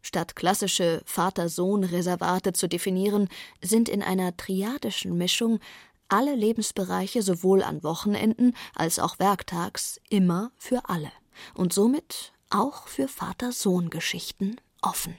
Statt 0.00 0.34
klassische 0.34 1.02
Vater-Sohn-Reservate 1.04 2.52
zu 2.52 2.68
definieren, 2.68 3.28
sind 3.60 3.88
in 3.88 4.02
einer 4.02 4.36
triadischen 4.36 5.16
Mischung 5.16 5.60
alle 6.08 6.34
Lebensbereiche 6.34 7.22
sowohl 7.22 7.62
an 7.62 7.82
Wochenenden 7.82 8.54
als 8.74 8.98
auch 8.98 9.18
werktags 9.18 10.00
immer 10.10 10.52
für 10.56 10.88
alle 10.88 11.10
und 11.54 11.72
somit 11.72 12.31
auch 12.52 12.86
für 12.86 13.08
Vater-Sohn-Geschichten 13.08 14.56
offen. 14.82 15.16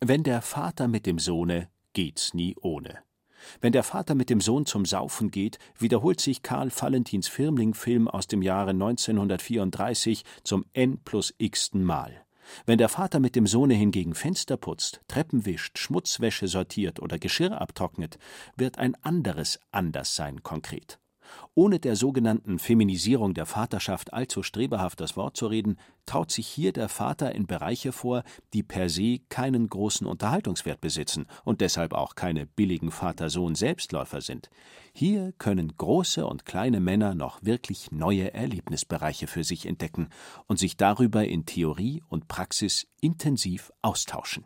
Wenn 0.00 0.22
der 0.22 0.42
Vater 0.42 0.88
mit 0.88 1.06
dem 1.06 1.18
Sohne, 1.18 1.68
geht's 1.92 2.34
nie 2.34 2.54
ohne. 2.60 2.98
Wenn 3.60 3.72
der 3.72 3.82
Vater 3.82 4.14
mit 4.14 4.28
dem 4.28 4.40
Sohn 4.40 4.66
zum 4.66 4.84
Saufen 4.84 5.30
geht, 5.30 5.58
wiederholt 5.78 6.20
sich 6.20 6.42
Karl 6.42 6.70
Valentins 6.70 7.28
Firmling-Film 7.28 8.08
aus 8.08 8.26
dem 8.26 8.42
Jahre 8.42 8.70
1934 8.70 10.24
zum 10.42 10.64
n 10.72 10.98
plus 10.98 11.34
x-ten 11.38 11.84
Mal. 11.84 12.24
Wenn 12.64 12.78
der 12.78 12.88
Vater 12.88 13.20
mit 13.20 13.36
dem 13.36 13.46
Sohne 13.46 13.74
hingegen 13.74 14.14
Fenster 14.14 14.56
putzt, 14.56 15.00
Treppen 15.08 15.46
wischt, 15.46 15.78
Schmutzwäsche 15.78 16.48
sortiert 16.48 17.00
oder 17.00 17.18
Geschirr 17.18 17.60
abtrocknet, 17.60 18.18
wird 18.56 18.78
ein 18.78 18.94
anderes 19.02 19.58
Anderssein 19.72 20.42
konkret. 20.42 20.98
Ohne 21.54 21.78
der 21.78 21.96
sogenannten 21.96 22.58
Feminisierung 22.58 23.34
der 23.34 23.46
Vaterschaft 23.46 24.12
allzu 24.12 24.42
strebhaft 24.42 25.00
das 25.00 25.16
Wort 25.16 25.36
zu 25.36 25.46
reden, 25.46 25.78
traut 26.04 26.30
sich 26.30 26.46
hier 26.46 26.72
der 26.72 26.88
Vater 26.88 27.34
in 27.34 27.46
Bereiche 27.46 27.92
vor, 27.92 28.22
die 28.52 28.62
per 28.62 28.88
se 28.88 29.20
keinen 29.28 29.68
großen 29.68 30.06
Unterhaltungswert 30.06 30.80
besitzen 30.80 31.26
und 31.44 31.60
deshalb 31.60 31.92
auch 31.92 32.14
keine 32.14 32.46
billigen 32.46 32.90
Vater-Sohn-Selbstläufer 32.90 34.20
sind. 34.20 34.50
Hier 34.92 35.32
können 35.38 35.76
große 35.76 36.26
und 36.26 36.44
kleine 36.44 36.80
Männer 36.80 37.14
noch 37.14 37.42
wirklich 37.42 37.90
neue 37.90 38.32
Erlebnisbereiche 38.34 39.26
für 39.26 39.44
sich 39.44 39.66
entdecken 39.66 40.08
und 40.46 40.58
sich 40.58 40.76
darüber 40.76 41.26
in 41.26 41.44
Theorie 41.44 42.02
und 42.08 42.28
Praxis 42.28 42.86
intensiv 43.00 43.72
austauschen. 43.82 44.44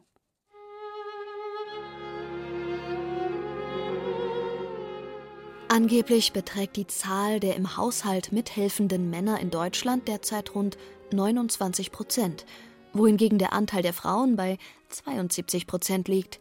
Angeblich 5.72 6.32
beträgt 6.32 6.74
die 6.74 6.88
Zahl 6.88 7.38
der 7.38 7.54
im 7.54 7.76
Haushalt 7.76 8.32
mithelfenden 8.32 9.08
Männer 9.08 9.38
in 9.38 9.50
Deutschland 9.50 10.08
derzeit 10.08 10.52
rund 10.56 10.76
29 11.12 11.92
Prozent, 11.92 12.44
wohingegen 12.92 13.38
der 13.38 13.52
Anteil 13.52 13.80
der 13.80 13.92
Frauen 13.92 14.34
bei 14.34 14.58
72 14.88 15.68
Prozent 15.68 16.08
liegt. 16.08 16.40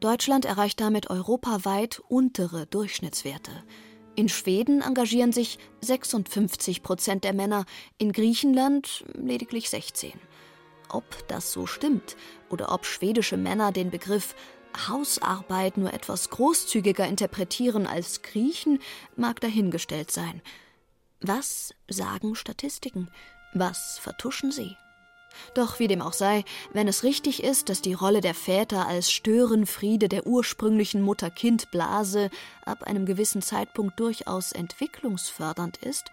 Deutschland 0.00 0.46
erreicht 0.46 0.80
damit 0.80 1.10
europaweit 1.10 2.00
untere 2.08 2.64
Durchschnittswerte. 2.64 3.50
In 4.16 4.30
Schweden 4.30 4.80
engagieren 4.80 5.34
sich 5.34 5.58
56 5.82 6.82
Prozent 6.82 7.24
der 7.24 7.34
Männer, 7.34 7.66
in 7.98 8.12
Griechenland 8.12 9.04
lediglich 9.12 9.68
16. 9.68 10.12
Ob 10.88 11.04
das 11.28 11.52
so 11.52 11.66
stimmt 11.66 12.16
oder 12.48 12.72
ob 12.72 12.86
schwedische 12.86 13.36
Männer 13.36 13.72
den 13.72 13.90
Begriff 13.90 14.34
Hausarbeit 14.88 15.76
nur 15.76 15.92
etwas 15.92 16.30
großzügiger 16.30 17.06
interpretieren 17.06 17.86
als 17.86 18.22
Griechen, 18.22 18.80
mag 19.16 19.40
dahingestellt 19.40 20.10
sein. 20.10 20.42
Was 21.20 21.74
sagen 21.88 22.34
Statistiken? 22.34 23.10
Was 23.52 23.98
vertuschen 23.98 24.52
sie? 24.52 24.76
Doch 25.54 25.78
wie 25.78 25.88
dem 25.88 26.02
auch 26.02 26.12
sei, 26.12 26.44
wenn 26.72 26.88
es 26.88 27.04
richtig 27.04 27.42
ist, 27.42 27.68
dass 27.68 27.82
die 27.82 27.92
Rolle 27.92 28.20
der 28.20 28.34
Väter 28.34 28.86
als 28.86 29.10
Störenfriede 29.10 30.08
der 30.08 30.26
ursprünglichen 30.26 31.02
Mutter-Kind-Blase 31.02 32.30
ab 32.64 32.84
einem 32.84 33.06
gewissen 33.06 33.42
Zeitpunkt 33.42 33.98
durchaus 34.00 34.52
entwicklungsfördernd 34.52 35.76
ist, 35.78 36.10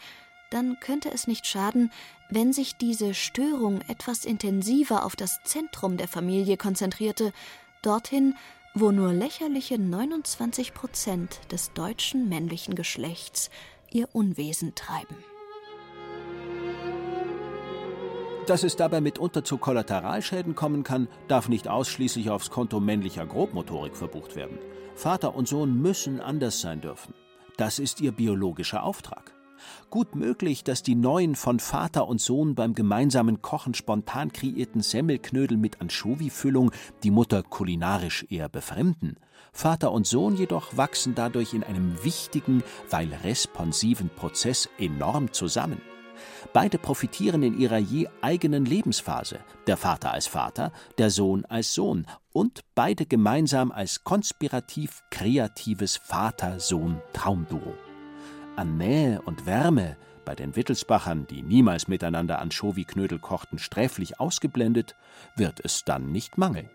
dann 0.49 0.79
könnte 0.79 1.11
es 1.11 1.27
nicht 1.27 1.45
schaden, 1.45 1.91
wenn 2.29 2.53
sich 2.53 2.75
diese 2.77 3.13
Störung 3.13 3.81
etwas 3.87 4.25
intensiver 4.25 5.05
auf 5.05 5.15
das 5.15 5.43
Zentrum 5.43 5.97
der 5.97 6.07
Familie 6.07 6.57
konzentrierte 6.57 7.33
dorthin, 7.81 8.35
wo 8.73 8.91
nur 8.91 9.13
lächerliche 9.13 9.79
29 9.79 10.73
Prozent 10.73 11.39
des 11.51 11.73
deutschen 11.73 12.29
männlichen 12.29 12.75
Geschlechts 12.75 13.49
ihr 13.91 14.07
Unwesen 14.13 14.75
treiben. 14.75 15.15
Dass 18.47 18.63
es 18.63 18.77
dabei 18.77 19.01
mitunter 19.01 19.43
zu 19.43 19.57
Kollateralschäden 19.57 20.55
kommen 20.55 20.83
kann, 20.83 21.09
darf 21.27 21.49
nicht 21.49 21.67
ausschließlich 21.67 22.29
aufs 22.29 22.49
Konto 22.49 22.79
männlicher 22.79 23.25
Grobmotorik 23.25 23.97
verbucht 23.97 24.35
werden. 24.37 24.57
Vater 24.95 25.35
und 25.35 25.47
Sohn 25.47 25.81
müssen 25.81 26.21
anders 26.21 26.61
sein 26.61 26.79
dürfen. 26.79 27.13
Das 27.57 27.77
ist 27.77 27.99
ihr 27.99 28.11
biologischer 28.11 28.83
Auftrag. 28.83 29.36
Gut 29.89 30.15
möglich, 30.15 30.63
dass 30.63 30.83
die 30.83 30.95
neuen 30.95 31.35
von 31.35 31.59
Vater 31.59 32.07
und 32.07 32.21
Sohn 32.21 32.55
beim 32.55 32.73
gemeinsamen 32.73 33.41
Kochen 33.41 33.73
spontan 33.73 34.31
kreierten 34.31 34.81
Semmelknödel 34.81 35.57
mit 35.57 35.81
Anchovy-Füllung 35.81 36.71
die 37.03 37.11
Mutter 37.11 37.43
kulinarisch 37.43 38.25
eher 38.29 38.49
befremden. 38.49 39.17
Vater 39.53 39.91
und 39.91 40.05
Sohn 40.05 40.35
jedoch 40.35 40.77
wachsen 40.77 41.15
dadurch 41.15 41.53
in 41.53 41.63
einem 41.63 42.03
wichtigen, 42.03 42.63
weil 42.89 43.13
responsiven 43.23 44.09
Prozess 44.09 44.69
enorm 44.77 45.33
zusammen. 45.33 45.81
Beide 46.53 46.77
profitieren 46.77 47.43
in 47.43 47.59
ihrer 47.59 47.77
je 47.77 48.07
eigenen 48.21 48.65
Lebensphase, 48.65 49.39
der 49.67 49.77
Vater 49.77 50.11
als 50.11 50.27
Vater, 50.27 50.71
der 50.97 51.11
Sohn 51.11 51.45
als 51.45 51.73
Sohn 51.73 52.05
und 52.33 52.61
beide 52.75 53.05
gemeinsam 53.05 53.71
als 53.71 54.03
konspirativ 54.03 55.03
kreatives 55.09 55.97
Vater-Sohn-Traumduo 55.97 57.86
an 58.57 58.77
Nähe 58.77 59.21
und 59.21 59.45
Wärme 59.45 59.97
bei 60.25 60.35
den 60.35 60.55
Wittelsbachern, 60.55 61.25
die 61.27 61.41
niemals 61.41 61.87
miteinander 61.87 62.39
Anchovy-Knödel 62.39 63.19
kochten, 63.19 63.59
sträflich 63.59 64.19
ausgeblendet, 64.19 64.95
wird 65.35 65.63
es 65.63 65.85
dann 65.85 66.11
nicht 66.11 66.37
mangeln. 66.37 66.69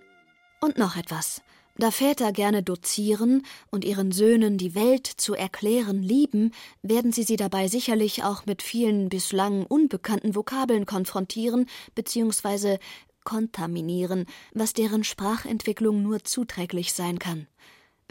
Und 0.61 0.78
noch 0.78 0.97
etwas. 0.97 1.43
Da 1.76 1.91
Väter 1.91 2.33
gerne 2.33 2.62
dozieren 2.62 3.45
und 3.70 3.85
ihren 3.85 4.12
Söhnen 4.12 4.59
die 4.59 4.74
Welt 4.74 5.07
zu 5.07 5.35
erklären 5.35 6.03
lieben, 6.03 6.53
werden 6.83 7.12
sie 7.12 7.22
sie 7.22 7.37
dabei 7.37 7.66
sicherlich 7.68 8.24
auch 8.24 8.47
mit 8.47 8.62
vielen 8.62 9.09
bislang 9.09 9.64
unbekannten 9.64 10.35
Vokabeln 10.35 10.85
konfrontieren 10.85 11.66
bzw. 11.95 12.78
kontaminieren, 13.24 14.26
was 14.53 14.74
deren 14.74 15.03
Sprachentwicklung 15.03 16.03
nur 16.03 16.24
zuträglich 16.24 16.93
sein 16.93 17.18
kann. 17.18 17.47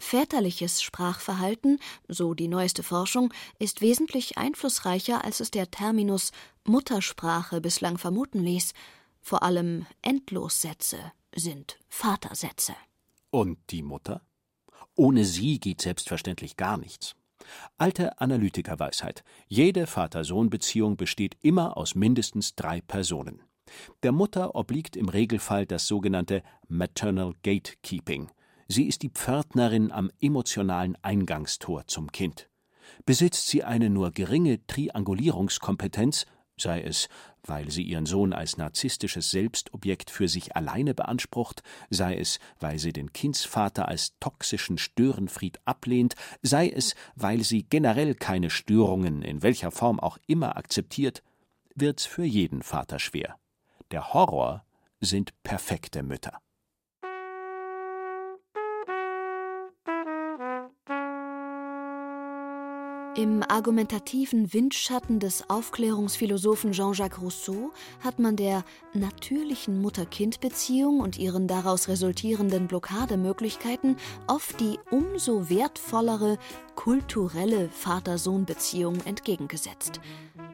Väterliches 0.02 0.82
Sprachverhalten, 0.82 1.80
so 2.08 2.34
die 2.34 2.48
neueste 2.48 2.82
Forschung, 2.82 3.32
ist 3.60 3.82
wesentlich 3.82 4.38
einflussreicher, 4.38 5.24
als 5.24 5.40
es 5.40 5.52
der 5.52 5.70
Terminus 5.70 6.32
Muttersprache 6.66 7.62
bislang 7.62 7.98
vermuten 7.98 8.44
ließ. 8.44 8.74
Vor 9.22 9.44
allem 9.44 9.86
Endlossätze 10.02 10.98
sind 11.36 11.78
Vatersätze. 11.88 12.74
Und 13.30 13.60
die 13.70 13.84
Mutter? 13.84 14.22
Ohne 14.96 15.24
sie 15.24 15.60
geht 15.60 15.82
selbstverständlich 15.82 16.58
gar 16.58 16.78
nichts. 16.78 17.16
Alte 17.78 18.20
Analytikerweisheit. 18.20 19.24
Jede 19.48 19.86
Vater-Sohn-Beziehung 19.86 20.98
besteht 20.98 21.38
immer 21.42 21.78
aus 21.78 21.96
mindestens 21.96 22.56
drei 22.56 22.82
Personen. 22.82 23.42
Der 24.04 24.12
Mutter 24.12 24.56
obliegt 24.56 24.96
im 24.96 25.10
Regelfall 25.10 25.66
das 25.66 25.88
sogenannte 25.88 26.44
Maternal 26.68 27.34
Gatekeeping, 27.44 28.30
Sie 28.74 28.88
ist 28.88 29.02
die 29.02 29.10
Pförtnerin 29.10 29.92
am 29.92 30.10
emotionalen 30.22 30.98
Eingangstor 31.02 31.88
zum 31.88 32.10
Kind. 32.14 32.50
Besitzt 33.06 33.50
sie 33.50 33.66
eine 33.66 33.90
nur 33.90 34.12
geringe 34.12 34.66
Triangulierungskompetenz, 34.66 36.26
sei 36.56 36.82
es, 36.82 37.10
weil 37.44 37.70
sie 37.70 37.84
ihren 37.84 38.06
Sohn 38.06 38.32
als 38.32 38.56
narzisstisches 38.56 39.30
Selbstobjekt 39.30 40.10
für 40.10 40.30
sich 40.30 40.56
alleine 40.56 40.94
beansprucht, 40.94 41.64
sei 41.90 42.16
es, 42.16 42.40
weil 42.62 42.80
sie 42.80 42.94
den 42.94 43.12
Kindsvater 43.12 43.90
als 43.90 44.18
toxischen 44.22 44.78
Störenfried 44.78 45.60
ablehnt, 45.66 46.16
sei 46.42 46.70
es, 46.70 46.96
weil 47.14 47.44
sie 47.44 47.64
generell 47.64 48.16
keine 48.16 48.50
Störungen 48.50 49.22
in 49.22 49.44
welcher 49.44 49.72
Form 49.72 50.00
auch 50.00 50.18
immer 50.28 50.56
akzeptiert, 50.56 51.24
wird's 51.76 52.06
für 52.06 52.24
jeden 52.24 52.64
Vater 52.64 53.00
schwer. 53.00 53.36
Der 53.92 54.14
Horror 54.14 54.64
sind 55.02 55.34
perfekte 55.44 56.04
Mütter. 56.04 56.40
Im 63.18 63.44
argumentativen 63.44 64.54
Windschatten 64.54 65.20
des 65.20 65.50
Aufklärungsphilosophen 65.50 66.72
Jean-Jacques 66.72 67.22
Rousseau 67.22 67.72
hat 68.00 68.20
man 68.20 68.38
der 68.38 68.64
natürlichen 68.94 69.82
Mutter-Kind-Beziehung 69.82 71.02
und 71.02 71.20
ihren 71.20 71.46
daraus 71.46 71.90
resultierenden 71.90 72.68
Blockademöglichkeiten 72.68 73.98
oft 74.28 74.62
die 74.62 74.80
umso 74.92 75.50
wertvollere 75.50 76.38
kulturelle 76.76 77.68
Vater-Sohn-Beziehung 77.68 78.96
entgegengesetzt. 79.04 80.00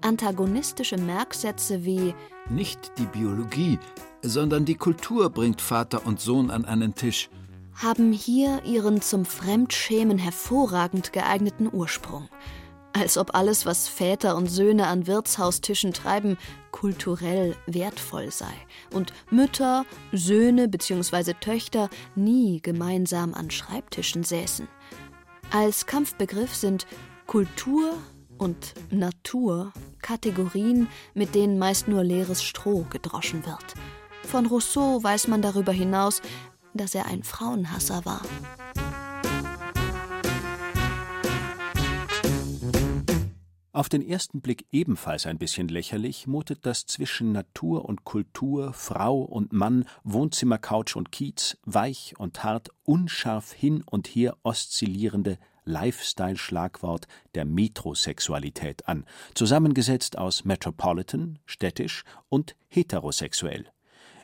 Antagonistische 0.02 0.98
Merksätze 0.98 1.86
wie 1.86 2.16
Nicht 2.50 2.92
die 2.98 3.06
Biologie, 3.06 3.78
sondern 4.24 4.66
die 4.66 4.76
Kultur 4.76 5.30
bringt 5.30 5.62
Vater 5.62 6.08
und 6.08 6.20
Sohn 6.20 6.50
an 6.50 6.66
einen 6.66 6.96
Tisch 6.96 7.30
haben 7.78 8.12
hier 8.12 8.64
ihren 8.66 9.02
zum 9.02 9.24
Fremdschämen 9.24 10.18
hervorragend 10.18 11.14
geeigneten 11.14 11.70
Ursprung. 11.72 12.28
Als 12.92 13.20
ob 13.20 13.36
alles, 13.36 13.68
was 13.68 13.88
Väter 13.88 14.36
und 14.36 14.48
Söhne 14.48 14.88
an 14.88 15.06
Wirtshaustischen 15.06 15.94
treiben, 15.94 16.38
kulturell 16.72 17.56
wertvoll 17.68 18.32
sei 18.32 18.54
und 18.92 19.14
Mütter, 19.30 19.86
Söhne 20.12 20.68
bzw. 20.68 21.34
Töchter 21.40 21.90
nie 22.16 22.60
gemeinsam 22.62 23.36
an 23.36 23.52
Schreibtischen 23.52 24.24
säßen. 24.24 24.68
Als 25.52 25.86
Kampfbegriff 25.86 26.56
sind 26.56 26.88
Kultur 27.28 27.94
und 28.40 28.74
Natur 28.90 29.72
Kategorien, 30.02 30.88
mit 31.14 31.36
denen 31.36 31.60
meist 31.60 31.88
nur 31.88 32.04
leeres 32.04 32.44
Stroh 32.44 32.88
gedroschen 32.90 33.46
wird. 33.46 33.76
Von 34.24 34.48
Rousseau 34.48 35.02
weiß 35.02 35.28
man 35.28 35.42
darüber 35.42 35.72
hinaus, 35.72 36.22
dass 36.74 36.96
er 36.96 37.06
ein 37.08 37.24
Frauenhasser 37.24 38.06
war. 38.06 38.22
Auf 43.78 43.90
den 43.90 44.02
ersten 44.02 44.42
Blick 44.42 44.66
ebenfalls 44.72 45.28
ein 45.28 45.38
bisschen 45.38 45.68
lächerlich 45.68 46.26
mutet 46.26 46.66
das 46.66 46.88
zwischen 46.88 47.32
Natur 47.32 47.86
und 47.86 48.06
Kultur, 48.06 48.74
Frau 48.74 49.20
und 49.20 49.54
Mann, 49.54 49.86
Wohnzimmer, 50.04 50.58
Couch 50.58 50.96
und 50.96 51.12
Kiez, 51.12 51.58
weich 51.64 52.16
und 52.18 52.44
hart, 52.44 52.70
unscharf 52.86 53.54
hin 53.54 53.84
und 53.84 54.08
her 54.08 54.36
oszillierende 54.42 55.38
Lifestyle-Schlagwort 55.66 57.08
der 57.36 57.46
Metrosexualität 57.46 58.88
an, 58.88 59.06
zusammengesetzt 59.36 60.18
aus 60.18 60.44
Metropolitan, 60.44 61.38
städtisch 61.46 62.04
und 62.30 62.56
heterosexuell. 62.70 63.68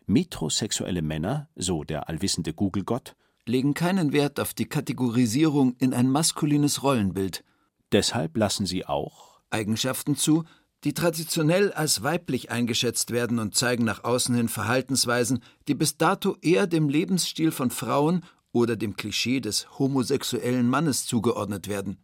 Metrosexuelle 0.06 1.02
Männer, 1.02 1.50
so 1.56 1.84
der 1.84 2.10
allwissende 2.10 2.54
Google-Gott, 2.54 3.16
legen 3.46 3.74
keinen 3.74 4.14
Wert 4.14 4.40
auf 4.40 4.54
die 4.54 4.66
Kategorisierung 4.66 5.76
in 5.78 5.94
ein 5.94 6.10
maskulines 6.10 6.84
Rollenbild. 6.84 7.44
Deshalb 7.92 8.38
lassen 8.38 8.66
sie 8.66 8.86
auch 8.86 9.42
Eigenschaften 9.50 10.16
zu, 10.16 10.46
die 10.84 10.94
traditionell 10.94 11.72
als 11.72 12.04
weiblich 12.04 12.52
eingeschätzt 12.52 13.12
werden 13.12 13.40
und 13.40 13.56
zeigen 13.56 13.86
nach 13.86 14.04
außen 14.04 14.36
hin 14.36 14.50
Verhaltensweisen, 14.50 15.44
die 15.68 15.76
bis 15.76 15.98
dato 15.98 16.36
eher 16.42 16.68
dem 16.68 16.90
Lebensstil 16.90 17.52
von 17.52 17.72
Frauen 17.72 18.26
oder 18.52 18.76
dem 18.76 18.96
Klischee 18.96 19.40
des 19.40 19.80
homosexuellen 19.80 20.68
Mannes 20.68 21.06
zugeordnet 21.06 21.68
werden. 21.68 22.04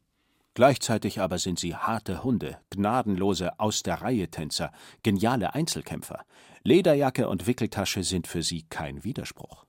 Gleichzeitig 0.60 1.22
aber 1.22 1.38
sind 1.38 1.57
sie 1.57 1.74
harte 1.74 2.22
Hunde, 2.22 2.57
gnadenlose 2.70 3.57
Aus-der-Reihe-Tänzer, 3.62 4.74
geniale 5.03 5.55
Einzelkämpfer. 5.55 6.26
Lederjacke 6.66 7.30
und 7.30 7.47
Wickeltasche 7.47 8.03
sind 8.03 8.28
für 8.28 8.43
sie 8.43 8.64
kein 8.64 9.05
Widerspruch. 9.05 9.64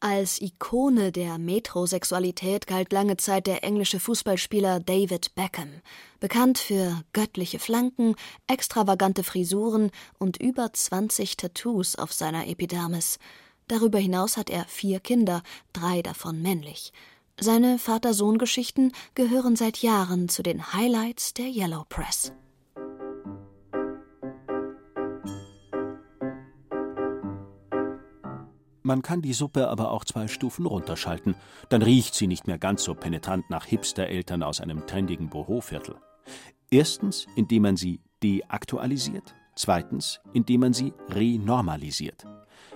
Als 0.00 0.40
Ikone 0.40 1.12
der 1.12 1.38
Metrosexualität 1.38 2.66
galt 2.66 2.92
lange 2.92 3.18
Zeit 3.18 3.46
der 3.46 3.62
englische 3.62 4.00
Fußballspieler 4.00 4.80
David 4.80 5.32
Beckham, 5.36 5.80
bekannt 6.18 6.58
für 6.58 7.04
göttliche 7.12 7.60
Flanken, 7.60 8.16
extravagante 8.48 9.22
Frisuren 9.22 9.92
und 10.18 10.38
über 10.38 10.72
20 10.72 11.36
Tattoos 11.36 11.94
auf 11.94 12.12
seiner 12.12 12.48
Epidermis. 12.48 13.20
Darüber 13.68 14.00
hinaus 14.00 14.36
hat 14.36 14.50
er 14.50 14.64
vier 14.64 14.98
Kinder, 14.98 15.44
drei 15.72 16.02
davon 16.02 16.42
männlich. 16.42 16.92
Seine 17.40 17.78
Vater-Sohn-Geschichten 17.78 18.92
gehören 19.14 19.56
seit 19.56 19.78
Jahren 19.78 20.28
zu 20.28 20.42
den 20.42 20.72
Highlights 20.72 21.34
der 21.34 21.46
Yellow 21.46 21.84
Press. 21.88 22.32
Man 28.84 29.02
kann 29.02 29.22
die 29.22 29.32
Suppe 29.32 29.68
aber 29.68 29.92
auch 29.92 30.04
zwei 30.04 30.28
Stufen 30.28 30.66
runterschalten, 30.66 31.34
dann 31.68 31.82
riecht 31.82 32.14
sie 32.14 32.26
nicht 32.26 32.46
mehr 32.46 32.58
ganz 32.58 32.82
so 32.84 32.94
penetrant 32.94 33.48
nach 33.48 33.64
Hipster-Eltern 33.64 34.42
aus 34.42 34.60
einem 34.60 34.86
trendigen 34.86 35.30
Boho-Viertel. 35.30 35.96
Erstens, 36.70 37.26
indem 37.36 37.62
man 37.62 37.76
sie 37.76 38.00
deaktualisiert, 38.22 39.34
zweitens, 39.56 40.20
indem 40.32 40.60
man 40.60 40.72
sie 40.72 40.92
renormalisiert. 41.08 42.24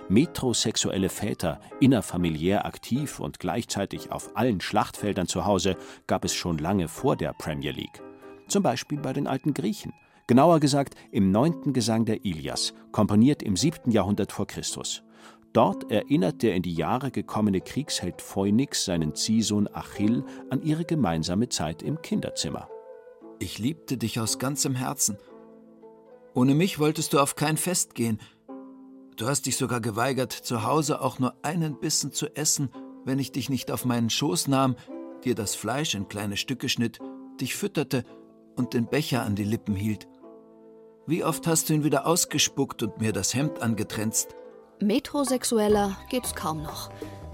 Metrosexuelle 0.09 1.09
Väter, 1.09 1.59
innerfamiliär 1.81 2.65
aktiv 2.65 3.19
und 3.19 3.39
gleichzeitig 3.39 4.11
auf 4.11 4.37
allen 4.37 4.61
Schlachtfeldern 4.61 5.27
zu 5.27 5.45
Hause, 5.45 5.75
gab 6.07 6.23
es 6.23 6.33
schon 6.33 6.57
lange 6.57 6.87
vor 6.87 7.15
der 7.15 7.33
Premier 7.33 7.71
League. 7.71 8.01
Zum 8.47 8.63
Beispiel 8.63 8.99
bei 8.99 9.11
den 9.11 9.27
alten 9.27 9.53
Griechen. 9.53 9.93
Genauer 10.27 10.59
gesagt 10.59 10.95
im 11.11 11.31
neunten 11.31 11.73
Gesang 11.73 12.05
der 12.05 12.25
Ilias, 12.25 12.73
komponiert 12.91 13.43
im 13.43 13.57
siebten 13.57 13.91
Jahrhundert 13.91 14.31
vor 14.31 14.47
Christus. 14.47 15.03
Dort 15.53 15.91
erinnert 15.91 16.43
der 16.43 16.55
in 16.55 16.61
die 16.61 16.73
Jahre 16.73 17.11
gekommene 17.11 17.61
Kriegsheld 17.61 18.21
Phoenix 18.21 18.85
seinen 18.85 19.15
Ziehsohn 19.15 19.67
Achill 19.73 20.23
an 20.49 20.61
ihre 20.61 20.85
gemeinsame 20.85 21.49
Zeit 21.49 21.81
im 21.81 22.01
Kinderzimmer. 22.01 22.69
Ich 23.39 23.57
liebte 23.59 23.97
dich 23.97 24.19
aus 24.19 24.39
ganzem 24.39 24.75
Herzen. 24.75 25.17
Ohne 26.33 26.55
mich 26.55 26.79
wolltest 26.79 27.13
du 27.13 27.19
auf 27.19 27.35
kein 27.35 27.57
Fest 27.57 27.95
gehen, 27.95 28.19
Du 29.17 29.27
hast 29.27 29.47
dich 29.47 29.57
sogar 29.57 29.81
geweigert, 29.81 30.31
zu 30.31 30.61
Hause 30.61 31.01
auch 31.01 31.17
nur 31.17 31.33
einen 31.41 31.79
Bissen 31.79 32.11
zu 32.11 32.27
essen, 32.35 32.69
wenn 33.03 33.17
ich 33.17 33.31
dich 33.31 33.49
nicht 33.49 33.71
auf 33.71 33.83
meinen 33.83 34.11
Schoß 34.11 34.47
nahm, 34.47 34.75
dir 35.23 35.33
das 35.33 35.55
Fleisch 35.55 35.95
in 35.95 36.07
kleine 36.07 36.37
Stücke 36.37 36.69
schnitt, 36.69 36.99
dich 37.41 37.55
fütterte 37.55 38.03
und 38.55 38.75
den 38.75 38.85
Becher 38.85 39.23
an 39.23 39.35
die 39.35 39.43
Lippen 39.43 39.75
hielt. 39.75 40.07
Wie 41.07 41.23
oft 41.23 41.47
hast 41.47 41.67
du 41.67 41.73
ihn 41.73 41.83
wieder 41.83 42.05
ausgespuckt 42.05 42.83
und 42.83 43.01
mir 43.01 43.11
das 43.11 43.33
Hemd 43.33 43.59
angetränzt? 43.59 44.35
Metrosexueller 44.81 45.97
geht's 46.11 46.35
kaum 46.35 46.61
noch, 46.61 46.91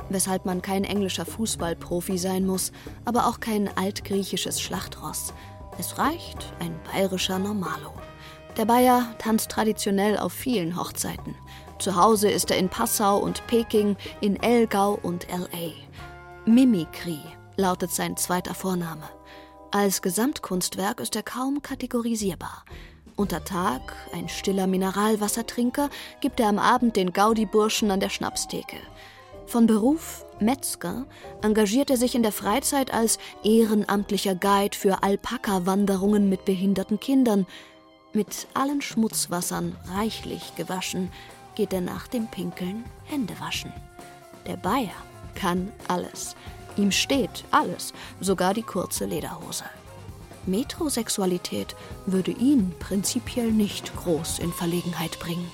weshalb 0.07 0.45
man 0.45 0.61
kein 0.61 0.86
englischer 0.86 1.25
Fußballprofi 1.25 2.17
sein 2.17 2.45
muss, 2.45 2.71
aber 3.03 3.27
auch 3.27 3.41
kein 3.41 3.67
altgriechisches 3.67 4.61
Schlachtross. 4.61 5.34
Es 5.77 5.97
reicht 5.97 6.53
ein 6.59 6.79
bayerischer 6.93 7.39
Normalo. 7.39 7.91
Der 8.55 8.65
Bayer 8.65 9.15
tanzt 9.17 9.49
traditionell 9.49 10.17
auf 10.17 10.31
vielen 10.31 10.79
Hochzeiten. 10.79 11.36
Zu 11.80 11.95
Hause 11.95 12.30
ist 12.30 12.51
er 12.51 12.57
in 12.57 12.69
Passau 12.69 13.17
und 13.17 13.45
Peking, 13.47 13.97
in 14.21 14.41
Elgau 14.41 14.97
und 15.01 15.28
LA. 15.30 15.74
Mimikry 16.45 17.19
lautet 17.55 17.91
sein 17.91 18.17
zweiter 18.17 18.53
Vorname. 18.53 19.09
Als 19.71 20.01
Gesamtkunstwerk 20.01 20.99
ist 20.99 21.15
er 21.15 21.24
kaum 21.24 21.61
kategorisierbar. 21.61 22.63
Unter 23.15 23.43
Tag 23.43 23.82
ein 24.13 24.28
stiller 24.28 24.67
Mineralwassertrinker, 24.67 25.89
gibt 26.19 26.39
er 26.39 26.47
am 26.47 26.57
Abend 26.57 26.95
den 26.95 27.13
Gaudi-Burschen 27.13 27.91
an 27.91 27.99
der 27.99 28.09
Schnapstheke. 28.09 28.78
Von 29.45 29.67
Beruf 29.67 30.26
Metzger 30.39 31.05
engagiert 31.41 31.89
er 31.89 31.97
sich 31.97 32.15
in 32.15 32.24
der 32.24 32.32
Freizeit 32.32 32.93
als 32.93 33.19
ehrenamtlicher 33.43 34.36
Guide 34.36 34.76
für 34.76 35.03
Alpaka-Wanderungen 35.03 36.28
mit 36.28 36.45
behinderten 36.45 36.99
Kindern. 36.99 37.45
Mit 38.13 38.47
allen 38.53 38.82
Schmutzwassern 38.82 39.76
reichlich 39.95 40.55
gewaschen, 40.55 41.11
geht 41.55 41.73
er 41.73 41.81
nach 41.81 42.07
dem 42.07 42.27
Pinkeln 42.27 42.83
Hände 43.05 43.39
waschen. 43.39 43.71
Der 44.47 44.57
Bayer 44.57 44.95
kann 45.35 45.71
alles. 45.87 46.35
Ihm 46.77 46.91
steht 46.91 47.45
alles, 47.51 47.93
sogar 48.19 48.53
die 48.53 48.63
kurze 48.63 49.05
Lederhose. 49.05 49.65
Metrosexualität 50.45 51.75
würde 52.05 52.31
ihn 52.31 52.73
prinzipiell 52.79 53.51
nicht 53.51 53.95
groß 53.95 54.39
in 54.39 54.51
Verlegenheit 54.51 55.19
bringen. 55.19 55.49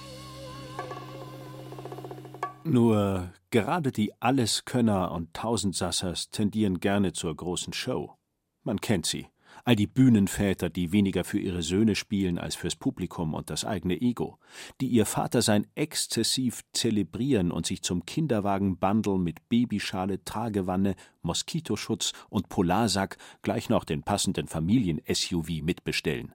Nur 2.63 3.31
gerade 3.51 3.91
die 3.91 4.13
Alleskönner 4.21 5.11
und 5.11 5.33
Tausendsassers 5.33 6.29
tendieren 6.29 6.79
gerne 6.79 7.13
zur 7.13 7.35
großen 7.35 7.73
Show. 7.73 8.15
Man 8.63 8.81
kennt 8.81 9.05
sie 9.05 9.27
all 9.69 9.75
die 9.75 9.85
Bühnenväter, 9.85 10.67
die 10.67 10.91
weniger 10.91 11.23
für 11.23 11.37
ihre 11.37 11.61
Söhne 11.61 11.93
spielen 11.93 12.39
als 12.39 12.55
fürs 12.55 12.75
Publikum 12.75 13.35
und 13.35 13.51
das 13.51 13.65
eigene 13.65 14.01
Ego, 14.01 14.39
die 14.81 14.87
ihr 14.87 15.05
Vatersein 15.05 15.67
exzessiv 15.75 16.61
zelebrieren 16.73 17.51
und 17.51 17.67
sich 17.67 17.83
zum 17.83 18.03
Kinderwagen-Bundle 18.03 19.19
mit 19.19 19.47
Babyschale, 19.47 20.23
Tragewanne, 20.25 20.95
Moskitoschutz 21.21 22.13
und 22.29 22.49
Polarsack 22.49 23.17
gleich 23.43 23.69
noch 23.69 23.83
den 23.83 24.01
passenden 24.01 24.47
Familien-SUV 24.47 25.61
mitbestellen. 25.61 26.33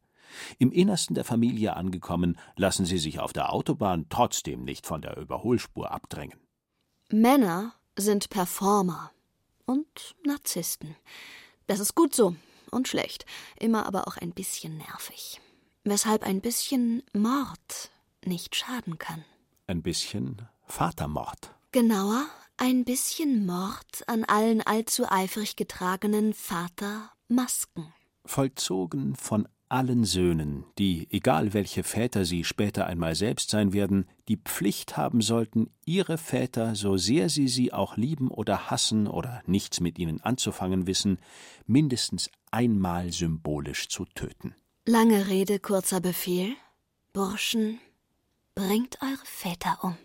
Im 0.61 0.71
Innersten 0.71 1.17
der 1.17 1.25
Familie 1.25 1.75
angekommen, 1.75 2.39
lassen 2.55 2.87
sie 2.87 2.99
sich 2.99 3.19
auf 3.19 3.33
der 3.33 3.53
Autobahn 3.53 4.07
trotzdem 4.11 4.63
nicht 4.63 4.87
von 4.87 5.03
der 5.03 5.17
Überholspur 5.17 5.91
abdrängen. 5.91 6.39
Männer 7.11 7.75
sind 7.97 8.31
Performer 8.31 9.11
und 9.67 10.15
Narzissten. 10.25 10.95
Das 11.67 11.81
ist 11.81 11.97
gut 11.97 12.15
so, 12.15 12.37
und 12.75 12.89
schlecht, 12.89 13.25
immer 13.59 13.87
aber 13.87 14.07
auch 14.07 14.17
ein 14.17 14.33
bisschen 14.33 14.77
nervig. 14.77 15.41
Weshalb 15.85 16.23
ein 16.23 16.41
bisschen 16.41 17.03
Mord 17.13 17.91
nicht 18.25 18.57
schaden 18.57 18.99
kann. 18.99 19.25
Ein 19.67 19.83
bisschen 19.83 20.49
Vatermord. 20.67 21.55
Genauer, 21.73 22.27
ein 22.57 22.85
bisschen 22.85 23.47
Mord 23.47 24.03
an 24.07 24.25
allen 24.25 24.63
allzu 24.63 25.05
eifrig 25.11 25.57
getragenen 25.57 26.35
Vatermasken. 26.35 27.93
Vollzogen 28.25 29.17
von 29.17 29.49
allen 29.75 30.05
Söhnen, 30.05 30.65
die, 30.79 31.09
egal 31.11 31.53
welche 31.53 31.83
Väter 31.83 32.25
sie 32.25 32.45
später 32.45 32.87
einmal 32.87 33.17
selbst 33.17 33.51
sein 33.51 33.73
werden, 33.73 34.09
die 34.29 34.37
Pflicht 34.37 34.97
haben 34.97 35.21
sollten, 35.21 35.69
ihre 35.85 36.17
Väter, 36.17 36.77
so 36.77 36.97
sehr 36.97 37.29
sie 37.29 37.49
sie 37.49 37.73
auch 37.73 37.97
lieben 37.97 38.31
oder 38.31 38.71
hassen 38.71 39.09
oder 39.09 39.43
nichts 39.47 39.81
mit 39.81 39.99
ihnen 39.99 40.21
anzufangen 40.21 40.87
wissen, 40.87 41.19
mindestens 41.67 42.31
einmal 42.53 43.11
symbolisch 43.11 43.89
zu 43.89 44.05
töten. 44.05 44.55
Lange 44.87 45.27
Rede, 45.27 45.59
kurzer 45.59 46.01
Befehl. 46.01 46.55
Burschen, 47.13 47.81
bringt 48.55 48.99
eure 49.03 49.25
Väter 49.25 49.79
um. 49.83 49.97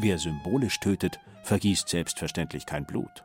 Wer 0.00 0.18
symbolisch 0.18 0.80
tötet, 0.80 1.20
vergießt 1.44 1.88
selbstverständlich 1.88 2.66
kein 2.66 2.86
Blut. 2.86 3.22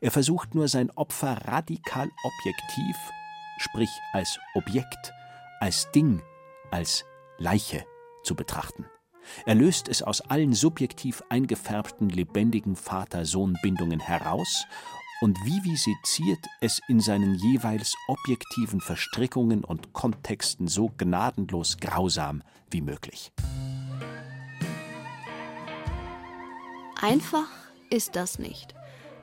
Er 0.00 0.10
versucht 0.10 0.54
nur 0.54 0.68
sein 0.68 0.90
Opfer 0.92 1.46
radikal 1.46 2.08
objektiv, 2.22 2.96
sprich 3.58 3.90
als 4.12 4.38
Objekt, 4.54 5.12
als 5.60 5.90
Ding, 5.92 6.22
als 6.70 7.04
Leiche 7.38 7.84
zu 8.22 8.34
betrachten. 8.34 8.86
Er 9.46 9.54
löst 9.54 9.88
es 9.88 10.02
aus 10.02 10.20
allen 10.22 10.54
subjektiv 10.54 11.22
eingefärbten 11.28 12.08
lebendigen 12.08 12.76
Vater-Sohn-Bindungen 12.76 14.00
heraus 14.00 14.64
und 15.20 15.38
viviseziert 15.44 16.46
es 16.60 16.80
in 16.88 17.00
seinen 17.00 17.34
jeweils 17.34 17.94
objektiven 18.08 18.80
Verstrickungen 18.80 19.64
und 19.64 19.92
Kontexten 19.92 20.66
so 20.66 20.90
gnadenlos 20.96 21.76
grausam 21.76 22.42
wie 22.70 22.80
möglich. 22.80 23.32
Einfach 27.00 27.48
ist 27.90 28.16
das 28.16 28.38
nicht. 28.38 28.74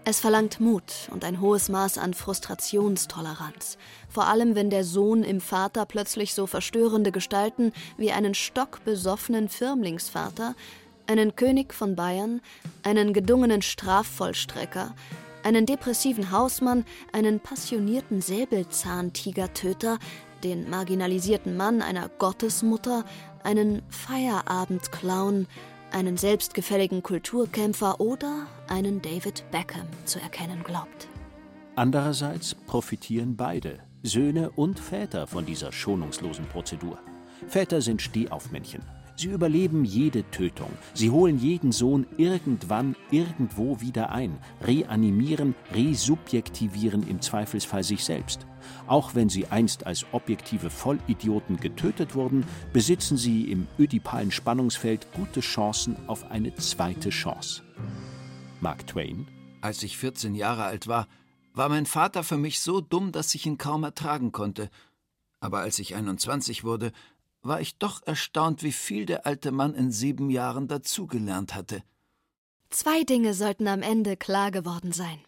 Es 0.09 0.21
verlangt 0.21 0.61
Mut 0.61 1.09
und 1.11 1.25
ein 1.25 1.41
hohes 1.41 1.67
Maß 1.67 1.97
an 1.97 2.13
Frustrationstoleranz, 2.13 3.77
vor 4.07 4.27
allem 4.27 4.55
wenn 4.55 4.69
der 4.69 4.85
Sohn 4.85 5.21
im 5.21 5.41
Vater 5.41 5.85
plötzlich 5.85 6.33
so 6.33 6.47
verstörende 6.47 7.11
Gestalten 7.11 7.73
wie 7.97 8.13
einen 8.13 8.33
stockbesoffenen 8.33 9.49
Firmlingsvater, 9.49 10.55
einen 11.07 11.35
König 11.35 11.73
von 11.73 11.97
Bayern, 11.97 12.39
einen 12.83 13.11
gedungenen 13.11 13.61
Strafvollstrecker, 13.61 14.95
einen 15.43 15.65
depressiven 15.65 16.31
Hausmann, 16.31 16.85
einen 17.11 17.41
passionierten 17.41 18.21
Säbelzahntigertöter, 18.21 19.99
den 20.41 20.69
marginalisierten 20.69 21.57
Mann 21.57 21.81
einer 21.81 22.07
Gottesmutter, 22.07 23.03
einen 23.43 23.81
Feierabendclown, 23.89 25.47
einen 25.91 26.17
selbstgefälligen 26.17 27.03
Kulturkämpfer 27.03 27.99
oder 27.99 28.47
einen 28.67 29.01
David 29.01 29.43
Beckham 29.51 29.87
zu 30.05 30.19
erkennen 30.19 30.63
glaubt. 30.63 31.07
Andererseits 31.75 32.55
profitieren 32.55 33.35
beide, 33.35 33.79
Söhne 34.03 34.49
und 34.51 34.79
Väter, 34.79 35.27
von 35.27 35.45
dieser 35.45 35.71
schonungslosen 35.71 36.45
Prozedur. 36.47 36.97
Väter 37.47 37.81
sind 37.81 38.01
Stehaufmännchen. 38.01 38.81
Sie 39.15 39.29
überleben 39.29 39.83
jede 39.83 40.29
Tötung. 40.29 40.69
Sie 40.93 41.09
holen 41.09 41.39
jeden 41.39 41.71
Sohn 41.71 42.05
irgendwann 42.17 42.95
irgendwo 43.09 43.81
wieder 43.81 44.11
ein, 44.11 44.37
reanimieren, 44.61 45.55
resubjektivieren 45.73 47.07
im 47.07 47.19
Zweifelsfall 47.19 47.83
sich 47.83 48.03
selbst. 48.03 48.45
Auch 48.87 49.15
wenn 49.15 49.29
sie 49.29 49.47
einst 49.47 49.85
als 49.85 50.05
objektive 50.11 50.69
Vollidioten 50.69 51.57
getötet 51.57 52.15
wurden, 52.15 52.45
besitzen 52.73 53.17
sie 53.17 53.51
im 53.51 53.67
ödipalen 53.77 54.31
Spannungsfeld 54.31 55.11
gute 55.13 55.41
Chancen 55.41 55.95
auf 56.07 56.31
eine 56.31 56.55
zweite 56.55 57.09
Chance. 57.09 57.63
Mark 58.61 58.87
Twain 58.87 59.27
Als 59.61 59.83
ich 59.83 59.97
14 59.97 60.35
Jahre 60.35 60.63
alt 60.63 60.87
war, 60.87 61.07
war 61.53 61.69
mein 61.69 61.85
Vater 61.85 62.23
für 62.23 62.37
mich 62.37 62.59
so 62.59 62.81
dumm, 62.81 63.11
dass 63.11 63.33
ich 63.35 63.45
ihn 63.45 63.57
kaum 63.57 63.83
ertragen 63.83 64.31
konnte. 64.31 64.69
Aber 65.39 65.59
als 65.59 65.79
ich 65.79 65.95
21 65.95 66.63
wurde, 66.63 66.91
war 67.41 67.61
ich 67.61 67.77
doch 67.77 68.01
erstaunt, 68.05 68.63
wie 68.63 68.71
viel 68.71 69.05
der 69.05 69.25
alte 69.25 69.51
Mann 69.51 69.73
in 69.73 69.91
sieben 69.91 70.29
Jahren 70.29 70.67
dazugelernt 70.67 71.55
hatte. 71.55 71.83
Zwei 72.69 73.03
Dinge 73.03 73.33
sollten 73.33 73.67
am 73.67 73.81
Ende 73.81 74.17
klar 74.17 74.51
geworden 74.51 74.91
sein. 74.91 75.19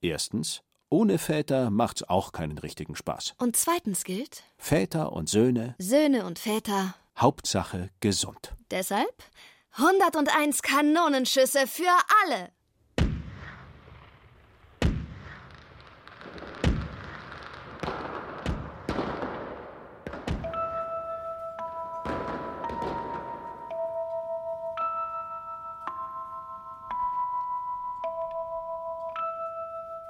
Erstens, 0.00 0.62
ohne 0.88 1.18
Väter 1.18 1.70
macht's 1.70 2.02
auch 2.02 2.32
keinen 2.32 2.58
richtigen 2.58 2.96
Spaß. 2.96 3.34
Und 3.38 3.56
zweitens 3.56 4.04
gilt: 4.04 4.42
Väter 4.58 5.12
und 5.12 5.28
Söhne, 5.28 5.74
Söhne 5.78 6.26
und 6.26 6.38
Väter. 6.38 6.94
Hauptsache 7.16 7.90
gesund. 8.00 8.54
Deshalb 8.70 9.14
101 9.72 10.62
Kanonenschüsse 10.62 11.66
für 11.66 11.92
alle. 12.24 12.50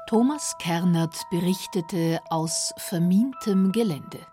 Thomas 0.07 0.55
Kernert 0.59 1.29
berichtete 1.31 2.21
aus 2.31 2.73
vermintem 2.77 3.73
Gelände. 3.73 4.25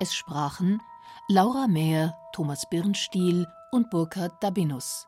Es 0.00 0.12
sprachen 0.12 0.82
Laura 1.28 1.68
Mehr, 1.68 2.18
Thomas 2.32 2.68
Birnstiel 2.68 3.46
und 3.70 3.88
Burkhard 3.88 4.42
Dabinus. 4.42 5.06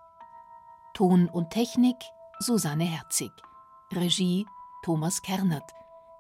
Ton 0.93 1.29
und 1.29 1.51
Technik 1.51 1.97
Susanne 2.39 2.85
Herzig. 2.85 3.33
Regie 3.93 4.47
Thomas 4.85 5.21
Kernert. 5.21 5.69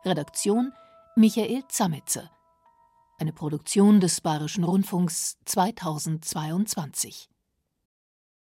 Redaktion 0.04 0.72
Michael 1.14 1.62
Zametzer. 1.68 2.32
Eine 3.20 3.32
Produktion 3.32 4.00
des 4.00 4.20
Bayerischen 4.20 4.64
Rundfunks 4.64 5.38
2022. 5.44 7.28